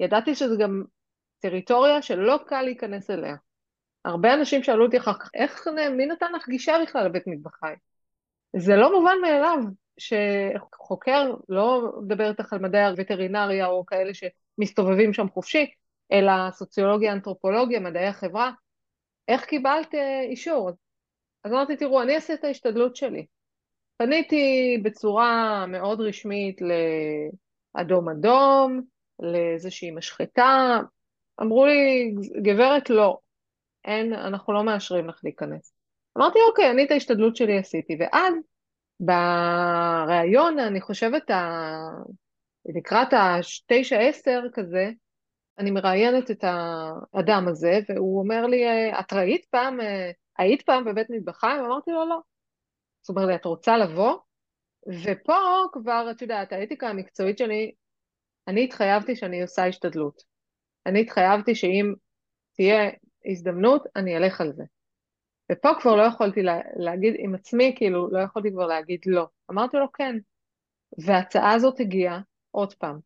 ידעתי 0.00 0.34
שזה 0.34 0.56
גם 0.58 0.84
טריטוריה 1.38 2.02
שלא 2.02 2.38
קל 2.46 2.62
להיכנס 2.62 3.10
אליה. 3.10 3.36
הרבה 4.04 4.34
אנשים 4.34 4.62
שאלו 4.62 4.84
אותי 4.84 4.98
אחר 4.98 5.12
כך, 5.12 5.30
איך, 5.34 5.68
מי 5.96 6.06
נתן 6.06 6.32
לך 6.32 6.48
גישה 6.48 6.74
בכלל 6.82 7.06
לבית 7.06 7.26
מטבחי? 7.26 7.72
זה 8.56 8.76
לא 8.76 8.98
מובן 8.98 9.16
מאליו 9.22 9.58
שחוקר, 9.98 11.34
לא 11.48 11.92
מדבר 12.02 12.30
איתך 12.30 12.52
על 12.52 12.58
מדעי 12.58 12.84
הווטרינריה 12.84 13.66
או 13.66 13.86
כאלה 13.86 14.14
שמסתובבים 14.56 15.12
שם 15.12 15.28
חופשי, 15.28 15.66
אלא 16.12 16.32
סוציולוגיה, 16.50 17.12
אנתרופולוגיה, 17.12 17.80
מדעי 17.80 18.06
החברה, 18.06 18.50
איך 19.28 19.44
קיבלת 19.44 19.94
אה, 19.94 20.20
אישור? 20.20 20.70
אז 21.44 21.52
אמרתי, 21.52 21.76
תראו, 21.76 22.02
אני 22.02 22.14
אעשה 22.14 22.34
את 22.34 22.44
ההשתדלות 22.44 22.96
שלי. 22.96 23.26
פניתי 23.96 24.78
בצורה 24.82 25.64
מאוד 25.66 26.00
רשמית 26.00 26.60
אדום 27.74 28.08
אדום, 28.08 28.80
לאיזושהי 29.18 29.90
משחטה, 29.90 30.80
אמרו 31.40 31.66
לי, 31.66 32.14
גברת 32.42 32.90
לא, 32.90 33.18
אין, 33.84 34.12
אנחנו 34.12 34.52
לא 34.52 34.64
מאשרים 34.64 35.08
לך 35.08 35.20
להיכנס. 35.24 35.74
אמרתי, 36.18 36.38
אוקיי, 36.48 36.70
אני 36.70 36.84
את 36.84 36.90
ההשתדלות 36.90 37.36
שלי 37.36 37.58
עשיתי, 37.58 37.96
ואז 38.00 38.34
בריאיון, 39.00 40.58
אני 40.58 40.80
חושבת. 40.80 41.30
לקראת 42.66 43.08
התשע 43.12 43.98
עשר 43.98 44.42
כזה, 44.54 44.90
אני 45.58 45.70
מראיינת 45.70 46.30
את 46.30 46.44
האדם 46.44 47.48
הזה, 47.48 47.80
והוא 47.88 48.20
אומר 48.20 48.46
לי, 48.46 48.64
את 49.00 49.12
ראית 49.12 49.44
פעם, 49.50 49.78
היית 50.38 50.62
פעם 50.62 50.84
בבית 50.84 51.06
מטבחיים? 51.10 51.64
אמרתי 51.64 51.90
לו, 51.90 52.08
לא. 52.08 52.18
זאת 53.02 53.16
אומרת, 53.16 53.40
את 53.40 53.44
רוצה 53.44 53.76
לבוא? 53.76 54.18
ופה 55.04 55.38
כבר, 55.72 56.08
את 56.10 56.22
יודעת, 56.22 56.52
האתיקה 56.52 56.88
המקצועית 56.88 57.38
שלי, 57.38 57.72
אני 58.48 58.64
התחייבתי 58.64 59.16
שאני 59.16 59.42
עושה 59.42 59.66
השתדלות. 59.66 60.22
אני 60.86 61.00
התחייבתי 61.00 61.54
שאם 61.54 61.94
תהיה 62.56 62.90
הזדמנות, 63.26 63.86
אני 63.96 64.16
אלך 64.16 64.40
על 64.40 64.52
זה. 64.52 64.64
ופה 65.52 65.68
כבר 65.80 65.96
לא 65.96 66.02
יכולתי 66.02 66.42
לה, 66.42 66.60
להגיד 66.76 67.14
עם 67.18 67.34
עצמי, 67.34 67.74
כאילו, 67.76 68.10
לא 68.10 68.20
יכולתי 68.20 68.50
כבר 68.50 68.66
להגיד 68.66 69.00
לא. 69.06 69.26
אמרתי 69.50 69.76
לו 69.76 69.92
כן. 69.92 70.16
וההצעה 71.06 71.52
הזאת 71.52 71.80
הגיעה 71.80 72.20
עוד 72.52 72.74
פעם. 72.74 72.98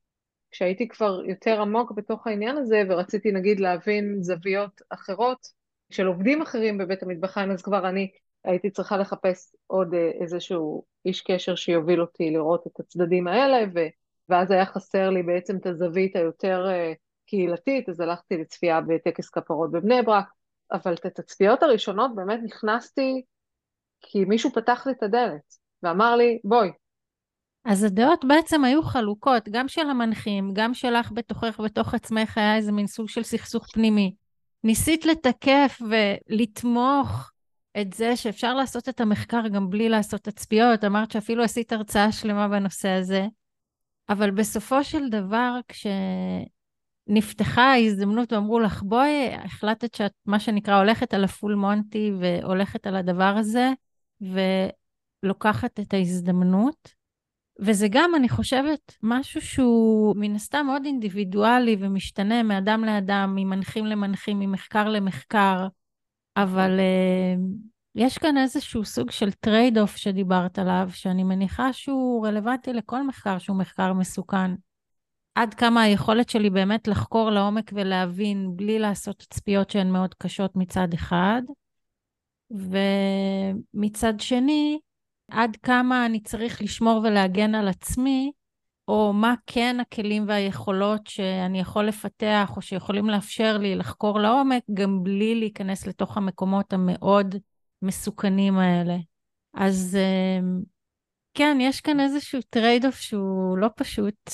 כשהייתי 0.51 0.89
כבר 0.89 1.23
יותר 1.25 1.61
עמוק 1.61 1.93
בתוך 1.93 2.27
העניין 2.27 2.57
הזה, 2.57 2.83
ורציתי 2.89 3.33
נגיד 3.33 3.61
להבין 3.61 4.17
זוויות 4.21 4.81
אחרות 4.91 5.47
של 5.91 6.07
עובדים 6.07 6.43
אחרים 6.43 6.79
בבית 6.79 7.03
המטבחיים, 7.03 7.51
אז 7.51 7.63
כבר 7.63 7.89
אני 7.89 8.11
הייתי 8.45 8.71
צריכה 8.71 8.97
לחפש 8.97 9.55
עוד 9.67 9.95
אה, 9.95 10.11
איזשהו 10.21 10.85
איש 11.05 11.21
קשר 11.21 11.55
שיוביל 11.55 12.01
אותי 12.01 12.31
לראות 12.31 12.67
את 12.67 12.81
הצדדים 12.81 13.29
האלה, 13.29 13.59
ו... 13.75 13.79
ואז 14.29 14.51
היה 14.51 14.67
חסר 14.67 15.11
לי 15.11 15.23
בעצם 15.23 15.57
את 15.57 15.67
הזווית 15.67 16.17
היותר 16.17 16.67
אה, 16.71 16.93
קהילתית, 17.27 17.89
אז 17.89 18.01
הלכתי 18.01 18.37
לצפייה 18.37 18.81
בטקס 18.81 19.29
כפרות 19.29 19.71
בבני 19.71 20.03
ברק, 20.03 20.29
אבל 20.73 20.95
את 20.95 21.07
התצפיות 21.07 21.63
הראשונות 21.63 22.15
באמת 22.15 22.41
נכנסתי 22.45 23.23
כי 24.01 24.25
מישהו 24.25 24.51
פתח 24.53 24.87
לי 24.87 24.93
את 24.93 25.03
הדלת 25.03 25.55
ואמר 25.83 26.17
לי, 26.17 26.39
בואי. 26.45 26.71
אז 27.67 27.85
הדעות 27.85 28.25
בעצם 28.25 28.65
היו 28.65 28.83
חלוקות, 28.83 29.49
גם 29.49 29.69
של 29.69 29.91
המנחים, 29.91 30.51
גם 30.53 30.75
שלך 30.75 31.13
בתוכך, 31.13 31.61
בתוך 31.61 31.95
עצמך 31.95 32.39
היה 32.39 32.57
איזה 32.57 32.73
מין 32.73 32.87
סוג 32.87 33.09
של 33.09 33.23
סכסוך 33.23 33.67
פנימי. 33.73 34.15
ניסית 34.65 35.07
לתקף 35.07 35.83
ולתמוך 35.91 37.31
את 37.81 37.93
זה 37.93 38.17
שאפשר 38.17 38.55
לעשות 38.55 38.89
את 38.89 39.01
המחקר 39.01 39.49
גם 39.49 39.71
בלי 39.71 39.89
לעשות 39.89 40.21
תצפיות, 40.21 40.85
אמרת 40.85 41.11
שאפילו 41.11 41.43
עשית 41.43 41.73
הרצאה 41.73 42.13
שלמה 42.13 42.49
בנושא 42.49 42.89
הזה, 42.89 43.27
אבל 44.09 44.31
בסופו 44.31 44.85
של 44.85 45.09
דבר, 45.09 45.59
כשנפתחה 47.09 47.63
ההזדמנות 47.63 48.33
ואמרו 48.33 48.61
לך, 48.61 48.83
בואי, 48.83 49.35
החלטת 49.35 49.95
שאת, 49.95 50.13
מה 50.27 50.41
שנקרא, 50.41 50.79
הולכת 50.79 51.15
על 51.15 51.25
הפול 51.25 51.55
מונטי 51.55 52.13
והולכת 52.21 52.87
על 52.87 52.97
הדבר 52.97 53.35
הזה, 53.39 53.71
ולוקחת 54.21 55.81
את 55.81 55.95
ההזדמנות. 55.95 56.96
וזה 57.61 57.87
גם, 57.91 58.15
אני 58.15 58.29
חושבת, 58.29 58.97
משהו 59.03 59.41
שהוא 59.41 60.17
מן 60.17 60.35
הסתם 60.35 60.67
מאוד 60.67 60.85
אינדיבידואלי 60.85 61.77
ומשתנה 61.81 62.43
מאדם 62.43 62.85
לאדם, 62.85 63.33
ממנחים 63.37 63.87
למנחים, 63.87 64.39
ממחקר 64.39 64.89
למחקר. 64.89 65.67
אבל 66.37 66.79
אה, 66.79 67.41
יש 67.95 68.19
כאן 68.19 68.37
איזשהו 68.37 68.85
סוג 68.85 69.11
של 69.11 69.33
trade-off 69.33 69.97
שדיברת 69.97 70.59
עליו, 70.59 70.89
שאני 70.93 71.25
מניחה 71.25 71.73
שהוא 71.73 72.27
רלוונטי 72.27 72.73
לכל 72.73 73.07
מחקר 73.07 73.39
שהוא 73.39 73.57
מחקר 73.57 73.93
מסוכן. 73.93 74.51
עד 75.35 75.55
כמה 75.55 75.83
היכולת 75.83 76.29
שלי 76.29 76.51
באמת 76.51 76.89
לחקור 76.89 77.31
לעומק 77.31 77.71
ולהבין 77.75 78.51
בלי 78.57 78.79
לעשות 78.79 79.19
תצפיות 79.19 79.71
שהן 79.71 79.91
מאוד 79.91 80.15
קשות 80.15 80.57
מצד 80.57 80.89
אחד, 80.95 81.43
ומצד 82.51 84.21
שני, 84.21 84.79
עד 85.31 85.57
כמה 85.57 86.07
אני 86.07 86.21
צריך 86.21 86.63
לשמור 86.63 87.01
ולהגן 87.05 87.55
על 87.55 87.69
עצמי 87.69 88.33
או 88.89 89.13
מה 89.13 89.35
כן 89.47 89.77
הכלים 89.81 90.25
והיכולות 90.29 91.07
שאני 91.07 91.61
יכול 91.61 91.87
לפתח, 91.87 92.53
או 92.57 92.63
שיכולים 92.63 93.11
לאפשר 93.11 93.59
לי 93.59 93.77
לחקור 93.77 94.21
לעומק, 94.21 94.63
גם 94.75 95.03
בלי 95.03 95.35
להיכנס 95.35 95.87
לתוך 95.87 96.17
המקומות 96.17 96.73
המאוד 96.73 97.35
מסוכנים 97.83 98.59
האלה. 98.59 98.97
אז 99.55 99.99
אמ, 100.01 100.61
כן, 101.35 101.59
יש 101.61 101.81
כאן 101.81 102.01
איזשהו 102.01 102.41
trade-off 102.51 102.95
שהוא 102.95 103.59
לא 103.59 103.69
פשוט. 103.77 104.31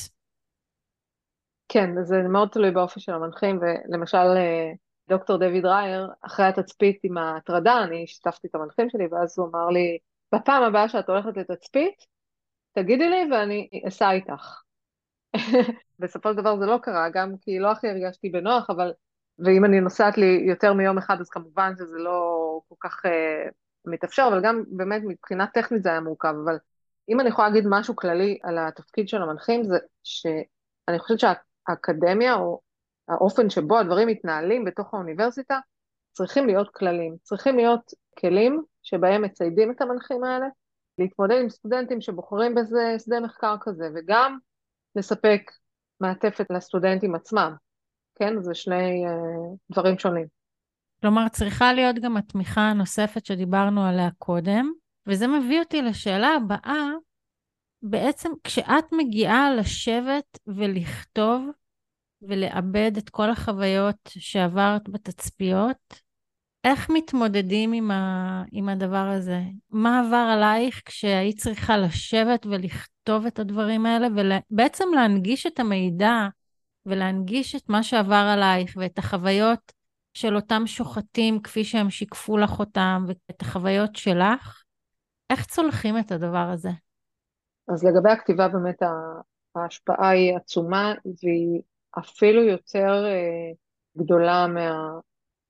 כן, 1.69 1.91
זה 2.03 2.23
מאוד 2.23 2.49
תלוי 2.49 2.71
באופי 2.71 3.01
של 3.01 3.13
המנחים, 3.13 3.61
ולמשל 3.61 4.17
אה, 4.17 4.73
דוקטור 5.09 5.37
דויד 5.37 5.67
רייר, 5.67 6.09
אחרי 6.21 6.47
התצפית 6.47 7.01
עם 7.03 7.19
ההטרדה, 7.19 7.85
אני 7.85 8.07
שיתפתי 8.07 8.47
את 8.49 8.55
המנחים 8.55 8.91
שלי, 8.91 9.05
ואז 9.11 9.39
הוא 9.39 9.49
אמר 9.49 9.69
לי, 9.69 9.99
בפעם 10.35 10.63
הבאה 10.63 10.89
שאת 10.89 11.09
הולכת 11.09 11.37
לתצפית, 11.37 12.07
תגידי 12.73 13.11
לי 13.11 13.33
ואני 13.33 13.69
אסע 13.89 14.11
איתך. 14.11 14.61
בסופו 15.99 16.31
של 16.31 16.37
דבר 16.37 16.59
זה 16.59 16.67
לא 16.67 16.79
קרה, 16.83 17.09
גם 17.11 17.35
כי 17.41 17.59
לא 17.59 17.71
הכי 17.71 17.89
הרגשתי 17.89 18.29
בנוח, 18.29 18.71
אבל, 18.71 18.93
ואם 19.39 19.65
אני 19.65 19.81
נוסעת 19.81 20.19
לי 20.19 20.45
יותר 20.49 20.73
מיום 20.73 20.99
אחד, 20.99 21.21
אז 21.21 21.29
כמובן 21.29 21.73
שזה 21.79 21.99
לא 21.99 22.61
כל 22.69 22.75
כך 22.81 23.07
uh, 23.07 23.51
מתאפשר, 23.85 24.29
אבל 24.29 24.41
גם 24.43 24.63
באמת 24.67 25.03
מבחינה 25.07 25.47
טכנית 25.47 25.83
זה 25.83 25.89
היה 25.89 26.01
מורכב, 26.01 26.35
אבל 26.45 26.59
אם 27.09 27.21
אני 27.21 27.29
יכולה 27.29 27.49
להגיד 27.49 27.65
משהו 27.69 27.97
כללי 27.97 28.39
על 28.43 28.59
התפקיד 28.59 29.09
של 29.09 29.23
המנחים, 29.23 29.65
זה 29.65 29.79
שאני 30.03 30.99
חושבת 30.99 31.19
שהאקדמיה, 31.19 32.35
או 32.35 32.61
האופן 33.09 33.51
שבו 33.51 33.79
הדברים 33.79 34.09
מתנהלים 34.09 34.65
בתוך 34.65 34.95
האוניברסיטה, 34.95 35.59
צריכים 36.13 36.47
להיות 36.47 36.75
כללים, 36.75 37.17
צריכים 37.23 37.57
להיות 37.57 37.93
כלים 38.19 38.63
שבהם 38.83 39.23
מציידים 39.23 39.71
את 39.71 39.81
המנחים 39.81 40.25
האלה, 40.25 40.47
להתמודד 40.99 41.37
עם 41.43 41.49
סטודנטים 41.49 42.01
שבוחרים 42.01 42.55
בזה 42.55 42.97
שדה 42.99 43.21
מחקר 43.21 43.57
כזה, 43.61 43.89
וגם 43.95 44.39
לספק 44.97 45.51
מעטפת 46.01 46.47
לסטודנטים 46.51 47.15
עצמם, 47.15 47.55
כן? 48.15 48.43
זה 48.43 48.55
שני 48.55 49.05
uh, 49.07 49.57
דברים 49.73 49.99
שונים. 49.99 50.27
כלומר, 51.03 51.29
צריכה 51.29 51.73
להיות 51.73 51.97
גם 51.99 52.17
התמיכה 52.17 52.61
הנוספת 52.61 53.27
שדיברנו 53.27 53.85
עליה 53.87 54.09
קודם, 54.19 54.73
וזה 55.07 55.27
מביא 55.27 55.61
אותי 55.61 55.83
לשאלה 55.83 56.29
הבאה, 56.29 56.89
בעצם 57.83 58.31
כשאת 58.45 58.85
מגיעה 58.93 59.55
לשבת 59.55 60.39
ולכתוב 60.47 61.51
ולעבד 62.23 62.93
את 62.99 63.11
כל 63.11 63.31
החוויות 63.31 63.97
שעברת 64.09 64.89
בתצפיות, 64.89 66.02
איך 66.65 66.91
מתמודדים 66.91 67.73
עם, 67.73 67.91
ה... 67.91 68.43
עם 68.53 68.69
הדבר 68.69 69.13
הזה? 69.17 69.41
מה 69.71 70.01
עבר 70.01 70.31
עלייך 70.37 70.83
כשהיית 70.85 71.39
צריכה 71.39 71.77
לשבת 71.77 72.47
ולכתוב 72.47 73.27
את 73.27 73.39
הדברים 73.39 73.87
האלה, 73.87 74.09
ובעצם 74.51 74.85
להנגיש 74.95 75.47
את 75.47 75.61
המידע 75.61 76.29
ולהנגיש 76.87 77.55
את 77.55 77.69
מה 77.69 77.83
שעבר 77.83 78.31
עלייך 78.35 78.75
ואת 78.77 78.99
החוויות 78.99 79.73
של 80.15 80.37
אותם 80.37 80.63
שוחטים 80.67 81.43
כפי 81.43 81.65
שהם 81.65 81.91
שיקפו 81.91 82.39
לך 82.39 82.59
אותם, 82.59 83.05
ואת 83.09 83.43
החוויות 83.43 83.97
שלך? 83.97 84.63
איך 85.31 85.47
צולחים 85.47 85.99
את 85.99 86.13
הדבר 86.13 86.51
הזה? 86.53 86.71
אז 87.69 87.85
לגבי 87.85 88.11
הכתיבה 88.11 88.49
באמת 88.49 88.83
ההשפעה 89.55 90.09
היא 90.09 90.37
עצומה, 90.37 90.95
והיא 91.05 91.63
אפילו 91.99 92.43
יותר 92.43 93.05
אה, 93.07 93.53
גדולה 93.97 94.47
מה... 94.47 94.99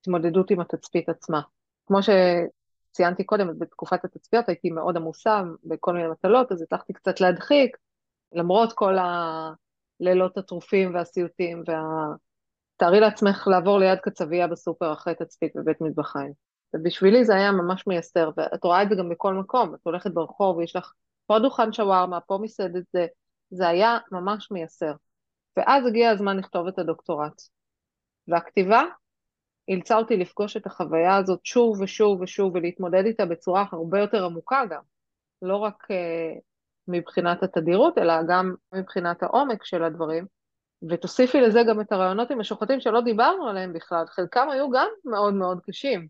התמודדות 0.03 0.51
עם 0.51 0.59
התצפית 0.59 1.09
עצמה. 1.09 1.41
כמו 1.87 1.97
שציינתי 2.01 3.23
קודם, 3.23 3.59
בתקופת 3.59 4.05
התצפיות 4.05 4.49
הייתי 4.49 4.69
מאוד 4.69 4.97
עמוסה 4.97 5.41
בכל 5.63 5.93
מיני 5.93 6.07
מטלות, 6.07 6.51
אז 6.51 6.61
הצלחתי 6.61 6.93
קצת 6.93 7.21
להדחיק, 7.21 7.77
למרות 8.33 8.73
כל 8.73 8.95
הלילות 9.99 10.37
הטרופים 10.37 10.95
והסיוטים, 10.95 11.63
וה... 11.67 11.83
תארי 12.77 12.99
לעצמך 12.99 13.47
לעבור 13.47 13.79
ליד 13.79 13.99
קצבייה 13.99 14.47
בסופר 14.47 14.93
אחרי 14.93 15.15
תצפית 15.15 15.51
בבית 15.55 15.81
מטבחיים. 15.81 16.31
ובשבילי 16.73 17.25
זה 17.25 17.35
היה 17.35 17.51
ממש 17.51 17.87
מייסר, 17.87 18.29
ואת 18.37 18.63
רואה 18.63 18.83
את 18.83 18.89
זה 18.89 18.95
גם 18.95 19.09
בכל 19.09 19.33
מקום, 19.33 19.75
את 19.75 19.79
הולכת 19.83 20.11
ברחוב 20.11 20.57
ויש 20.57 20.75
לך 20.75 20.91
פה 21.25 21.39
דוכן 21.39 21.73
שווארמה, 21.73 22.21
פה 22.21 22.39
מסעדת 22.41 22.83
זה, 22.93 23.05
זה 23.49 23.67
היה 23.67 23.97
ממש 24.11 24.51
מייסר. 24.51 24.93
ואז 25.57 25.85
הגיע 25.85 26.09
הזמן 26.09 26.37
לכתוב 26.37 26.67
את 26.67 26.79
הדוקטורט. 26.79 27.41
והכתיבה 28.27 28.83
אילצה 29.67 29.97
אותי 29.97 30.17
לפגוש 30.17 30.57
את 30.57 30.65
החוויה 30.65 31.15
הזאת 31.15 31.39
שוב 31.43 31.81
ושוב 31.81 32.21
ושוב 32.21 32.55
ולהתמודד 32.55 33.05
איתה 33.05 33.25
בצורה 33.25 33.65
הרבה 33.71 33.99
יותר 33.99 34.25
עמוקה 34.25 34.63
גם, 34.69 34.81
לא 35.41 35.57
רק 35.57 35.83
uh, 35.91 36.39
מבחינת 36.87 37.43
התדירות, 37.43 37.97
אלא 37.97 38.13
גם 38.27 38.55
מבחינת 38.75 39.23
העומק 39.23 39.63
של 39.63 39.83
הדברים. 39.83 40.25
ותוסיפי 40.89 41.41
לזה 41.41 41.59
גם 41.69 41.81
את 41.81 41.91
הרעיונות 41.91 42.31
עם 42.31 42.39
השוחטים 42.39 42.79
שלא 42.79 43.01
דיברנו 43.01 43.47
עליהם 43.47 43.73
בכלל, 43.73 44.05
חלקם 44.07 44.49
היו 44.49 44.69
גם 44.71 44.87
מאוד 45.05 45.33
מאוד 45.33 45.59
קשים. 45.67 46.07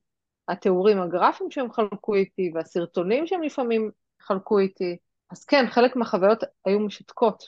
התיאורים 0.47 1.01
הגרפיים 1.01 1.51
שהם 1.51 1.71
חלקו 1.71 2.15
איתי 2.15 2.51
והסרטונים 2.55 3.27
שהם 3.27 3.43
לפעמים 3.43 3.91
חלקו 4.21 4.59
איתי. 4.59 4.97
אז 5.31 5.45
כן, 5.45 5.65
חלק 5.69 5.95
מהחוויות 5.95 6.43
היו 6.65 6.79
משתקות, 6.79 7.43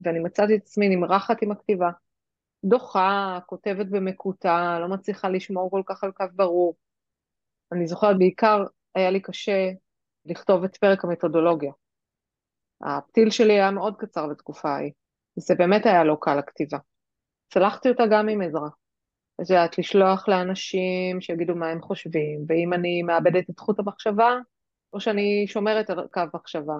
ואני 0.00 0.18
מצאתי 0.18 0.56
את 0.56 0.60
עצמי 0.62 0.88
נמרחת 0.88 1.42
עם 1.42 1.52
הכתיבה. 1.52 1.90
דוחה, 2.64 3.38
כותבת 3.46 3.86
במקוטע, 3.86 4.78
לא 4.78 4.88
מצליחה 4.88 5.28
לשמור 5.28 5.70
כל 5.70 5.82
כך 5.86 6.04
על 6.04 6.12
קו 6.12 6.24
ברור. 6.32 6.76
אני 7.72 7.86
זוכרת, 7.86 8.18
בעיקר 8.18 8.64
היה 8.94 9.10
לי 9.10 9.20
קשה 9.20 9.70
לכתוב 10.24 10.64
את 10.64 10.76
פרק 10.76 11.04
המתודולוגיה. 11.04 11.72
הפתיל 12.80 13.30
שלי 13.30 13.52
היה 13.52 13.70
מאוד 13.70 13.96
קצר 13.96 14.26
בתקופה 14.26 14.68
ההיא, 14.68 14.92
זה 15.36 15.54
באמת 15.54 15.86
היה 15.86 16.04
לא 16.04 16.16
קל 16.20 16.38
הכתיבה. 16.38 16.78
צלחתי 17.52 17.88
אותה 17.88 18.04
גם 18.10 18.28
עם 18.28 18.42
עזרה. 18.42 18.68
את 19.40 19.50
יודעת, 19.50 19.78
לשלוח 19.78 20.28
לאנשים 20.28 21.20
שיגידו 21.20 21.54
מה 21.54 21.68
הם 21.68 21.82
חושבים, 21.82 22.44
ואם 22.48 22.72
אני 22.72 23.02
מאבדת 23.02 23.50
את 23.50 23.58
חוט 23.58 23.78
המחשבה, 23.78 24.36
או 24.92 25.00
שאני 25.00 25.44
שומרת 25.48 25.90
על 25.90 26.08
קו 26.12 26.22
מחשבה. 26.34 26.74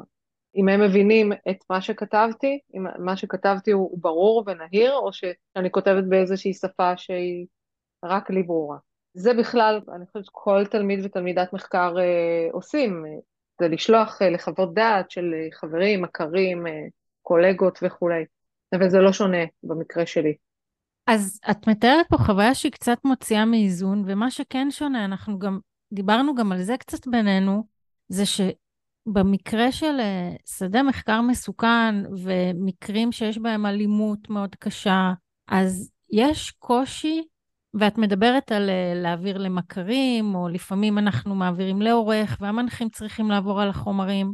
אם 0.56 0.68
הם 0.68 0.80
מבינים 0.80 1.32
את 1.50 1.56
מה 1.70 1.80
שכתבתי, 1.80 2.58
אם 2.74 2.86
מה 2.98 3.16
שכתבתי 3.16 3.70
הוא, 3.70 3.98
ברור 4.00 4.44
ונהיר, 4.46 4.94
או 4.94 5.12
שאני 5.12 5.70
כותבת 5.70 6.04
באיזושהי 6.04 6.54
שפה 6.54 6.96
שהיא 6.96 7.46
רק 8.04 8.30
לי 8.30 8.42
ברורה. 8.42 8.76
זה 9.14 9.34
בכלל, 9.34 9.80
אני 9.96 10.06
חושבת 10.06 10.24
שכל 10.24 10.64
תלמיד 10.70 11.04
ותלמידת 11.04 11.52
מחקר 11.52 11.94
אה, 11.98 12.48
עושים, 12.52 13.04
זה 13.60 13.68
לשלוח 13.68 14.22
אה, 14.22 14.30
לחוות 14.30 14.74
דעת 14.74 15.10
של 15.10 15.34
אה, 15.34 15.48
חברים, 15.60 16.02
מכרים, 16.02 16.66
אה, 16.66 16.72
קולגות 17.22 17.78
וכולי, 17.82 18.24
אבל 18.72 18.88
זה 18.90 18.98
לא 18.98 19.12
שונה 19.12 19.44
במקרה 19.62 20.06
שלי. 20.06 20.34
אז 21.06 21.40
את 21.50 21.68
מתארת 21.68 22.06
פה 22.08 22.16
חוויה 22.16 22.54
שהיא 22.54 22.72
קצת 22.72 22.98
מוציאה 23.04 23.44
מאיזון, 23.44 24.04
ומה 24.06 24.30
שכן 24.30 24.70
שונה, 24.70 25.04
אנחנו 25.04 25.38
גם, 25.38 25.58
דיברנו 25.92 26.34
גם 26.34 26.52
על 26.52 26.62
זה 26.62 26.76
קצת 26.76 27.08
בינינו, 27.08 27.64
זה 28.08 28.26
ש... 28.26 28.40
במקרה 29.06 29.72
של 29.72 30.00
אה, 30.00 30.34
שדה 30.46 30.82
מחקר 30.82 31.20
מסוכן 31.20 31.94
ומקרים 32.24 33.12
שיש 33.12 33.38
בהם 33.38 33.66
אלימות 33.66 34.30
מאוד 34.30 34.56
קשה, 34.58 35.12
אז 35.48 35.90
יש 36.10 36.50
קושי, 36.50 37.22
ואת 37.74 37.98
מדברת 37.98 38.52
על 38.52 38.70
אה, 38.70 38.92
להעביר 38.94 39.38
למכרים, 39.38 40.34
או 40.34 40.48
לפעמים 40.48 40.98
אנחנו 40.98 41.34
מעבירים 41.34 41.82
לעורך, 41.82 42.36
והמנחים 42.40 42.88
צריכים 42.88 43.30
לעבור 43.30 43.60
על 43.60 43.68
החומרים. 43.68 44.32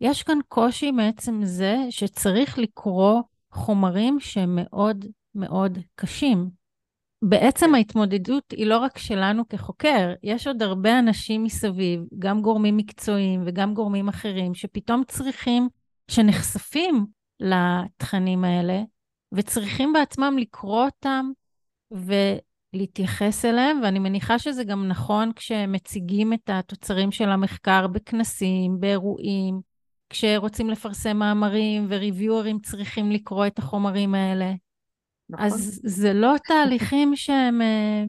יש 0.00 0.22
כאן 0.22 0.38
קושי 0.48 0.90
מעצם 0.90 1.40
זה 1.44 1.76
שצריך 1.90 2.58
לקרוא 2.58 3.22
חומרים 3.52 4.20
שהם 4.20 4.58
מאוד 4.62 5.04
מאוד 5.34 5.78
קשים. 5.94 6.57
בעצם 7.22 7.66
כן. 7.66 7.74
ההתמודדות 7.74 8.50
היא 8.50 8.66
לא 8.66 8.78
רק 8.78 8.98
שלנו 8.98 9.48
כחוקר, 9.48 10.14
יש 10.22 10.46
עוד 10.46 10.62
הרבה 10.62 10.98
אנשים 10.98 11.44
מסביב, 11.44 12.00
גם 12.18 12.42
גורמים 12.42 12.76
מקצועיים 12.76 13.42
וגם 13.46 13.74
גורמים 13.74 14.08
אחרים, 14.08 14.54
שפתאום 14.54 15.02
צריכים, 15.08 15.68
שנחשפים 16.10 17.06
לתכנים 17.40 18.44
האלה, 18.44 18.82
וצריכים 19.32 19.92
בעצמם 19.92 20.38
לקרוא 20.38 20.84
אותם 20.84 21.30
ולהתייחס 21.90 23.44
אליהם, 23.44 23.80
ואני 23.82 23.98
מניחה 23.98 24.38
שזה 24.38 24.64
גם 24.64 24.88
נכון 24.88 25.32
כשמציגים 25.36 26.32
את 26.32 26.50
התוצרים 26.52 27.12
של 27.12 27.28
המחקר 27.28 27.86
בכנסים, 27.86 28.80
באירועים, 28.80 29.60
כשרוצים 30.10 30.70
לפרסם 30.70 31.16
מאמרים 31.16 31.86
וריוויוארים 31.88 32.58
צריכים 32.60 33.10
לקרוא 33.10 33.46
את 33.46 33.58
החומרים 33.58 34.14
האלה. 34.14 34.52
נכון. 35.30 35.46
אז 35.46 35.80
זה 35.84 36.12
לא 36.12 36.34
תהליכים 36.44 37.16
שהם, 37.16 37.62
אה, 37.62 38.04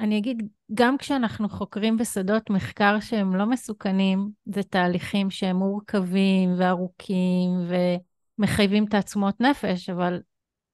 אני 0.00 0.18
אגיד, 0.18 0.42
גם 0.74 0.98
כשאנחנו 0.98 1.48
חוקרים 1.48 1.96
בשדות 1.96 2.50
מחקר 2.50 3.00
שהם 3.00 3.36
לא 3.36 3.46
מסוכנים, 3.46 4.28
זה 4.46 4.62
תהליכים 4.62 5.30
שהם 5.30 5.56
מורכבים 5.56 6.50
וארוכים 6.58 7.50
ומחייבים 8.38 8.86
תעצומות 8.86 9.40
נפש, 9.40 9.90
אבל 9.90 10.20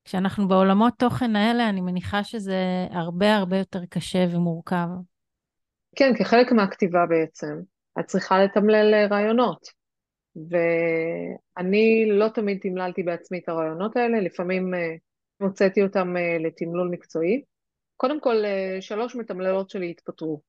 כשאנחנו 0.04 0.48
בעולמות 0.48 0.94
תוכן 0.98 1.36
האלה, 1.36 1.68
אני 1.68 1.80
מניחה 1.80 2.24
שזה 2.24 2.86
הרבה 2.90 3.36
הרבה 3.36 3.58
יותר 3.58 3.80
קשה 3.90 4.26
ומורכב. 4.30 4.86
כן, 5.96 6.12
כחלק 6.18 6.52
מהכתיבה 6.52 7.06
בעצם, 7.06 7.60
את 8.00 8.04
צריכה 8.04 8.44
לתמלל 8.44 8.94
אה, 8.94 9.06
רעיונות. 9.06 9.80
ואני 10.50 12.04
לא 12.08 12.28
תמיד 12.28 12.58
תמללתי 12.62 13.02
בעצמי 13.02 13.38
את 13.38 13.48
הרעיונות 13.48 13.96
האלה, 13.96 14.20
לפעמים 14.20 14.74
אה, 14.74 14.94
הוצאתי 15.40 15.82
אותם 15.82 16.16
אה, 16.16 16.38
לתמלול 16.38 16.88
מקצועי. 16.88 17.42
קודם 17.96 18.20
כל, 18.20 18.44
אה, 18.44 18.76
שלוש 18.80 19.16
מתמללות 19.16 19.70
שלי 19.70 19.90
התפטרו. 19.90 20.40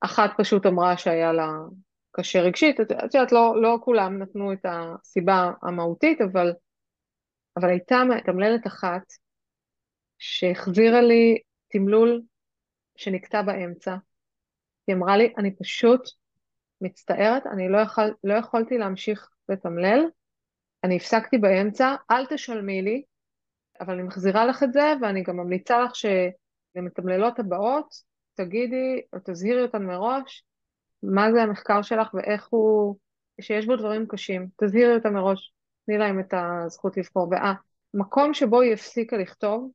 אחת 0.00 0.30
פשוט 0.38 0.66
אמרה 0.66 0.96
שהיה 0.96 1.32
לה 1.32 1.48
קשה 2.12 2.40
רגשית, 2.40 2.80
את 2.80 2.90
יודעת, 3.14 3.32
לא, 3.32 3.62
לא 3.62 3.78
כולם 3.82 4.22
נתנו 4.22 4.52
את 4.52 4.66
הסיבה 4.68 5.52
המהותית, 5.62 6.20
אבל, 6.20 6.52
אבל 7.56 7.68
הייתה 7.68 7.96
מתמללת 8.04 8.66
אחת 8.66 9.02
שהחזירה 10.18 11.00
לי 11.00 11.38
תמלול 11.68 12.22
שנקטע 12.96 13.42
באמצע. 13.42 13.96
היא 14.86 14.96
אמרה 14.96 15.16
לי, 15.16 15.32
אני 15.38 15.56
פשוט 15.56 16.00
מצטערת, 16.80 17.46
אני 17.46 17.68
לא, 17.68 17.78
יכול, 17.78 18.14
לא 18.24 18.34
יכולתי 18.34 18.78
להמשיך 18.78 19.30
לתמלל, 19.48 20.00
אני 20.84 20.96
הפסקתי 20.96 21.38
באמצע, 21.38 21.94
אל 22.10 22.26
תשלמי 22.26 22.82
לי, 22.82 23.02
אבל 23.80 23.94
אני 23.94 24.02
מחזירה 24.02 24.46
לך 24.46 24.62
את 24.62 24.72
זה, 24.72 24.92
ואני 25.02 25.22
גם 25.22 25.36
ממליצה 25.36 25.80
לך 25.80 25.92
שלמתמללות 25.94 27.38
הבאות, 27.38 27.94
תגידי, 28.34 29.00
או 29.12 29.18
תזהירי 29.24 29.62
אותן 29.62 29.84
מראש, 29.84 30.44
מה 31.02 31.32
זה 31.32 31.42
המחקר 31.42 31.82
שלך 31.82 32.14
ואיך 32.14 32.48
הוא, 32.50 32.96
שיש 33.40 33.66
בו 33.66 33.76
דברים 33.76 34.06
קשים. 34.06 34.48
תזהירי 34.56 34.94
אותה 34.94 35.10
מראש, 35.10 35.52
תני 35.86 35.98
להם 35.98 36.20
את 36.20 36.34
הזכות 36.34 36.96
לבחור. 36.96 37.30
והמקום 37.30 38.34
שבו 38.34 38.60
היא 38.60 38.72
הפסיקה 38.72 39.16
לכתוב, 39.16 39.70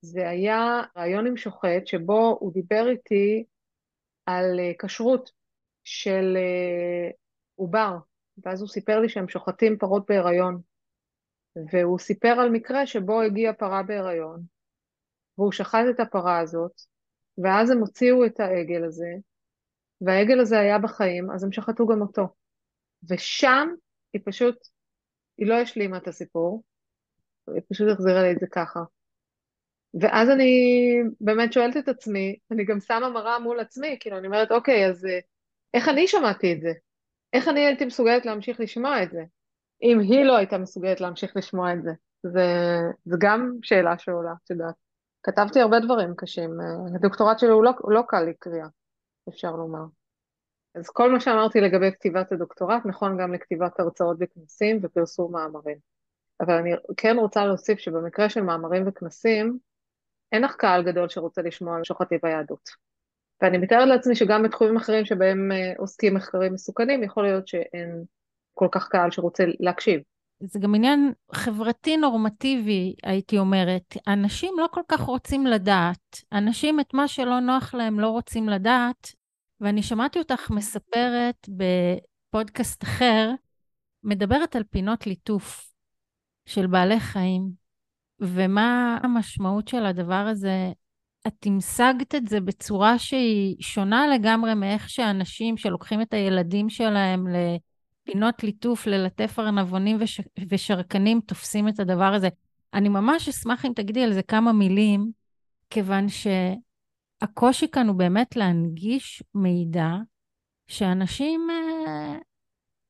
זה 0.00 0.28
היה 0.28 0.82
רעיון 0.96 1.26
עם 1.26 1.36
שוחט, 1.36 1.86
שבו 1.86 2.36
הוא 2.40 2.52
דיבר 2.52 2.88
איתי 2.88 3.44
על 4.26 4.60
אה, 4.60 4.72
כשרות 4.78 5.30
של 5.84 6.36
אה, 6.36 7.10
עובר, 7.54 7.96
ואז 8.44 8.60
הוא 8.60 8.68
סיפר 8.68 9.00
לי 9.00 9.08
שהם 9.08 9.28
שוחטים 9.28 9.78
פרות 9.78 10.04
בהיריון. 10.08 10.60
והוא 11.72 11.98
סיפר 11.98 12.28
על 12.28 12.50
מקרה 12.50 12.86
שבו 12.86 13.20
הגיעה 13.20 13.52
פרה 13.52 13.82
בהיריון, 13.82 14.42
והוא 15.38 15.52
שחט 15.52 15.84
את 15.90 16.00
הפרה 16.00 16.38
הזאת, 16.38 16.80
ואז 17.38 17.70
הם 17.70 17.78
הוציאו 17.78 18.26
את 18.26 18.40
העגל 18.40 18.84
הזה, 18.84 19.14
והעגל 20.00 20.40
הזה 20.40 20.60
היה 20.60 20.78
בחיים, 20.78 21.30
אז 21.30 21.44
הם 21.44 21.52
שחטו 21.52 21.86
גם 21.86 22.00
אותו. 22.00 22.28
ושם 23.10 23.68
היא 24.12 24.22
פשוט, 24.24 24.68
היא 25.38 25.46
לא 25.46 25.54
השלימה 25.54 25.96
את 25.96 26.08
הסיפור, 26.08 26.62
היא 27.54 27.62
פשוט 27.70 27.88
החזירה 27.92 28.22
לי 28.22 28.32
את 28.32 28.38
זה 28.40 28.46
ככה. 28.52 28.80
ואז 30.00 30.30
אני 30.30 30.52
באמת 31.20 31.52
שואלת 31.52 31.76
את 31.76 31.88
עצמי, 31.88 32.36
אני 32.50 32.64
גם 32.64 32.80
שמה 32.80 33.08
מראה 33.08 33.38
מול 33.38 33.60
עצמי, 33.60 33.96
כאילו 34.00 34.18
אני 34.18 34.26
אומרת, 34.26 34.52
אוקיי, 34.52 34.86
אז 34.86 35.06
אה, 35.06 35.18
איך 35.74 35.88
אני 35.88 36.08
שמעתי 36.08 36.52
את 36.52 36.60
זה? 36.60 36.72
איך 37.32 37.48
אני 37.48 37.66
הייתי 37.66 37.84
מסוגלת 37.84 38.26
להמשיך 38.26 38.60
לשמוע 38.60 39.02
את 39.02 39.10
זה? 39.10 39.22
אם 39.84 40.00
היא 40.00 40.24
לא 40.24 40.36
הייתה 40.36 40.58
מסוגלת 40.58 41.00
להמשיך 41.00 41.36
לשמוע 41.36 41.72
את 41.72 41.82
זה. 41.82 41.92
זה, 42.22 42.46
זה 43.04 43.16
גם 43.20 43.58
שאלה 43.62 43.98
שעולה, 43.98 44.32
את 44.44 44.50
יודעת. 44.50 44.74
כתבתי 45.22 45.60
הרבה 45.60 45.80
דברים 45.80 46.14
קשים. 46.16 46.60
אה, 46.60 46.96
הדוקטורט 46.96 47.38
שלי 47.38 47.50
הוא 47.50 47.64
לא, 47.64 47.72
לא 47.88 48.02
קל 48.08 48.20
לקריאה, 48.20 48.66
אפשר 49.28 49.52
לומר. 49.52 49.84
אז 50.74 50.88
כל 50.88 51.12
מה 51.12 51.20
שאמרתי 51.20 51.60
לגבי 51.60 51.92
כתיבת 51.92 52.32
הדוקטורט 52.32 52.82
נכון 52.86 53.18
גם 53.20 53.34
לכתיבת 53.34 53.80
הרצאות 53.80 54.16
וכנסים 54.20 54.80
ופרסום 54.82 55.32
מאמרים. 55.32 55.78
אבל 56.40 56.54
אני 56.54 56.70
כן 56.96 57.16
רוצה 57.18 57.46
להוסיף 57.46 57.78
שבמקרה 57.78 58.28
של 58.28 58.40
מאמרים 58.40 58.88
וכנסים, 58.88 59.58
אין 60.32 60.42
לך 60.42 60.54
קהל 60.54 60.82
גדול 60.82 61.08
שרוצה 61.08 61.42
לשמוע 61.42 61.76
על 61.76 61.84
שוחטי 61.84 62.18
ביהדות. 62.22 62.68
ואני 63.42 63.58
מתארת 63.58 63.88
לעצמי 63.88 64.14
שגם 64.14 64.42
בתחומים 64.42 64.76
אחרים 64.76 65.04
שבהם 65.04 65.52
אה, 65.52 65.72
עוסקים 65.78 66.14
מחקרים 66.14 66.54
מסוכנים, 66.54 67.02
יכול 67.02 67.22
להיות 67.22 67.48
שאין 67.48 68.04
כל 68.54 68.68
כך 68.72 68.88
קהל 68.88 69.10
שרוצה 69.10 69.44
להקשיב. 69.60 70.00
זה 70.40 70.58
גם 70.58 70.74
עניין 70.74 71.12
חברתי 71.32 71.96
נורמטיבי, 71.96 72.94
הייתי 73.02 73.38
אומרת. 73.38 73.96
אנשים 74.08 74.54
לא 74.58 74.66
כל 74.70 74.80
כך 74.88 75.00
רוצים 75.00 75.46
לדעת. 75.46 76.22
אנשים 76.32 76.80
את 76.80 76.94
מה 76.94 77.08
שלא 77.08 77.40
נוח 77.40 77.74
להם 77.74 78.00
לא 78.00 78.08
רוצים 78.08 78.48
לדעת. 78.48 79.12
ואני 79.60 79.82
שמעתי 79.82 80.18
אותך 80.18 80.50
מספרת 80.50 81.48
בפודקאסט 81.48 82.82
אחר, 82.82 83.30
מדברת 84.02 84.56
על 84.56 84.62
פינות 84.70 85.06
ליטוף 85.06 85.72
של 86.46 86.66
בעלי 86.66 87.00
חיים, 87.00 87.50
ומה 88.20 88.98
המשמעות 89.02 89.68
של 89.68 89.86
הדבר 89.86 90.26
הזה. 90.30 90.72
את 91.26 91.46
המשגת 91.46 92.14
את 92.14 92.28
זה 92.28 92.40
בצורה 92.40 92.98
שהיא 92.98 93.56
שונה 93.60 94.06
לגמרי 94.06 94.54
מאיך 94.54 94.90
שאנשים 94.90 95.56
שלוקחים 95.56 96.02
את 96.02 96.14
הילדים 96.14 96.68
שלהם 96.68 97.28
ל... 97.28 97.36
פינות 98.04 98.42
ליטוף, 98.42 98.86
ללטף 98.86 99.38
ארנבונים 99.38 99.96
וש... 100.00 100.20
ושרקנים 100.48 101.20
תופסים 101.20 101.68
את 101.68 101.80
הדבר 101.80 102.12
הזה. 102.14 102.28
אני 102.74 102.88
ממש 102.88 103.28
אשמח 103.28 103.64
אם 103.64 103.72
תגידי 103.76 104.04
על 104.04 104.12
זה 104.12 104.22
כמה 104.22 104.52
מילים, 104.52 105.10
כיוון 105.70 106.06
שהקושי 106.08 107.70
כאן 107.70 107.88
הוא 107.88 107.96
באמת 107.96 108.36
להנגיש 108.36 109.22
מידע 109.34 109.88
שאנשים 110.66 111.48
אה, 111.50 112.18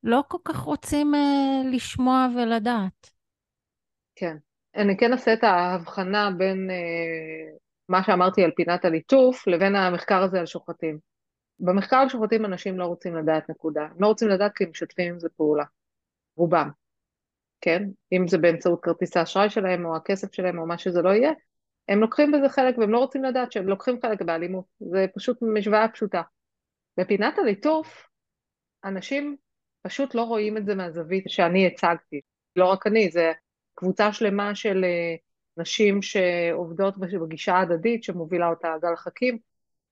לא 0.03 0.21
כל 0.27 0.37
כך 0.45 0.57
רוצים 0.57 1.15
אה, 1.15 1.61
לשמוע 1.71 2.27
ולדעת. 2.35 3.09
כן. 4.15 4.37
אני 4.75 4.97
כן 4.97 5.11
אעשה 5.11 5.33
את 5.33 5.43
ההבחנה 5.43 6.31
בין 6.37 6.69
אה, 6.69 7.55
מה 7.89 8.03
שאמרתי 8.03 8.43
על 8.43 8.51
פינת 8.55 8.85
הליטוף 8.85 9.47
לבין 9.47 9.75
המחקר 9.75 10.23
הזה 10.23 10.39
על 10.39 10.45
שוחטים. 10.45 11.14
במחקר 11.59 11.97
על 11.97 12.45
אנשים 12.45 12.79
לא 12.79 12.85
רוצים 12.85 13.15
לדעת 13.15 13.49
נקודה, 13.49 13.81
הם 13.81 13.97
לא 13.99 14.07
רוצים 14.07 14.29
לדעת 14.29 14.51
כי 14.55 14.63
הם 14.63 14.69
משתפים 14.69 15.13
עם 15.13 15.19
זה 15.19 15.29
פעולה, 15.29 15.63
רובם, 16.35 16.69
כן? 17.61 17.83
אם 18.11 18.27
זה 18.27 18.37
באמצעות 18.37 18.83
כרטיס 18.83 19.17
האשראי 19.17 19.49
שלהם 19.49 19.85
או 19.85 19.95
הכסף 19.95 20.33
שלהם 20.33 20.59
או 20.59 20.65
מה 20.65 20.77
שזה 20.77 21.01
לא 21.01 21.09
יהיה, 21.09 21.31
הם 21.87 21.99
לוקחים 21.99 22.31
בזה 22.31 22.49
חלק 22.49 22.77
והם 22.77 22.91
לא 22.91 22.97
רוצים 22.97 23.23
לדעת 23.23 23.51
שהם 23.51 23.67
לוקחים 23.67 23.99
חלק 24.01 24.21
באלימות, 24.21 24.65
זה 24.79 25.05
פשוט 25.15 25.37
משוואה 25.41 25.87
פשוטה. 25.87 26.21
בפינת 26.97 27.37
הליטוף, 27.37 28.07
אנשים 28.83 29.37
פשוט 29.81 30.15
לא 30.15 30.21
רואים 30.21 30.57
את 30.57 30.65
זה 30.65 30.75
מהזווית 30.75 31.23
שאני 31.27 31.67
הצגתי, 31.67 32.21
לא 32.55 32.65
רק 32.65 32.87
אני, 32.87 33.09
זה 33.09 33.31
קבוצה 33.75 34.13
שלמה 34.13 34.55
של 34.55 34.83
אה, 34.83 35.15
נשים 35.57 36.01
שעובדות 36.01 36.97
בגישה 36.97 37.59
הדדית 37.59 38.03
שמובילה 38.03 38.49
אותה 38.49 38.73
גל 38.81 38.95
חכים, 38.95 39.37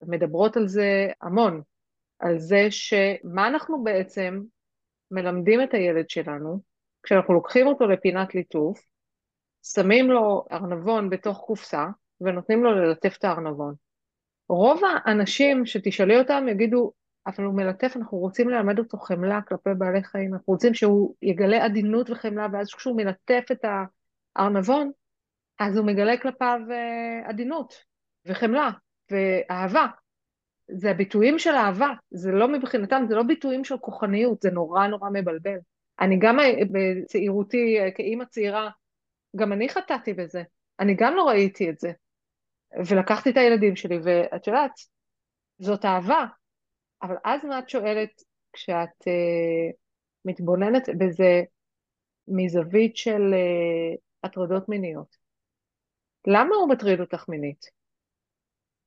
מדברות 0.08 0.58
על 0.58 0.68
זה 0.68 1.08
המון, 1.22 1.62
על 2.20 2.40
זה 2.40 2.68
שמה 2.70 3.48
אנחנו 3.48 3.84
בעצם 3.84 4.42
מלמדים 5.12 5.64
את 5.64 5.74
הילד 5.74 6.10
שלנו, 6.10 6.60
כשאנחנו 7.04 7.34
לוקחים 7.34 7.68
אותו 7.68 7.88
לפינת 7.88 8.36
ליטוף, 8.36 8.86
שמים 9.64 10.12
לו 10.12 10.46
ארנבון 10.52 11.10
בתוך 11.10 11.38
קופסה 11.38 11.86
ונותנים 12.22 12.64
לו 12.64 12.72
ללטף 12.72 13.16
את 13.18 13.24
הארנבון. 13.24 13.76
רוב 14.50 14.82
האנשים 15.06 15.66
שתשאלי 15.66 16.20
אותם 16.20 16.46
יגידו, 16.50 16.92
אבל 17.28 17.44
הוא 17.44 17.54
מלטף, 17.54 17.94
אנחנו 17.96 18.18
רוצים 18.18 18.50
ללמד 18.50 18.80
אותו 18.80 18.98
חמלה 18.98 19.42
כלפי 19.42 19.70
בעלי 19.78 20.04
חיים, 20.04 20.34
אנחנו 20.34 20.54
רוצים 20.54 20.74
שהוא 20.74 21.16
יגלה 21.22 21.66
עדינות 21.66 22.10
וחמלה, 22.10 22.48
ואז 22.54 22.74
כשהוא 22.74 22.98
מלטף 22.98 23.44
את 23.52 23.66
הארנבון, 24.36 24.92
אז 25.60 25.78
הוא 25.78 25.86
מגלה 25.86 26.18
כלפיו 26.18 26.60
אה, 26.72 27.30
עדינות 27.30 27.74
וחמלה, 28.26 28.70
ואהבה. 29.14 29.86
זה 30.68 30.92
הביטויים 30.92 31.40
של 31.40 31.50
אהבה, 31.50 31.94
זה 32.12 32.32
לא 32.32 32.48
מבחינתם, 32.48 33.04
זה 33.08 33.16
לא 33.16 33.24
ביטויים 33.24 33.64
של 33.64 33.78
כוחניות, 33.78 34.42
זה 34.42 34.52
נורא 34.52 34.88
נורא 34.88 35.10
מבלבל. 35.14 35.58
אני 36.00 36.18
גם 36.20 36.38
בצעירותי, 36.72 37.78
כאימא 37.96 38.26
צעירה, 38.26 38.70
גם 39.36 39.54
אני 39.54 39.70
חטאתי 39.70 40.14
בזה. 40.14 40.44
אני 40.80 40.96
גם 40.96 41.16
לא 41.16 41.24
ראיתי 41.24 41.70
את 41.70 41.80
זה. 41.80 41.92
ולקחתי 42.90 43.30
את 43.30 43.38
הילדים 43.38 43.76
שלי, 43.76 43.98
ואת 44.04 44.48
יודעת, 44.48 44.72
זאת 45.60 45.86
אהבה. 45.86 46.26
אבל 47.02 47.16
אז 47.24 47.46
מה 47.46 47.60
את 47.60 47.70
שואלת 47.70 48.24
כשאת 48.54 49.02
uh, 49.02 49.74
מתבוננת 50.26 50.90
בזה 50.98 51.42
מזווית 52.28 52.98
של 52.98 53.22
uh, 53.34 53.98
הטרדות 54.24 54.70
מיניות? 54.70 55.16
למה 56.28 56.56
הוא 56.56 56.70
מטריד 56.70 57.00
אותך 57.00 57.26
מינית? 57.30 57.83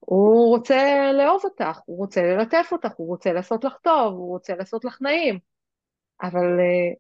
הוא 0.06 0.48
רוצה 0.48 1.12
לאהוב 1.12 1.40
אותך, 1.44 1.78
הוא 1.84 1.98
רוצה 1.98 2.22
ללטף 2.22 2.68
אותך, 2.72 2.92
הוא 2.96 3.08
רוצה 3.08 3.32
לעשות 3.32 3.64
לך 3.64 3.76
טוב, 3.82 4.14
הוא 4.14 4.28
רוצה 4.28 4.56
לעשות 4.56 4.84
לך 4.84 4.98
נעים. 5.02 5.38
אבל 6.22 6.58
uh, 6.58 6.96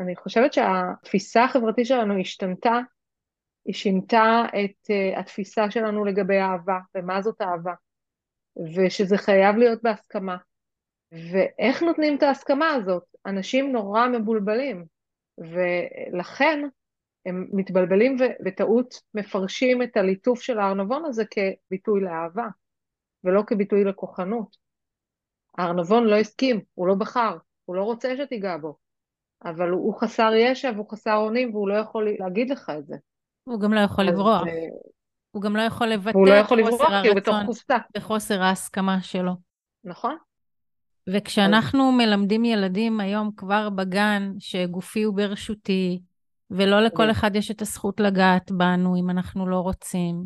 אני 0.00 0.16
חושבת 0.16 0.52
שהתפיסה 0.52 1.44
החברתית 1.44 1.86
שלנו 1.86 2.20
השתנתה, 2.20 2.80
היא 3.64 3.74
שינתה 3.74 4.42
את 4.48 4.90
uh, 4.90 5.20
התפיסה 5.20 5.70
שלנו 5.70 6.04
לגבי 6.04 6.38
אהבה, 6.38 6.78
ומה 6.94 7.22
זאת 7.22 7.42
אהבה, 7.42 7.74
ושזה 8.76 9.18
חייב 9.18 9.56
להיות 9.56 9.82
בהסכמה. 9.82 10.36
ואיך 11.12 11.82
נותנים 11.82 12.16
את 12.16 12.22
ההסכמה 12.22 12.68
הזאת? 12.68 13.04
אנשים 13.26 13.72
נורא 13.72 14.08
מבולבלים, 14.08 14.84
ולכן 15.38 16.68
הם 17.26 17.46
מתבלבלים 17.52 18.16
ובטעות 18.18 18.94
מפרשים 19.14 19.82
את 19.82 19.96
הליטוף 19.96 20.42
של 20.42 20.58
הארנבון 20.58 21.04
הזה 21.04 21.24
כביטוי 21.24 22.00
לאהבה, 22.00 22.46
ולא 23.24 23.42
כביטוי 23.46 23.84
לכוחנות. 23.84 24.56
הארנבון 25.58 26.04
לא 26.04 26.16
הסכים, 26.16 26.60
הוא 26.74 26.88
לא 26.88 26.94
בחר, 26.94 27.36
הוא 27.64 27.76
לא 27.76 27.82
רוצה 27.82 28.14
שתיגע 28.16 28.56
בו, 28.56 28.76
אבל 29.44 29.70
הוא, 29.70 29.84
הוא 29.84 30.00
חסר 30.00 30.30
ישע 30.34 30.70
והוא 30.74 30.90
חסר 30.90 31.16
אונים 31.16 31.54
והוא 31.54 31.68
לא 31.68 31.74
יכול 31.74 32.08
להגיד 32.18 32.50
לך 32.50 32.72
את 32.78 32.86
זה. 32.86 32.96
הוא 33.44 33.60
גם 33.60 33.74
לא 33.74 33.80
יכול 33.80 34.04
לברוח. 34.04 34.44
זה... 34.44 34.50
הוא 35.30 35.42
גם 35.42 35.56
לא 35.56 35.62
יכול 35.62 35.86
לבטא 35.86 36.18
לא 36.18 36.40
את 36.40 36.50
לא 36.50 36.70
חוסר 36.70 36.92
הרצון 36.92 37.46
וחוסר 37.96 38.42
ההסכמה 38.42 39.02
שלו. 39.02 39.32
נכון. 39.84 40.16
וכשאנחנו 41.06 41.88
אז... 41.88 41.94
מלמדים 41.96 42.44
ילדים 42.44 43.00
היום 43.00 43.30
כבר 43.36 43.70
בגן 43.70 44.32
שגופי 44.38 45.02
הוא 45.02 45.16
ברשותי, 45.16 46.00
ולא 46.50 46.80
לכל 46.80 47.10
אחד 47.10 47.36
יש 47.36 47.50
את 47.50 47.62
הזכות 47.62 48.00
לגעת 48.00 48.52
בנו 48.52 48.96
אם 48.96 49.10
אנחנו 49.10 49.48
לא 49.48 49.56
רוצים. 49.56 50.24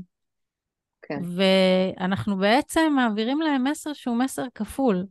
כן. 1.03 1.21
ואנחנו 1.37 2.37
בעצם 2.37 2.93
מעבירים 2.97 3.41
להם 3.41 3.64
מסר 3.64 3.93
שהוא 3.93 4.16
מסר 4.16 4.45
כפול. 4.55 5.05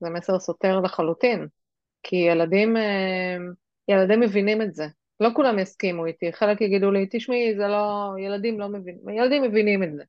זה 0.00 0.10
מסר 0.10 0.38
סותר 0.38 0.80
לחלוטין, 0.80 1.46
כי 2.02 2.16
ילדים, 2.16 2.76
אה, 2.76 3.36
ילדים 3.88 4.20
מבינים 4.20 4.62
את 4.62 4.74
זה. 4.74 4.86
לא 5.20 5.28
כולם 5.34 5.58
יסכימו 5.58 6.06
איתי, 6.06 6.32
חלק 6.32 6.60
יגידו 6.60 6.90
לי, 6.90 7.06
תשמעי, 7.10 7.54
זה 7.56 7.68
לא, 7.68 8.12
ילדים 8.18 8.60
לא 8.60 8.68
מבינים, 8.68 9.08
ילדים 9.08 9.42
מבינים 9.42 9.82
את 9.82 9.94
זה. 9.94 10.02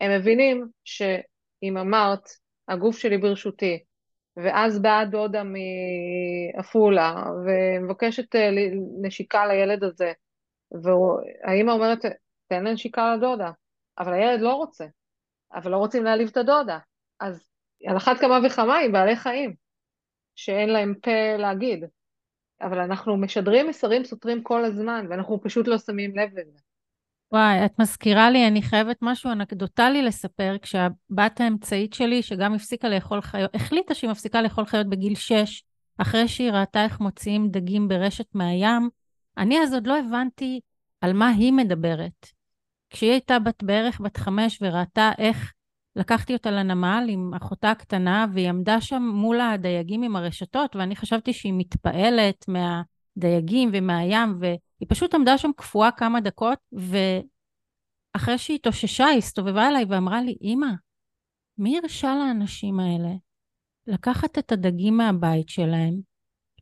הם 0.00 0.20
מבינים 0.20 0.68
שאם 0.84 1.76
אמרת, 1.76 2.28
הגוף 2.68 2.98
שלי 2.98 3.18
ברשותי, 3.18 3.78
ואז 4.44 4.82
באה 4.82 5.04
דודה 5.04 5.42
מעפולה 6.54 7.24
ומבקשת 7.46 8.34
אה, 8.34 8.50
נשיקה 9.02 9.46
לילד 9.46 9.84
הזה, 9.84 10.12
והאימא 10.72 11.70
אומרת, 11.70 11.98
תן 12.48 12.64
לנשיקה 12.64 13.16
לדודה, 13.16 13.50
אבל 13.98 14.12
הילד 14.12 14.40
לא 14.40 14.54
רוצה, 14.54 14.86
אבל 15.54 15.70
לא 15.70 15.76
רוצים 15.76 16.04
להעליב 16.04 16.28
את 16.28 16.36
הדודה. 16.36 16.78
אז 17.20 17.48
על 17.86 17.96
אחת 17.96 18.18
כמה 18.20 18.38
וכמה 18.46 18.78
עם 18.78 18.92
בעלי 18.92 19.16
חיים, 19.16 19.54
שאין 20.36 20.70
להם 20.70 20.94
פה 21.02 21.36
להגיד. 21.38 21.84
אבל 22.60 22.78
אנחנו 22.78 23.16
משדרים 23.16 23.68
מסרים 23.68 24.04
סותרים 24.04 24.42
כל 24.42 24.64
הזמן, 24.64 25.06
ואנחנו 25.10 25.40
פשוט 25.42 25.68
לא 25.68 25.78
שמים 25.78 26.16
לב 26.16 26.38
לזה. 26.38 26.58
וואי, 27.32 27.64
את 27.64 27.78
מזכירה 27.78 28.30
לי, 28.30 28.48
אני 28.48 28.62
חייבת 28.62 28.96
משהו 29.02 29.32
אנקדוטלי 29.32 30.02
לספר, 30.02 30.56
כשהבת 30.62 31.40
האמצעית 31.40 31.94
שלי, 31.94 32.22
שגם 32.22 32.54
הפסיקה 32.54 32.88
לאכול 32.88 33.20
חיות, 33.20 33.54
החליטה 33.54 33.94
שהיא 33.94 34.10
מפסיקה 34.10 34.42
לאכול 34.42 34.64
חיות 34.64 34.86
בגיל 34.86 35.14
6, 35.14 35.62
אחרי 35.98 36.28
שהיא 36.28 36.50
ראתה 36.50 36.84
איך 36.84 37.00
מוציאים 37.00 37.48
דגים 37.50 37.88
ברשת 37.88 38.34
מהים, 38.34 38.88
אני 39.38 39.62
אז 39.62 39.74
עוד 39.74 39.86
לא 39.86 39.98
הבנתי 39.98 40.60
על 41.00 41.12
מה 41.12 41.28
היא 41.28 41.52
מדברת. 41.52 42.26
כשהיא 42.90 43.10
הייתה 43.10 43.38
בת 43.38 43.62
בערך 43.62 44.00
בת 44.00 44.16
חמש 44.16 44.58
וראתה 44.62 45.10
איך 45.18 45.52
לקחתי 45.96 46.32
אותה 46.32 46.50
לנמל 46.50 47.06
עם 47.08 47.34
אחותה 47.34 47.70
הקטנה, 47.70 48.26
והיא 48.32 48.48
עמדה 48.48 48.80
שם 48.80 49.02
מול 49.14 49.40
הדייגים 49.40 50.02
עם 50.02 50.16
הרשתות, 50.16 50.76
ואני 50.76 50.96
חשבתי 50.96 51.32
שהיא 51.32 51.54
מתפעלת 51.56 52.44
מהדייגים 52.48 53.70
ומהים, 53.72 54.38
והיא 54.80 54.88
פשוט 54.88 55.14
עמדה 55.14 55.38
שם 55.38 55.50
קפואה 55.56 55.90
כמה 55.90 56.20
דקות, 56.20 56.58
ואחרי 56.72 58.38
שהיא 58.38 58.54
התאוששה, 58.54 59.06
היא 59.06 59.18
הסתובבה 59.18 59.68
אליי 59.68 59.84
ואמרה 59.88 60.22
לי, 60.22 60.36
אמא, 60.42 60.70
מי 61.58 61.78
הרשה 61.78 62.14
לאנשים 62.14 62.80
האלה 62.80 63.14
לקחת 63.86 64.38
את 64.38 64.52
הדגים 64.52 64.96
מהבית 64.96 65.48
שלהם, 65.48 66.00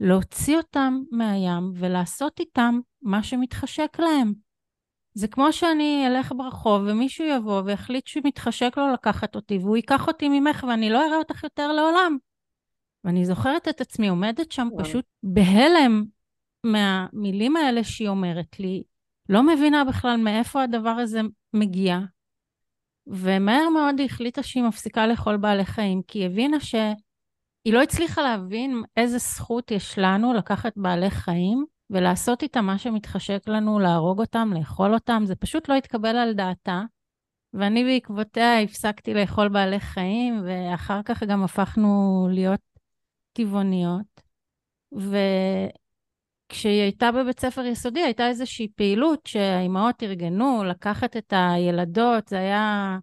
להוציא 0.00 0.56
אותם 0.56 1.00
מהים 1.10 1.72
ולעשות 1.74 2.40
איתם 2.40 2.80
מה 3.02 3.22
שמתחשק 3.22 3.96
להם? 3.98 4.32
זה 5.14 5.28
כמו 5.28 5.52
שאני 5.52 6.04
אלך 6.06 6.32
ברחוב 6.36 6.82
ומישהו 6.86 7.24
יבוא 7.24 7.62
ויחליט 7.62 8.06
שמתחשק 8.06 8.72
לו 8.76 8.92
לקחת 8.92 9.36
אותי 9.36 9.58
והוא 9.58 9.76
ייקח 9.76 10.08
אותי 10.08 10.28
ממך 10.28 10.64
ואני 10.68 10.90
לא 10.90 11.06
אראה 11.06 11.16
אותך 11.16 11.44
יותר 11.44 11.72
לעולם. 11.72 12.16
ואני 13.04 13.24
זוכרת 13.24 13.68
את 13.68 13.80
עצמי 13.80 14.08
עומדת 14.08 14.52
שם 14.52 14.68
וואו. 14.72 14.84
פשוט 14.84 15.04
בהלם 15.22 16.04
מהמילים 16.72 17.56
האלה 17.56 17.84
שהיא 17.84 18.08
אומרת 18.08 18.60
לי, 18.60 18.82
לא 19.28 19.42
מבינה 19.42 19.84
בכלל 19.84 20.16
מאיפה 20.16 20.62
הדבר 20.62 20.90
הזה 20.90 21.20
מגיע. 21.54 21.98
ומהר 23.06 23.68
מאוד 23.68 23.98
היא 23.98 24.06
החליטה 24.06 24.42
שהיא 24.42 24.62
מפסיקה 24.62 25.06
לאכול 25.06 25.36
בעלי 25.36 25.64
חיים, 25.64 26.02
כי 26.02 26.18
היא 26.18 26.26
הבינה 26.26 26.60
שהיא 26.60 27.74
לא 27.74 27.82
הצליחה 27.82 28.22
להבין 28.22 28.82
איזה 28.96 29.18
זכות 29.18 29.70
יש 29.70 29.98
לנו 29.98 30.34
לקחת 30.34 30.72
בעלי 30.76 31.10
חיים, 31.10 31.64
ולעשות 31.90 32.42
איתם 32.42 32.64
מה 32.64 32.78
שמתחשק 32.78 33.48
לנו, 33.48 33.78
להרוג 33.78 34.20
אותם, 34.20 34.50
לאכול 34.54 34.94
אותם, 34.94 35.22
זה 35.26 35.36
פשוט 35.36 35.68
לא 35.68 35.74
התקבל 35.74 36.16
על 36.16 36.34
דעתה. 36.34 36.82
ואני 37.54 37.84
בעקבותיה 37.84 38.60
הפסקתי 38.60 39.14
לאכול 39.14 39.48
בעלי 39.48 39.80
חיים, 39.80 40.42
ואחר 40.44 41.02
כך 41.02 41.22
גם 41.22 41.42
הפכנו 41.42 42.26
להיות 42.30 42.60
טבעוניות. 43.32 44.20
וכשהיא 46.46 46.82
הייתה 46.82 47.12
בבית 47.12 47.40
ספר 47.40 47.64
יסודי, 47.64 48.00
הייתה 48.00 48.28
איזושהי 48.28 48.68
פעילות 48.76 49.26
שהאימהות 49.26 50.02
ארגנו, 50.02 50.64
לקחת 50.64 51.16
את 51.16 51.32
הילדות, 51.36 52.28
זה 52.28 52.38
היה 52.38 52.98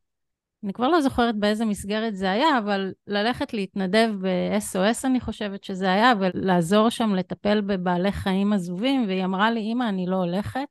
אני 0.64 0.74
כבר 0.74 0.88
לא 0.88 1.02
זוכרת 1.02 1.36
באיזה 1.36 1.66
מסגרת 1.66 2.16
זה 2.16 2.32
היה, 2.32 2.58
אבל 2.58 2.92
ללכת 3.08 3.54
להתנדב 3.54 4.10
ב-SOS 4.22 5.06
אני 5.06 5.20
חושבת 5.20 5.64
שזה 5.64 5.92
היה, 5.92 6.14
ולעזור 6.20 6.90
שם 6.90 7.16
לטפל 7.16 7.62
בבעלי 7.62 8.12
חיים 8.12 8.54
עזובים, 8.54 9.08
והיא 9.08 9.26
אמרה 9.26 9.52
לי, 9.52 9.60
אמא, 9.60 9.90
אני 9.90 10.06
לא 10.06 10.16
הולכת. 10.16 10.68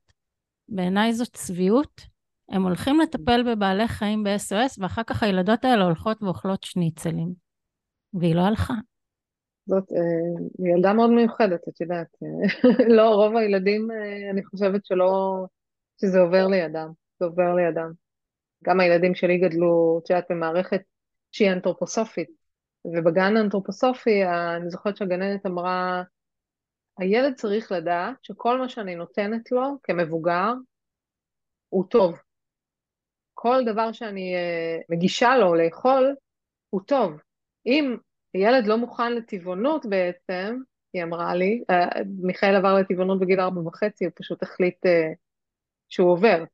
בעיניי 0.68 1.12
זאת 1.12 1.28
צביעות. 1.32 2.00
הם 2.48 2.62
הולכים 2.62 3.00
לטפל 3.00 3.42
בבעלי 3.42 3.88
חיים 3.88 4.24
ב-SOS, 4.24 4.76
ואחר 4.78 5.02
כך 5.02 5.22
הילדות 5.22 5.64
האלה 5.64 5.84
הולכות 5.84 6.22
ואוכלות 6.22 6.64
שניצלים. 6.64 7.32
והיא 8.14 8.34
לא 8.34 8.40
הלכה. 8.40 8.74
זאת 9.66 9.92
אה, 9.92 10.68
ילדה 10.68 10.92
מאוד 10.92 11.10
מיוחדת, 11.10 11.68
את 11.68 11.80
יודעת. 11.80 12.16
לא, 12.96 13.14
רוב 13.14 13.36
הילדים, 13.36 13.90
אה, 13.90 14.30
אני 14.30 14.44
חושבת 14.44 14.84
שלא, 14.84 15.44
שזה 16.00 16.20
עובר 16.20 16.46
לידם. 16.46 16.88
זה 17.20 17.24
עובר 17.24 17.54
לידם. 17.54 17.92
גם 18.64 18.80
הילדים 18.80 19.14
שלי 19.14 19.38
גדלו, 19.38 20.00
את 20.04 20.10
יודעת, 20.10 20.26
במערכת 20.30 20.82
שהיא 21.32 21.52
אנתרופוסופית. 21.52 22.30
ובגן 22.84 23.36
האנתרופוסופי, 23.36 24.24
אני 24.26 24.70
זוכרת 24.70 24.96
שהגננת 24.96 25.46
אמרה, 25.46 26.02
הילד 26.98 27.34
צריך 27.34 27.72
לדעת 27.72 28.16
שכל 28.22 28.58
מה 28.58 28.68
שאני 28.68 28.94
נותנת 28.94 29.52
לו 29.52 29.62
כמבוגר 29.82 30.52
הוא 31.68 31.84
טוב. 31.88 32.18
כל 33.34 33.62
דבר 33.66 33.92
שאני 33.92 34.34
uh, 34.34 34.84
מגישה 34.88 35.36
לו 35.36 35.54
לאכול 35.54 36.14
הוא 36.70 36.80
טוב. 36.86 37.20
אם 37.66 37.96
ילד 38.34 38.66
לא 38.66 38.78
מוכן 38.78 39.12
לטבעונות 39.12 39.86
בעצם, 39.86 40.58
היא 40.92 41.02
אמרה 41.02 41.34
לי, 41.34 41.62
uh, 41.72 41.98
מיכאל 42.22 42.54
עבר 42.56 42.74
לטבעונות 42.74 43.20
בגיל 43.20 43.40
ארבע 43.40 43.60
וחצי, 43.60 44.04
הוא 44.04 44.12
פשוט 44.16 44.42
החליט 44.42 44.86
uh, 44.86 45.14
שהוא 45.88 46.10
עובר. 46.10 46.44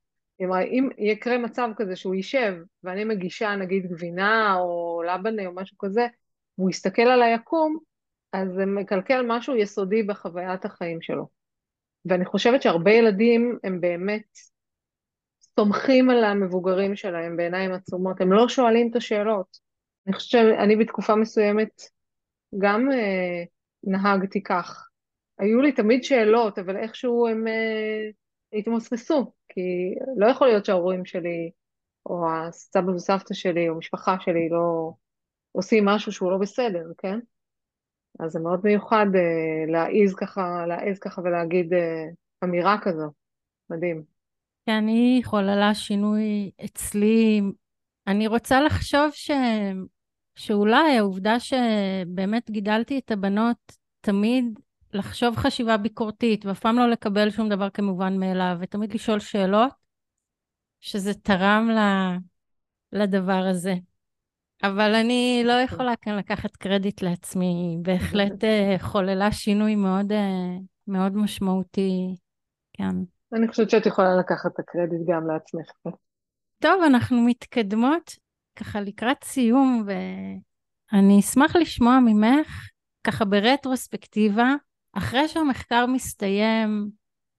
אם 0.40 0.88
יקרה 0.98 1.38
מצב 1.38 1.68
כזה 1.76 1.96
שהוא 1.96 2.14
יישב 2.14 2.54
ואני 2.84 3.04
מגישה 3.04 3.56
נגיד 3.56 3.86
גבינה 3.86 4.56
או 4.58 5.02
לבנה 5.06 5.46
או 5.46 5.54
משהו 5.54 5.78
כזה, 5.78 6.06
והוא 6.58 6.70
יסתכל 6.70 7.02
על 7.02 7.22
היקום, 7.22 7.78
אז 8.32 8.48
זה 8.54 8.66
מקלקל 8.66 9.24
משהו 9.28 9.56
יסודי 9.56 10.02
בחוויית 10.02 10.64
החיים 10.64 11.02
שלו. 11.02 11.28
ואני 12.04 12.24
חושבת 12.24 12.62
שהרבה 12.62 12.90
ילדים 12.90 13.58
הם 13.64 13.80
באמת 13.80 14.26
סומכים 15.40 16.10
על 16.10 16.24
המבוגרים 16.24 16.96
שלהם 16.96 17.36
בעיניים 17.36 17.72
עצומות, 17.72 18.20
הם 18.20 18.32
לא 18.32 18.48
שואלים 18.48 18.90
את 18.90 18.96
השאלות. 18.96 19.67
אני 20.08 20.16
חושבת 20.16 20.30
שאני 20.30 20.76
בתקופה 20.76 21.14
מסוימת 21.14 21.82
גם 22.58 22.92
אה, 22.92 23.44
נהגתי 23.84 24.42
כך. 24.42 24.88
היו 25.38 25.60
לי 25.60 25.72
תמיד 25.72 26.04
שאלות, 26.04 26.58
אבל 26.58 26.76
איכשהו 26.76 27.28
הם 27.28 27.46
אה, 27.48 28.10
התמוסמסו. 28.58 29.32
כי 29.48 29.94
לא 30.16 30.26
יכול 30.26 30.46
להיות 30.46 30.64
שההורים 30.64 31.04
שלי, 31.04 31.50
או 32.06 32.30
הסבא 32.30 32.90
וסבתא 32.90 33.34
שלי, 33.34 33.68
או 33.68 33.74
המשפחה 33.74 34.16
שלי, 34.20 34.48
לא 34.48 34.92
עושים 35.52 35.84
משהו 35.84 36.12
שהוא 36.12 36.30
לא 36.30 36.38
בסדר, 36.38 36.84
כן? 36.98 37.18
אז 38.20 38.32
זה 38.32 38.40
מאוד 38.40 38.60
מיוחד 38.64 39.06
אה, 39.14 39.72
להעיז 39.72 40.14
ככה, 40.14 40.66
להעז 40.68 40.98
ככה 40.98 41.20
ולהגיד 41.20 41.72
אה, 41.72 42.04
אמירה 42.44 42.76
כזו. 42.82 43.10
מדהים. 43.70 44.02
כן, 44.66 44.72
אני 44.72 45.20
חוללה 45.24 45.74
שינוי 45.74 46.50
אצלי. 46.64 47.40
אני 48.06 48.26
רוצה 48.26 48.60
לחשוב 48.60 49.10
ש... 49.12 49.30
שאולי 50.38 50.98
העובדה 50.98 51.36
שבאמת 51.40 52.50
גידלתי 52.50 52.98
את 52.98 53.10
הבנות 53.10 53.72
תמיד 54.00 54.58
לחשוב 54.92 55.36
חשיבה 55.36 55.76
ביקורתית, 55.76 56.46
ואף 56.46 56.60
פעם 56.60 56.76
לא 56.76 56.90
לקבל 56.90 57.30
שום 57.30 57.48
דבר 57.48 57.70
כמובן 57.70 58.16
מאליו, 58.18 58.56
ותמיד 58.60 58.94
לשאול 58.94 59.18
שאלות, 59.18 59.72
שזה 60.80 61.14
תרם 61.14 61.70
ל... 61.70 61.78
לדבר 62.92 63.46
הזה. 63.50 63.74
אבל 64.62 64.94
אני 64.94 65.42
לא 65.44 65.52
יכולה 65.52 65.96
כאן 65.96 66.16
לקחת 66.16 66.56
קרדיט 66.56 67.02
לעצמי, 67.02 67.78
בהחלט 67.82 68.44
אה, 68.44 68.76
חוללה 68.78 69.32
שינוי 69.32 69.76
מאוד, 69.76 70.12
אה, 70.12 70.56
מאוד 70.86 71.16
משמעותי, 71.16 72.14
כן. 72.72 72.94
אני 73.32 73.48
חושבת 73.48 73.70
שאת 73.70 73.86
יכולה 73.86 74.16
לקחת 74.16 74.50
את 74.54 74.58
הקרדיט 74.58 75.00
גם 75.08 75.26
לעצמך. 75.26 75.70
טוב, 76.58 76.82
אנחנו 76.86 77.20
מתקדמות 77.20 78.27
ככה 78.58 78.80
לקראת 78.80 79.24
סיום, 79.24 79.84
ואני 80.92 81.20
אשמח 81.20 81.56
לשמוע 81.56 81.98
ממך, 82.00 82.68
ככה 83.04 83.24
ברטרוספקטיבה, 83.24 84.54
אחרי 84.92 85.28
שהמחקר 85.28 85.86
מסתיים 85.86 86.88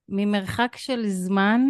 ממרחק 0.09 0.75
של 0.77 1.07
זמן, 1.07 1.61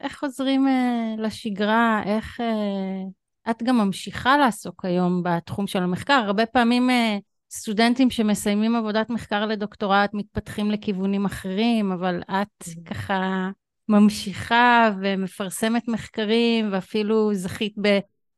איך 0.00 0.18
חוזרים 0.18 0.66
uh, 0.66 1.20
לשגרה, 1.20 2.02
איך 2.04 2.40
uh, 2.40 3.50
את 3.50 3.62
גם 3.62 3.76
ממשיכה 3.78 4.36
לעסוק 4.36 4.84
היום 4.84 5.22
בתחום 5.22 5.66
של 5.66 5.82
המחקר. 5.82 6.22
הרבה 6.26 6.46
פעמים 6.46 6.90
uh, 6.90 7.20
סטודנטים 7.50 8.10
שמסיימים 8.10 8.76
עבודת 8.76 9.10
מחקר 9.10 9.46
לדוקטורט 9.46 10.10
מתפתחים 10.14 10.70
לכיוונים 10.70 11.24
אחרים, 11.24 11.92
אבל 11.92 12.22
את 12.22 12.64
mm-hmm. 12.64 12.84
ככה 12.84 13.50
ממשיכה 13.88 14.90
ומפרסמת 15.02 15.88
מחקרים, 15.88 16.68
ואפילו 16.72 17.34
זכית 17.34 17.74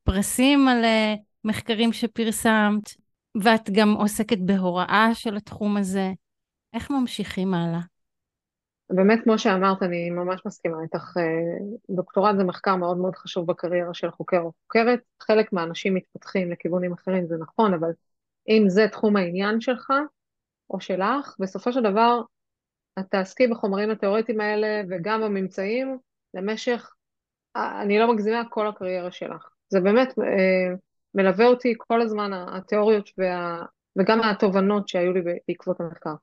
בפרסים 0.05 0.67
על 0.67 0.83
uh, 0.83 1.19
מחקרים 1.43 1.93
שפרסמת, 1.93 2.89
ואת 3.43 3.69
גם 3.69 3.93
עוסקת 3.93 4.37
בהוראה 4.37 5.09
של 5.13 5.35
התחום 5.35 5.77
הזה. 5.77 6.11
איך 6.73 6.91
ממשיכים 6.91 7.53
הלאה? 7.53 7.79
באמת, 8.89 9.19
כמו 9.23 9.39
שאמרת, 9.39 9.83
אני 9.83 10.09
ממש 10.09 10.41
מסכימה 10.45 10.77
איתך. 10.83 11.13
דוקטורט 11.89 12.35
זה 12.37 12.43
מחקר 12.43 12.75
מאוד 12.75 12.97
מאוד 12.97 13.15
חשוב 13.15 13.47
בקריירה 13.47 13.93
של 13.93 14.11
חוקר 14.11 14.39
או 14.39 14.51
חוקרת. 14.61 14.99
חלק 15.21 15.53
מהאנשים 15.53 15.93
מתפתחים 15.93 16.51
לכיוונים 16.51 16.93
אחרים, 16.93 17.27
זה 17.27 17.35
נכון, 17.39 17.73
אבל 17.73 17.89
אם 18.49 18.63
זה 18.67 18.87
תחום 18.91 19.15
העניין 19.15 19.61
שלך 19.61 19.93
או 20.69 20.81
שלך, 20.81 21.35
בסופו 21.39 21.73
של 21.73 21.83
דבר 21.83 22.21
את 22.99 23.05
תעסקי 23.09 23.47
בחומרים 23.47 23.91
התיאורטיים 23.91 24.41
האלה 24.41 24.81
וגם 24.89 25.21
בממצאים 25.21 25.97
למשך, 26.33 26.93
אני 27.55 27.99
לא 27.99 28.13
מגזימה, 28.13 28.41
כל 28.49 28.67
הקריירה 28.67 29.11
שלך. 29.11 29.54
זה 29.69 29.79
באמת 29.79 30.19
אה, 30.19 30.75
מלווה 31.13 31.45
אותי 31.45 31.73
כל 31.77 32.01
הזמן, 32.01 32.31
התיאוריות 32.33 33.09
וה, 33.17 33.65
וגם 33.95 34.21
התובנות 34.21 34.87
שהיו 34.87 35.13
לי 35.13 35.21
בעקבות 35.47 35.79
המחקר. 35.79 36.15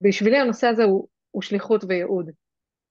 בשבילי 0.00 0.38
הנושא 0.38 0.66
הזה 0.66 0.84
הוא, 0.84 1.08
הוא 1.30 1.42
שליחות 1.42 1.84
וייעוד. 1.88 2.30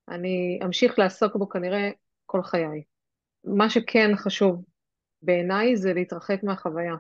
אני 0.10 0.60
אמשיך 0.64 1.00
לעסוק 1.00 1.36
בו 1.36 1.50
כנראה 1.50 1.90
כל 2.26 2.44
חיי. 2.44 2.84
מה 3.44 3.70
שכן 3.70 4.12
חשוב 4.16 4.64
בעיניי 5.22 5.76
זה 5.78 5.94
להתרחק 5.94 6.44
מהחוויה, 6.44 6.96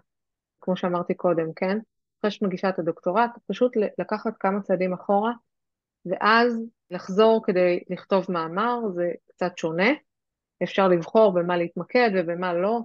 כמו 0.61 0.77
שאמרתי 0.77 1.13
קודם, 1.13 1.53
כן? 1.55 1.77
אחרי 2.19 2.31
שאת 2.31 2.41
מגישה 2.41 2.69
את 2.69 2.79
הדוקטורט, 2.79 3.31
פשוט 3.47 3.71
לקחת 3.99 4.33
כמה 4.39 4.61
צעדים 4.61 4.93
אחורה, 4.93 5.31
ואז 6.05 6.63
לחזור 6.91 7.43
כדי 7.45 7.79
לכתוב 7.89 8.25
מאמר, 8.29 8.79
זה 8.95 9.11
קצת 9.27 9.57
שונה. 9.57 9.89
אפשר 10.63 10.87
לבחור 10.87 11.33
במה 11.33 11.57
להתמקד 11.57 12.09
ובמה 12.15 12.53
לא. 12.53 12.79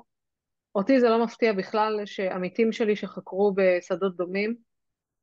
אותי 0.75 1.01
זה 1.01 1.09
לא 1.09 1.25
מפתיע 1.25 1.53
בכלל 1.53 2.01
שעמיתים 2.05 2.73
שלי 2.73 2.97
שחקרו 2.97 3.55
בשדות 3.57 4.17
דומים 4.17 4.55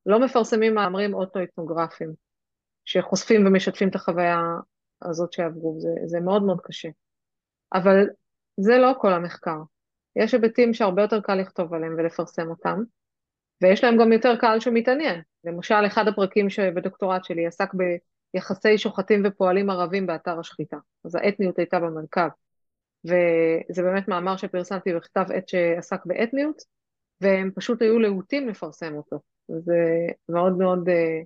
לא 0.05 0.19
מפרסמים 0.19 0.75
מאמרים 0.75 1.13
אוטואתנוגרפיים, 1.13 2.13
שחושפים 2.85 3.47
ומשתפים 3.47 3.89
את 3.89 3.95
החוויה 3.95 4.39
הזאת 5.01 5.33
שעברו, 5.33 5.75
זה, 5.79 5.89
זה 6.05 6.19
מאוד 6.19 6.43
מאוד 6.43 6.61
קשה. 6.63 6.89
אבל 7.73 8.07
זה 8.57 8.77
לא 8.77 8.93
כל 8.97 9.13
המחקר. 9.13 9.57
יש 10.15 10.33
היבטים 10.33 10.73
שהרבה 10.73 11.01
יותר 11.01 11.21
קל 11.21 11.35
לכתוב 11.35 11.73
עליהם 11.73 11.95
ולפרסם 11.97 12.49
אותם, 12.49 12.79
ויש 13.61 13.83
להם 13.83 13.97
גם 13.97 14.11
יותר 14.11 14.35
קהל 14.35 14.59
שמתעניין. 14.59 15.21
למשל, 15.43 15.85
אחד 15.87 16.07
הפרקים 16.07 16.47
בדוקטורט 16.75 17.23
שלי 17.23 17.47
עסק 17.47 17.69
ביחסי 18.33 18.77
שוחטים 18.77 19.23
ופועלים 19.25 19.69
ערבים 19.69 20.07
באתר 20.07 20.39
השחיטה. 20.39 20.77
אז 21.05 21.15
האתניות 21.15 21.59
הייתה 21.59 21.79
במרכב. 21.79 22.29
וזה 23.05 23.83
באמת 23.83 24.07
מאמר 24.07 24.37
שפרסמתי 24.37 24.93
בכתב 24.93 25.25
עת 25.33 25.49
שעסק 25.49 26.05
באתניות, 26.05 26.61
והם 27.21 27.51
פשוט 27.55 27.81
היו 27.81 27.99
להוטים 27.99 28.49
לפרסם 28.49 28.95
אותו. 28.95 29.19
זה 29.47 30.07
מאוד 30.29 30.57
מאוד, 30.57 30.89
אה, 30.89 31.21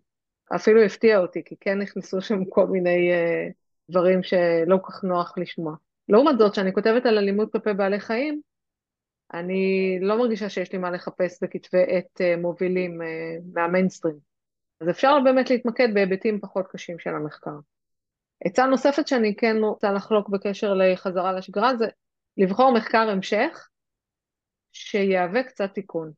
אפילו 0.56 0.84
הפתיע 0.84 1.18
אותי, 1.18 1.42
כי 1.46 1.56
כן 1.60 1.82
נכנסו 1.82 2.22
שם 2.22 2.46
כל 2.46 2.68
מיני 2.68 3.12
אה, 3.12 3.48
דברים 3.90 4.24
שלא 4.24 4.78
כל 4.82 4.92
כך 4.92 5.04
נוח 5.04 5.38
לשמוע. 5.38 5.76
לעומת 6.10 6.38
זאת, 6.38 6.52
כשאני 6.52 6.74
כותבת 6.74 7.06
על 7.06 7.18
אלימות 7.18 7.52
כלפי 7.52 7.74
בעלי 7.74 8.00
חיים, 8.00 8.42
אני 9.34 9.98
לא 10.02 10.18
מרגישה 10.18 10.50
שיש 10.50 10.72
לי 10.72 10.78
מה 10.78 10.92
לחפש 10.92 11.44
בכתבי 11.44 11.84
עת 11.88 12.22
אה, 12.22 12.38
מובילים 12.38 13.02
מהמיינסטרים. 13.54 14.16
אז 14.82 14.90
אפשר 14.90 15.20
באמת 15.24 15.50
להתמקד 15.50 15.94
בהיבטים 15.94 16.40
פחות 16.40 16.68
קשים 16.68 17.00
של 17.00 17.10
המחקר. 17.10 17.56
עצה 18.46 18.66
נוספת 18.66 19.08
שאני 19.08 19.36
כן 19.36 19.58
רוצה 19.64 19.92
לחלוק 19.92 20.30
בקשר 20.30 20.74
לחזרה 20.74 21.34
לשגרה 21.34 21.76
זה 21.78 21.86
לבחור 22.38 22.74
מחקר 22.74 23.10
המשך 23.10 23.70
שיהווה 24.72 25.44
קצת 25.44 25.74
תיקון. 25.74 26.12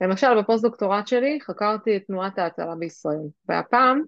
למשל 0.00 0.40
בפוסט-דוקטורט 0.40 1.06
שלי 1.06 1.38
חקרתי 1.42 1.96
את 1.96 2.02
תנועת 2.06 2.38
ההצלה 2.38 2.74
בישראל, 2.74 3.28
והפעם 3.48 4.02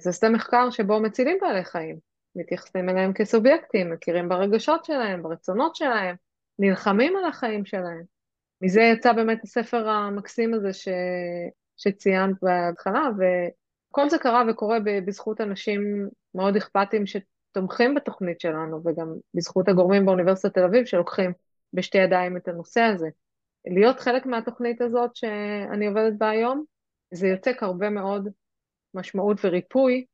זה 0.00 0.12
שדה 0.12 0.28
מחקר 0.28 0.70
שבו 0.70 1.00
מצילים 1.00 1.38
בעלי 1.40 1.64
חיים, 1.64 1.98
מתייחסים 2.36 2.88
אליהם 2.88 3.12
כסובייקטים, 3.12 3.92
מכירים 3.92 4.28
ברגשות 4.28 4.84
שלהם, 4.84 5.22
ברצונות 5.22 5.76
שלהם, 5.76 6.16
נלחמים 6.58 7.16
על 7.16 7.24
החיים 7.24 7.64
שלהם. 7.64 8.02
מזה 8.60 8.80
יצא 8.80 9.12
באמת 9.12 9.44
הספר 9.44 9.88
המקסים 9.88 10.54
הזה 10.54 10.72
ש... 10.72 10.88
שציינת 11.76 12.36
בהתחלה, 12.42 13.08
וכל 13.18 14.10
זה 14.10 14.18
קרה 14.18 14.42
וקורה 14.50 14.78
בזכות 15.06 15.40
אנשים 15.40 16.08
מאוד 16.34 16.56
אכפתיים 16.56 17.04
שתומכים 17.06 17.94
בתוכנית 17.94 18.40
שלנו, 18.40 18.80
וגם 18.84 19.14
בזכות 19.34 19.68
הגורמים 19.68 20.06
באוניברסיטת 20.06 20.54
תל 20.54 20.64
אביב 20.64 20.84
שלוקחים 20.84 21.32
בשתי 21.72 21.98
ידיים 21.98 22.36
את 22.36 22.48
הנושא 22.48 22.80
הזה. 22.80 23.08
להיות 23.66 24.00
חלק 24.00 24.26
מהתוכנית 24.26 24.80
הזאת 24.80 25.16
שאני 25.16 25.86
עובדת 25.86 26.12
בה 26.18 26.30
היום, 26.30 26.64
זה 27.10 27.28
יוצק 27.28 27.62
הרבה 27.62 27.90
מאוד 27.90 28.28
משמעות 28.94 29.44
וריפוי 29.44 30.04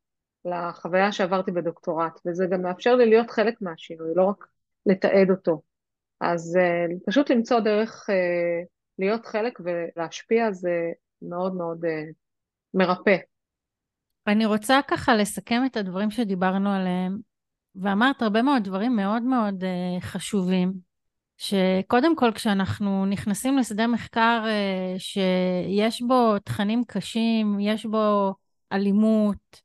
לחוויה 0.45 1.13
שעברתי 1.13 1.51
בדוקטורט, 1.51 2.21
וזה 2.27 2.47
גם 2.51 2.63
מאפשר 2.63 2.95
לי 2.95 3.07
להיות 3.07 3.31
חלק 3.31 3.55
מהשינוי, 3.61 4.09
לא 4.15 4.25
רק 4.25 4.47
לתעד 4.87 5.31
אותו. 5.31 5.63
אז 6.21 6.57
uh, 6.57 6.99
פשוט 7.07 7.31
למצוא 7.31 7.61
דרך 7.61 8.11
uh, 8.11 8.67
להיות 8.99 9.27
חלק 9.27 9.59
ולהשפיע 9.65 10.53
זה 10.53 10.93
מאוד 11.23 11.55
מאוד 11.55 11.85
uh, 11.85 11.89
מרפא. 12.75 13.17
אני 14.27 14.47
רוצה 14.47 14.81
ככה 14.89 15.17
לסכם 15.17 15.63
את 15.67 15.77
הדברים 15.77 16.11
שדיברנו 16.11 16.71
עליהם, 16.71 17.19
ואמרת 17.75 18.23
הרבה 18.23 18.43
מאוד 18.43 18.65
דברים 18.65 18.97
מאוד 18.97 19.23
מאוד 19.23 19.65
uh, 19.65 20.01
חשובים, 20.01 20.73
שקודם 21.37 22.17
כל 22.17 22.33
כשאנחנו 22.35 23.07
נכנסים 23.07 23.59
לשדה 23.59 23.87
מחקר 23.87 24.45
uh, 24.45 24.99
שיש 24.99 26.03
בו 26.03 26.39
תכנים 26.39 26.85
קשים, 26.85 27.61
יש 27.61 27.87
בו 27.87 28.35
אלימות, 28.73 29.61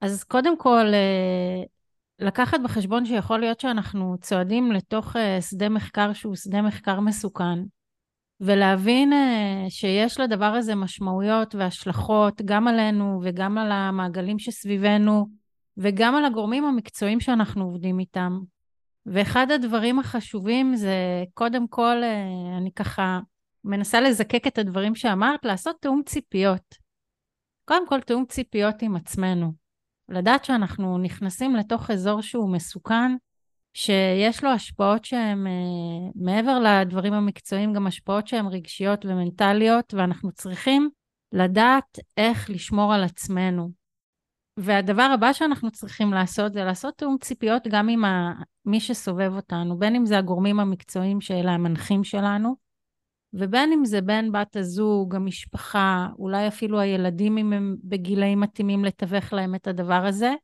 אז 0.00 0.24
קודם 0.24 0.58
כל 0.58 0.86
uh, 0.86 1.66
לקחת 2.18 2.60
בחשבון 2.64 3.06
שיכול 3.06 3.40
להיות 3.40 3.60
שאנחנו 3.60 4.16
צועדים 4.20 4.72
לתוך 4.72 5.16
uh, 5.16 5.18
שדה 5.40 5.68
מחקר 5.68 6.12
שהוא 6.12 6.36
שדה 6.36 6.62
מחקר 6.62 7.00
מסוכן. 7.00 7.58
ולהבין 8.40 9.12
אה, 9.12 9.64
שיש 9.68 10.20
לדבר 10.20 10.44
הזה 10.44 10.74
משמעויות 10.74 11.54
והשלכות 11.54 12.42
גם 12.44 12.68
עלינו 12.68 13.20
וגם 13.24 13.58
על 13.58 13.72
המעגלים 13.72 14.38
שסביבנו 14.38 15.28
וגם 15.76 16.14
על 16.14 16.24
הגורמים 16.24 16.64
המקצועיים 16.64 17.20
שאנחנו 17.20 17.64
עובדים 17.64 17.98
איתם. 17.98 18.38
ואחד 19.06 19.50
הדברים 19.50 19.98
החשובים 19.98 20.76
זה 20.76 21.24
קודם 21.34 21.68
כל, 21.68 22.00
אה, 22.02 22.58
אני 22.58 22.72
ככה 22.72 23.20
מנסה 23.64 24.00
לזקק 24.00 24.46
את 24.46 24.58
הדברים 24.58 24.94
שאמרת, 24.94 25.44
לעשות 25.44 25.76
תיאום 25.80 26.02
ציפיות. 26.06 26.74
קודם 27.64 27.88
כל 27.88 28.00
תיאום 28.00 28.24
ציפיות 28.28 28.82
עם 28.82 28.96
עצמנו. 28.96 29.52
לדעת 30.08 30.44
שאנחנו 30.44 30.98
נכנסים 30.98 31.56
לתוך 31.56 31.90
אזור 31.90 32.20
שהוא 32.20 32.52
מסוכן, 32.52 33.16
שיש 33.74 34.44
לו 34.44 34.50
השפעות 34.50 35.04
שהן 35.04 35.46
uh, 35.46 36.12
מעבר 36.14 36.58
לדברים 36.60 37.12
המקצועיים, 37.12 37.72
גם 37.72 37.86
השפעות 37.86 38.26
שהן 38.26 38.46
רגשיות 38.46 39.04
ומנטליות, 39.04 39.94
ואנחנו 39.94 40.32
צריכים 40.32 40.90
לדעת 41.32 41.98
איך 42.16 42.50
לשמור 42.50 42.94
על 42.94 43.04
עצמנו. 43.04 43.70
והדבר 44.56 45.10
הבא 45.14 45.32
שאנחנו 45.32 45.70
צריכים 45.70 46.12
לעשות 46.12 46.52
זה 46.52 46.64
לעשות 46.64 46.94
תיאום 46.98 47.16
ציפיות 47.20 47.62
גם 47.68 47.88
עם. 47.88 48.04
מי 48.66 48.80
שסובב 48.80 49.32
אותנו, 49.36 49.78
בין 49.78 49.94
אם 49.94 50.06
זה 50.06 50.18
הגורמים 50.18 50.60
המקצועיים 50.60 51.20
שאלה 51.20 51.52
המנחים 51.52 52.04
שלנו, 52.04 52.56
ובין 53.32 53.72
אם 53.72 53.84
זה 53.84 54.00
בן 54.00 54.32
בת 54.32 54.56
הזוג, 54.56 55.14
המשפחה, 55.14 56.08
אולי 56.18 56.48
אפילו 56.48 56.80
הילדים 56.80 57.38
אם 57.38 57.52
הם 57.52 57.76
בגילאים 57.84 58.40
מתאימים 58.40 58.84
לתווך 58.84 59.32
להם 59.32 59.54
את 59.54 59.66
הדבר 59.66 60.04
הזה, 60.06 60.34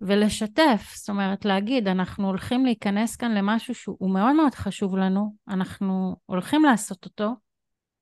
ולשתף, 0.00 0.92
זאת 0.96 1.08
אומרת 1.08 1.44
להגיד, 1.44 1.88
אנחנו 1.88 2.26
הולכים 2.26 2.64
להיכנס 2.64 3.16
כאן 3.16 3.34
למשהו 3.34 3.74
שהוא 3.74 4.10
מאוד 4.10 4.36
מאוד 4.36 4.54
חשוב 4.54 4.96
לנו, 4.96 5.34
אנחנו 5.48 6.16
הולכים 6.26 6.64
לעשות 6.64 7.04
אותו, 7.04 7.30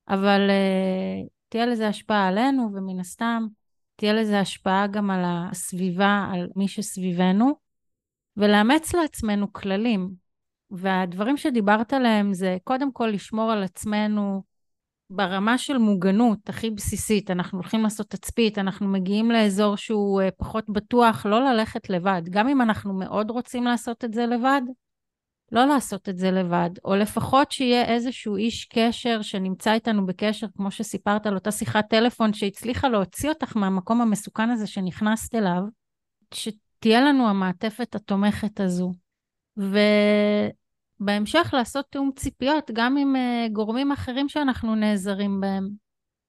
אבל 0.08 0.50
uh, 0.50 1.28
תהיה 1.48 1.66
לזה 1.66 1.88
השפעה 1.88 2.28
עלינו, 2.28 2.70
ומן 2.74 3.00
הסתם 3.00 3.46
תהיה 3.96 4.12
לזה 4.12 4.40
השפעה 4.40 4.86
גם 4.86 5.10
על 5.10 5.22
הסביבה, 5.24 6.28
על 6.32 6.48
מי 6.56 6.68
שסביבנו, 6.68 7.52
ולאמץ 8.36 8.94
לעצמנו 8.94 9.52
כללים. 9.52 10.24
והדברים 10.70 11.36
שדיברת 11.36 11.92
עליהם 11.92 12.34
זה 12.34 12.56
קודם 12.64 12.92
כל 12.92 13.06
לשמור 13.06 13.52
על 13.52 13.62
עצמנו 13.62 14.42
ברמה 15.10 15.58
של 15.58 15.78
מוגנות 15.78 16.48
הכי 16.48 16.70
בסיסית, 16.70 17.30
אנחנו 17.30 17.58
הולכים 17.58 17.82
לעשות 17.82 18.10
תצפית, 18.10 18.58
אנחנו 18.58 18.88
מגיעים 18.88 19.30
לאזור 19.30 19.76
שהוא 19.76 20.22
אה, 20.22 20.30
פחות 20.30 20.64
בטוח, 20.68 21.26
לא 21.26 21.44
ללכת 21.44 21.90
לבד. 21.90 22.22
גם 22.30 22.48
אם 22.48 22.62
אנחנו 22.62 22.94
מאוד 22.94 23.30
רוצים 23.30 23.64
לעשות 23.64 24.04
את 24.04 24.12
זה 24.12 24.26
לבד, 24.26 24.62
לא 25.52 25.64
לעשות 25.64 26.08
את 26.08 26.18
זה 26.18 26.30
לבד, 26.30 26.70
או 26.84 26.96
לפחות 26.96 27.52
שיהיה 27.52 27.84
איזשהו 27.84 28.36
איש 28.36 28.64
קשר 28.64 29.22
שנמצא 29.22 29.72
איתנו 29.72 30.06
בקשר, 30.06 30.46
כמו 30.56 30.70
שסיפרת 30.70 31.26
על 31.26 31.34
אותה 31.34 31.50
שיחת 31.50 31.84
טלפון 31.90 32.32
שהצליחה 32.32 32.88
להוציא 32.88 33.28
אותך 33.28 33.56
מהמקום 33.56 34.00
המסוכן 34.00 34.50
הזה 34.50 34.66
שנכנסת 34.66 35.34
אליו, 35.34 35.62
שתהיה 36.34 37.00
לנו 37.00 37.28
המעטפת 37.28 37.94
התומכת 37.94 38.60
הזו. 38.60 38.92
ו... 39.58 39.78
בהמשך 41.00 41.50
לעשות 41.52 41.86
תיאום 41.90 42.10
ציפיות 42.16 42.70
גם 42.72 42.96
עם 42.96 43.16
uh, 43.16 43.52
גורמים 43.52 43.92
אחרים 43.92 44.28
שאנחנו 44.28 44.74
נעזרים 44.74 45.40
בהם. 45.40 45.68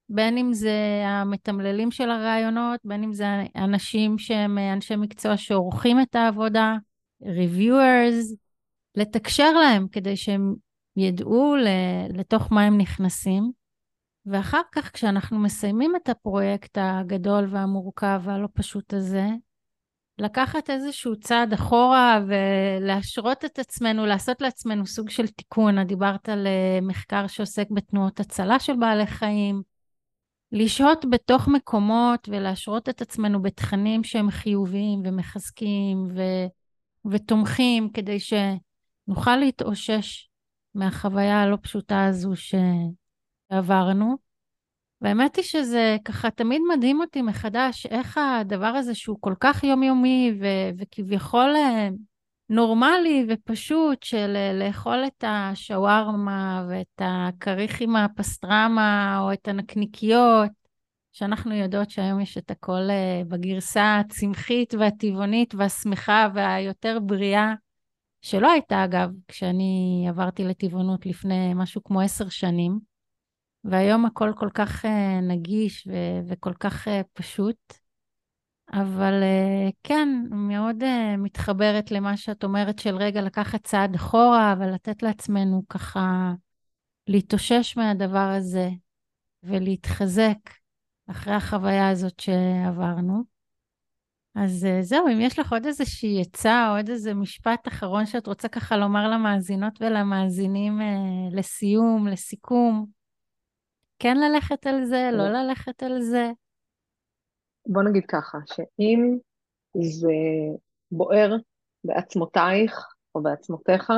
בין 0.10 0.38
אם 0.38 0.54
זה 0.54 1.04
המתמללים 1.06 1.92
של 1.92 2.10
הרעיונות, 2.10 2.80
בין 2.84 3.04
אם 3.04 3.14
זה 3.14 3.26
אנשים 3.56 4.18
שהם 4.18 4.58
אנשי 4.58 4.96
מקצוע 4.96 5.38
שעורכים 5.38 6.02
את 6.02 6.16
העבודה, 6.16 6.76
reviewers, 7.24 8.36
לתקשר 8.96 9.52
להם 9.52 9.88
כדי 9.88 10.18
שהם 10.18 10.54
ידעו 10.98 11.56
לתוך 12.10 12.52
מה 12.52 12.64
הם 12.64 12.78
נכנסים. 12.78 13.52
ואחר 14.26 14.62
כך, 14.72 14.92
כשאנחנו 14.94 15.40
מסיימים 15.40 15.96
את 15.96 16.10
הפרויקט 16.10 16.78
הגדול 16.82 17.48
והמורכב 17.50 18.22
והלא 18.24 18.48
פשוט 18.54 18.94
הזה, 18.94 19.28
לקחת 20.20 20.70
איזשהו 20.70 21.20
צעד 21.20 21.54
אחורה 21.54 22.20
ולהשרות 22.28 23.46
את 23.46 23.60
עצמנו, 23.60 24.06
לעשות 24.06 24.42
לעצמנו 24.42 24.86
סוג 24.86 25.10
של 25.10 25.28
תיקון. 25.28 25.82
את 25.82 25.88
דיברת 25.88 26.30
על 26.30 26.48
אה, 26.48 26.80
מחקר 26.82 27.28
שעוסק 27.28 27.68
בתנועות 27.72 28.20
הצלה 28.20 28.60
של 28.60 28.76
בעלי 28.80 29.08
חיים. 29.08 29.62
לשהות 30.52 31.06
בתוך 31.10 31.48
מקומות 31.48 32.30
ולהשרות 32.32 32.90
את 32.90 33.02
עצמנו 33.02 33.42
בתכנים 33.42 34.04
שהם 34.04 34.32
חיוביים 34.32 35.02
ומחזקים 35.06 36.08
ו... 36.16 36.22
ותומכים, 37.12 37.90
כדי 37.90 38.18
שנוכל 38.20 39.36
להתאושש 39.36 40.30
מהחוויה 40.76 41.42
הלא 41.42 41.58
פשוטה 41.62 42.06
הזו 42.06 42.32
שעברנו. 43.52 44.25
והאמת 45.02 45.36
היא 45.36 45.44
שזה 45.44 45.98
ככה 46.06 46.32
תמיד 46.32 46.62
מדהים 46.76 47.02
אותי 47.02 47.22
מחדש, 47.22 47.86
איך 47.86 48.18
הדבר 48.18 48.66
הזה 48.66 48.96
שהוא 48.96 49.18
כל 49.20 49.34
כך 49.40 49.64
יומיומי 49.64 50.32
ו- 50.42 50.70
וכביכול 50.78 51.54
אה, 51.56 51.90
נורמלי 52.50 53.26
ופשוט 53.30 54.04
של 54.04 54.34
אה, 54.36 54.54
לאכול 54.54 55.04
את 55.08 55.24
השווארמה 55.28 56.66
ואת 56.70 57.02
הכריך 57.02 57.82
עם 57.82 57.96
הפסטרמה 57.96 59.20
או 59.20 59.34
את 59.34 59.48
הנקניקיות, 59.48 60.52
שאנחנו 61.14 61.56
יודעות 61.56 61.90
שהיום 61.90 62.20
יש 62.20 62.38
את 62.38 62.52
הכל 62.52 62.90
אה, 62.90 63.22
בגרסה 63.28 64.00
הצמחית 64.00 64.74
והטבעונית 64.74 65.56
והשמחה 65.56 66.28
והיותר 66.34 67.00
בריאה, 67.02 67.54
שלא 68.22 68.52
הייתה 68.52 68.84
אגב 68.84 69.10
כשאני 69.28 70.06
עברתי 70.10 70.44
לטבעונות 70.44 71.06
לפני 71.06 71.54
משהו 71.56 71.84
כמו 71.84 72.02
עשר 72.02 72.30
שנים. 72.30 72.95
והיום 73.66 74.06
הכל 74.06 74.32
כל 74.36 74.50
כך 74.54 74.86
uh, 74.86 74.88
נגיש 75.22 75.88
ו- 75.88 76.28
וכל 76.28 76.54
כך 76.54 76.88
uh, 76.88 76.92
פשוט. 77.14 77.74
אבל 78.74 79.14
uh, 79.22 79.74
כן, 79.84 80.10
מאוד 80.32 80.84
מתחברת 81.18 81.92
למה 81.92 82.18
שאת 82.18 82.44
אומרת 82.44 82.80
של 82.80 82.96
רגע 82.96 83.22
לקחת 83.22 83.64
צעד 83.64 83.96
אחורה 83.96 84.56
ולתת 84.60 85.04
לעצמנו 85.04 85.64
ככה 85.70 86.34
להתאושש 87.08 87.78
מהדבר 87.78 88.34
הזה 88.38 88.70
ולהתחזק 89.44 90.38
אחרי 91.08 91.34
החוויה 91.34 91.90
הזאת 91.90 92.20
שעברנו. 92.20 93.24
אז 94.36 94.68
זהו, 94.82 95.08
אם 95.08 95.22
יש 95.22 95.40
לך 95.40 95.54
עוד 95.54 95.66
איזושהי 95.66 96.22
עצה 96.22 96.70
או 96.70 96.78
עוד 96.78 96.90
איזה 96.90 97.14
משפט 97.14 97.68
אחרון 97.68 98.06
שאת 98.06 98.28
רוצה 98.28 98.48
ככה 98.48 98.78
לומר 98.78 99.08
למאזינות 99.08 99.82
ולמאזינים 99.82 100.82
לסיום, 101.32 102.08
לסיכום, 102.08 102.95
כן 104.00 104.18
ללכת 104.18 104.68
על 104.68 104.86
זה, 104.86 105.10
לא 105.14 105.30
ללכת 105.30 105.84
על 105.84 106.02
זה? 106.02 106.32
בוא 107.66 107.84
נגיד 107.84 108.04
ככה, 108.08 108.38
שאם 108.46 109.18
זה 109.82 110.12
בוער 110.92 111.36
בעצמותייך 111.84 112.96
או 113.16 113.24
בעצמותיך, 113.24 113.94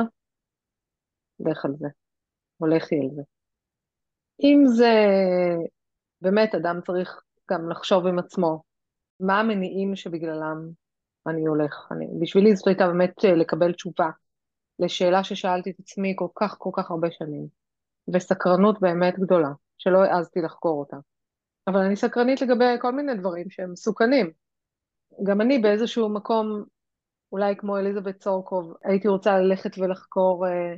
לך 1.40 1.64
על 1.64 1.72
זה, 1.78 1.88
או 2.60 2.66
לכי 2.66 2.94
על 2.94 3.08
זה. 3.14 3.22
אם 4.42 4.62
זה 4.66 4.94
באמת 6.20 6.54
אדם 6.54 6.80
צריך 6.86 7.22
גם 7.50 7.70
לחשוב 7.70 8.06
עם 8.06 8.18
עצמו, 8.18 8.62
מה 9.20 9.40
המניעים 9.40 9.96
שבגללם 9.96 10.70
אני 11.26 11.46
הולך. 11.46 11.88
אני, 11.90 12.06
בשבילי 12.20 12.56
זאת 12.56 12.66
הייתה 12.66 12.86
באמת 12.86 13.24
לקבל 13.24 13.72
תשובה 13.72 14.10
לשאלה 14.78 15.24
ששאלתי 15.24 15.70
את 15.70 15.80
עצמי 15.80 16.12
כל 16.16 16.28
כך 16.34 16.54
כל 16.58 16.70
כך 16.72 16.90
הרבה 16.90 17.08
שנים, 17.10 17.46
וסקרנות 18.14 18.80
באמת 18.80 19.18
גדולה. 19.18 19.48
שלא 19.78 19.98
העזתי 20.04 20.40
לחקור 20.40 20.80
אותה. 20.80 20.96
אבל 21.66 21.80
אני 21.80 21.96
סקרנית 21.96 22.42
לגבי 22.42 22.64
כל 22.80 22.92
מיני 22.92 23.14
דברים 23.14 23.50
שהם 23.50 23.72
מסוכנים. 23.72 24.30
גם 25.22 25.40
אני 25.40 25.58
באיזשהו 25.58 26.08
מקום, 26.08 26.64
אולי 27.32 27.56
כמו 27.56 27.78
אליזבת 27.78 28.18
צורקוב, 28.18 28.74
הייתי 28.84 29.08
רוצה 29.08 29.38
ללכת 29.38 29.78
ולחקור 29.78 30.46
אה, 30.46 30.74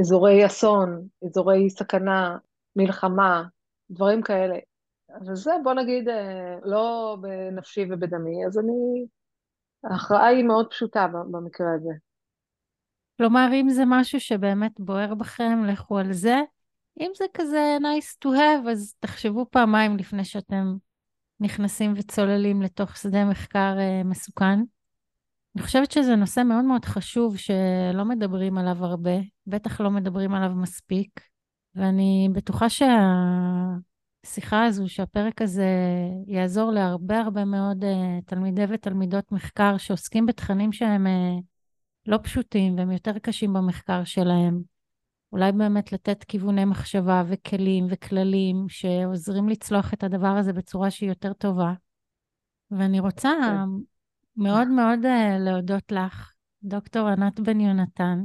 אזורי 0.00 0.46
אסון, 0.46 1.06
אזורי 1.26 1.70
סכנה, 1.70 2.36
מלחמה, 2.76 3.44
דברים 3.90 4.22
כאלה. 4.22 4.58
וזה, 5.26 5.50
בוא 5.64 5.74
נגיד, 5.74 6.08
אה, 6.08 6.58
לא 6.62 7.16
בנפשי 7.20 7.86
ובדמי, 7.90 8.46
אז 8.46 8.58
אני... 8.58 9.06
ההכרעה 9.84 10.26
היא 10.26 10.44
מאוד 10.44 10.70
פשוטה 10.70 11.06
במקרה 11.06 11.66
הזה. 11.74 11.92
כלומר, 13.18 13.48
אם 13.52 13.68
זה 13.68 13.82
משהו 13.86 14.20
שבאמת 14.20 14.80
בוער 14.80 15.14
בכם, 15.14 15.64
לכו 15.64 15.98
על 15.98 16.12
זה. 16.12 16.36
אם 17.00 17.10
זה 17.16 17.24
כזה 17.34 17.78
nice 17.80 18.16
to 18.24 18.28
have, 18.28 18.70
אז 18.70 18.94
תחשבו 19.00 19.46
פעמיים 19.50 19.96
לפני 19.96 20.24
שאתם 20.24 20.76
נכנסים 21.40 21.94
וצוללים 21.96 22.62
לתוך 22.62 22.96
שדה 22.96 23.24
מחקר 23.24 23.76
uh, 23.76 24.06
מסוכן. 24.06 24.58
אני 25.56 25.62
חושבת 25.64 25.90
שזה 25.90 26.16
נושא 26.16 26.40
מאוד 26.40 26.64
מאוד 26.64 26.84
חשוב 26.84 27.36
שלא 27.36 28.04
מדברים 28.04 28.58
עליו 28.58 28.84
הרבה, 28.84 29.10
בטח 29.46 29.80
לא 29.80 29.90
מדברים 29.90 30.34
עליו 30.34 30.50
מספיק, 30.50 31.20
ואני 31.74 32.28
בטוחה 32.32 32.66
שהשיחה 32.68 34.64
הזו, 34.64 34.88
שהפרק 34.88 35.42
הזה 35.42 35.68
יעזור 36.26 36.70
להרבה 36.70 37.20
הרבה 37.20 37.44
מאוד 37.44 37.84
uh, 37.84 37.86
תלמידי 38.26 38.64
ותלמידות 38.68 39.32
מחקר 39.32 39.76
שעוסקים 39.76 40.26
בתכנים 40.26 40.72
שהם 40.72 41.06
uh, 41.06 41.42
לא 42.06 42.18
פשוטים 42.22 42.78
והם 42.78 42.90
יותר 42.90 43.18
קשים 43.18 43.52
במחקר 43.52 44.04
שלהם. 44.04 44.77
אולי 45.32 45.52
באמת 45.52 45.92
לתת 45.92 46.24
כיווני 46.24 46.64
מחשבה 46.64 47.22
וכלים 47.28 47.86
וכללים 47.90 48.68
שעוזרים 48.68 49.48
לצלוח 49.48 49.94
את 49.94 50.04
הדבר 50.04 50.28
הזה 50.28 50.52
בצורה 50.52 50.90
שהיא 50.90 51.08
יותר 51.08 51.32
טובה. 51.32 51.72
ואני 52.70 53.00
רוצה 53.00 53.32
כן. 53.42 53.84
מאוד 54.36 54.68
מאוד 54.68 54.98
uh, 55.04 55.38
להודות 55.38 55.92
לך, 55.92 56.32
דוקטור 56.62 57.08
ענת 57.08 57.40
בן 57.40 57.60
יונתן. 57.60 58.18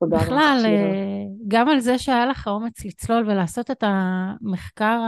תודה 0.00 0.16
רבה. 0.16 0.26
בכלל, 0.26 0.62
uh, 0.64 1.44
גם 1.48 1.68
על 1.68 1.80
זה 1.80 1.98
שהיה 1.98 2.26
לך 2.26 2.46
האומץ 2.46 2.84
לצלול 2.84 3.30
ולעשות 3.30 3.70
את 3.70 3.84
המחקר 3.86 5.00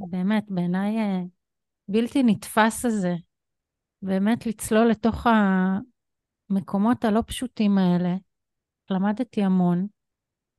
הבאמת, 0.00 0.44
בעיניי, 0.48 0.96
uh, 0.96 1.26
בלתי 1.88 2.22
נתפס 2.22 2.84
הזה. 2.84 3.14
באמת 4.02 4.46
לצלול 4.46 4.86
לתוך 4.86 5.26
המקומות 6.50 7.04
הלא 7.04 7.22
פשוטים 7.26 7.78
האלה. 7.78 8.14
למדתי 8.90 9.42
המון. 9.42 9.86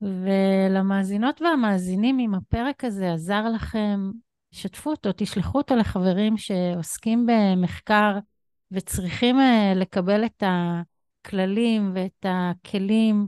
ולמאזינות 0.02 1.42
והמאזינים, 1.42 2.18
אם 2.18 2.34
הפרק 2.34 2.84
הזה 2.84 3.12
עזר 3.12 3.48
לכם, 3.48 4.10
שתפו 4.50 4.90
אותו, 4.90 5.10
תשלחו 5.16 5.58
אותו 5.58 5.76
לחברים 5.76 6.36
שעוסקים 6.36 7.26
במחקר 7.26 8.18
וצריכים 8.70 9.40
אה, 9.40 9.72
לקבל 9.76 10.24
את 10.24 10.42
הכללים 10.46 11.92
ואת 11.94 12.26
הכלים 12.28 13.26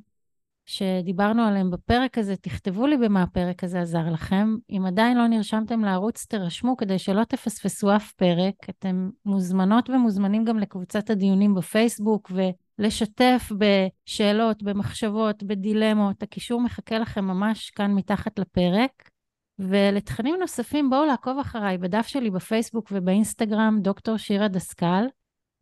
שדיברנו 0.66 1.42
עליהם 1.42 1.70
בפרק 1.70 2.18
הזה, 2.18 2.36
תכתבו 2.36 2.86
לי 2.86 2.97
במה 2.97 3.22
הפרק 3.22 3.64
הזה 3.64 3.80
עזר 3.80 4.10
לכם. 4.12 4.56
אם 4.70 4.84
עדיין 4.86 5.18
לא 5.18 5.26
נרשמתם 5.26 5.84
לערוץ, 5.84 6.26
תירשמו 6.26 6.76
כדי 6.76 6.98
שלא 6.98 7.24
תפספסו 7.24 7.97
אף 7.97 8.12
פרק. 8.12 8.55
אתם 8.70 9.10
מוזמנות 9.24 9.90
ומוזמנים 9.90 10.44
גם 10.44 10.59
לקבוצת 10.59 11.10
הדיונים 11.10 11.55
בפייסבוק, 11.55 12.30
ו... 12.34 12.40
לשתף 12.81 13.52
בשאלות, 13.59 14.62
במחשבות, 14.62 15.43
בדילמות. 15.43 16.23
הקישור 16.23 16.61
מחכה 16.61 16.98
לכם 16.98 17.24
ממש 17.24 17.70
כאן 17.70 17.94
מתחת 17.94 18.39
לפרק. 18.39 19.11
ולתכנים 19.59 20.36
נוספים, 20.40 20.90
בואו 20.90 21.07
לעקוב 21.07 21.39
אחריי 21.39 21.78
בדף 21.78 22.07
שלי 22.07 22.31
בפייסבוק 22.31 22.89
ובאינסטגרם, 22.93 23.78
דוקטור 23.82 24.16
שירה 24.16 24.48
דסקל. 24.48 25.05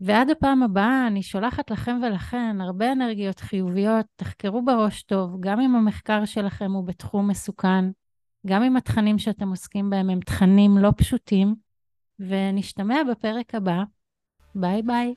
ועד 0.00 0.30
הפעם 0.30 0.62
הבאה, 0.62 1.06
אני 1.06 1.22
שולחת 1.22 1.70
לכם 1.70 2.00
ולכן 2.02 2.60
הרבה 2.60 2.92
אנרגיות 2.92 3.40
חיוביות. 3.40 4.06
תחקרו 4.16 4.64
בראש 4.64 5.02
טוב, 5.02 5.36
גם 5.40 5.60
אם 5.60 5.76
המחקר 5.76 6.24
שלכם 6.24 6.72
הוא 6.72 6.84
בתחום 6.84 7.28
מסוכן, 7.28 7.84
גם 8.46 8.62
אם 8.62 8.76
התכנים 8.76 9.18
שאתם 9.18 9.48
עוסקים 9.48 9.90
בהם 9.90 10.10
הם 10.10 10.20
תכנים 10.20 10.78
לא 10.78 10.90
פשוטים, 10.96 11.54
ונשתמע 12.20 12.96
בפרק 13.10 13.54
הבא. 13.54 13.82
ביי 14.54 14.82
ביי. 14.82 15.14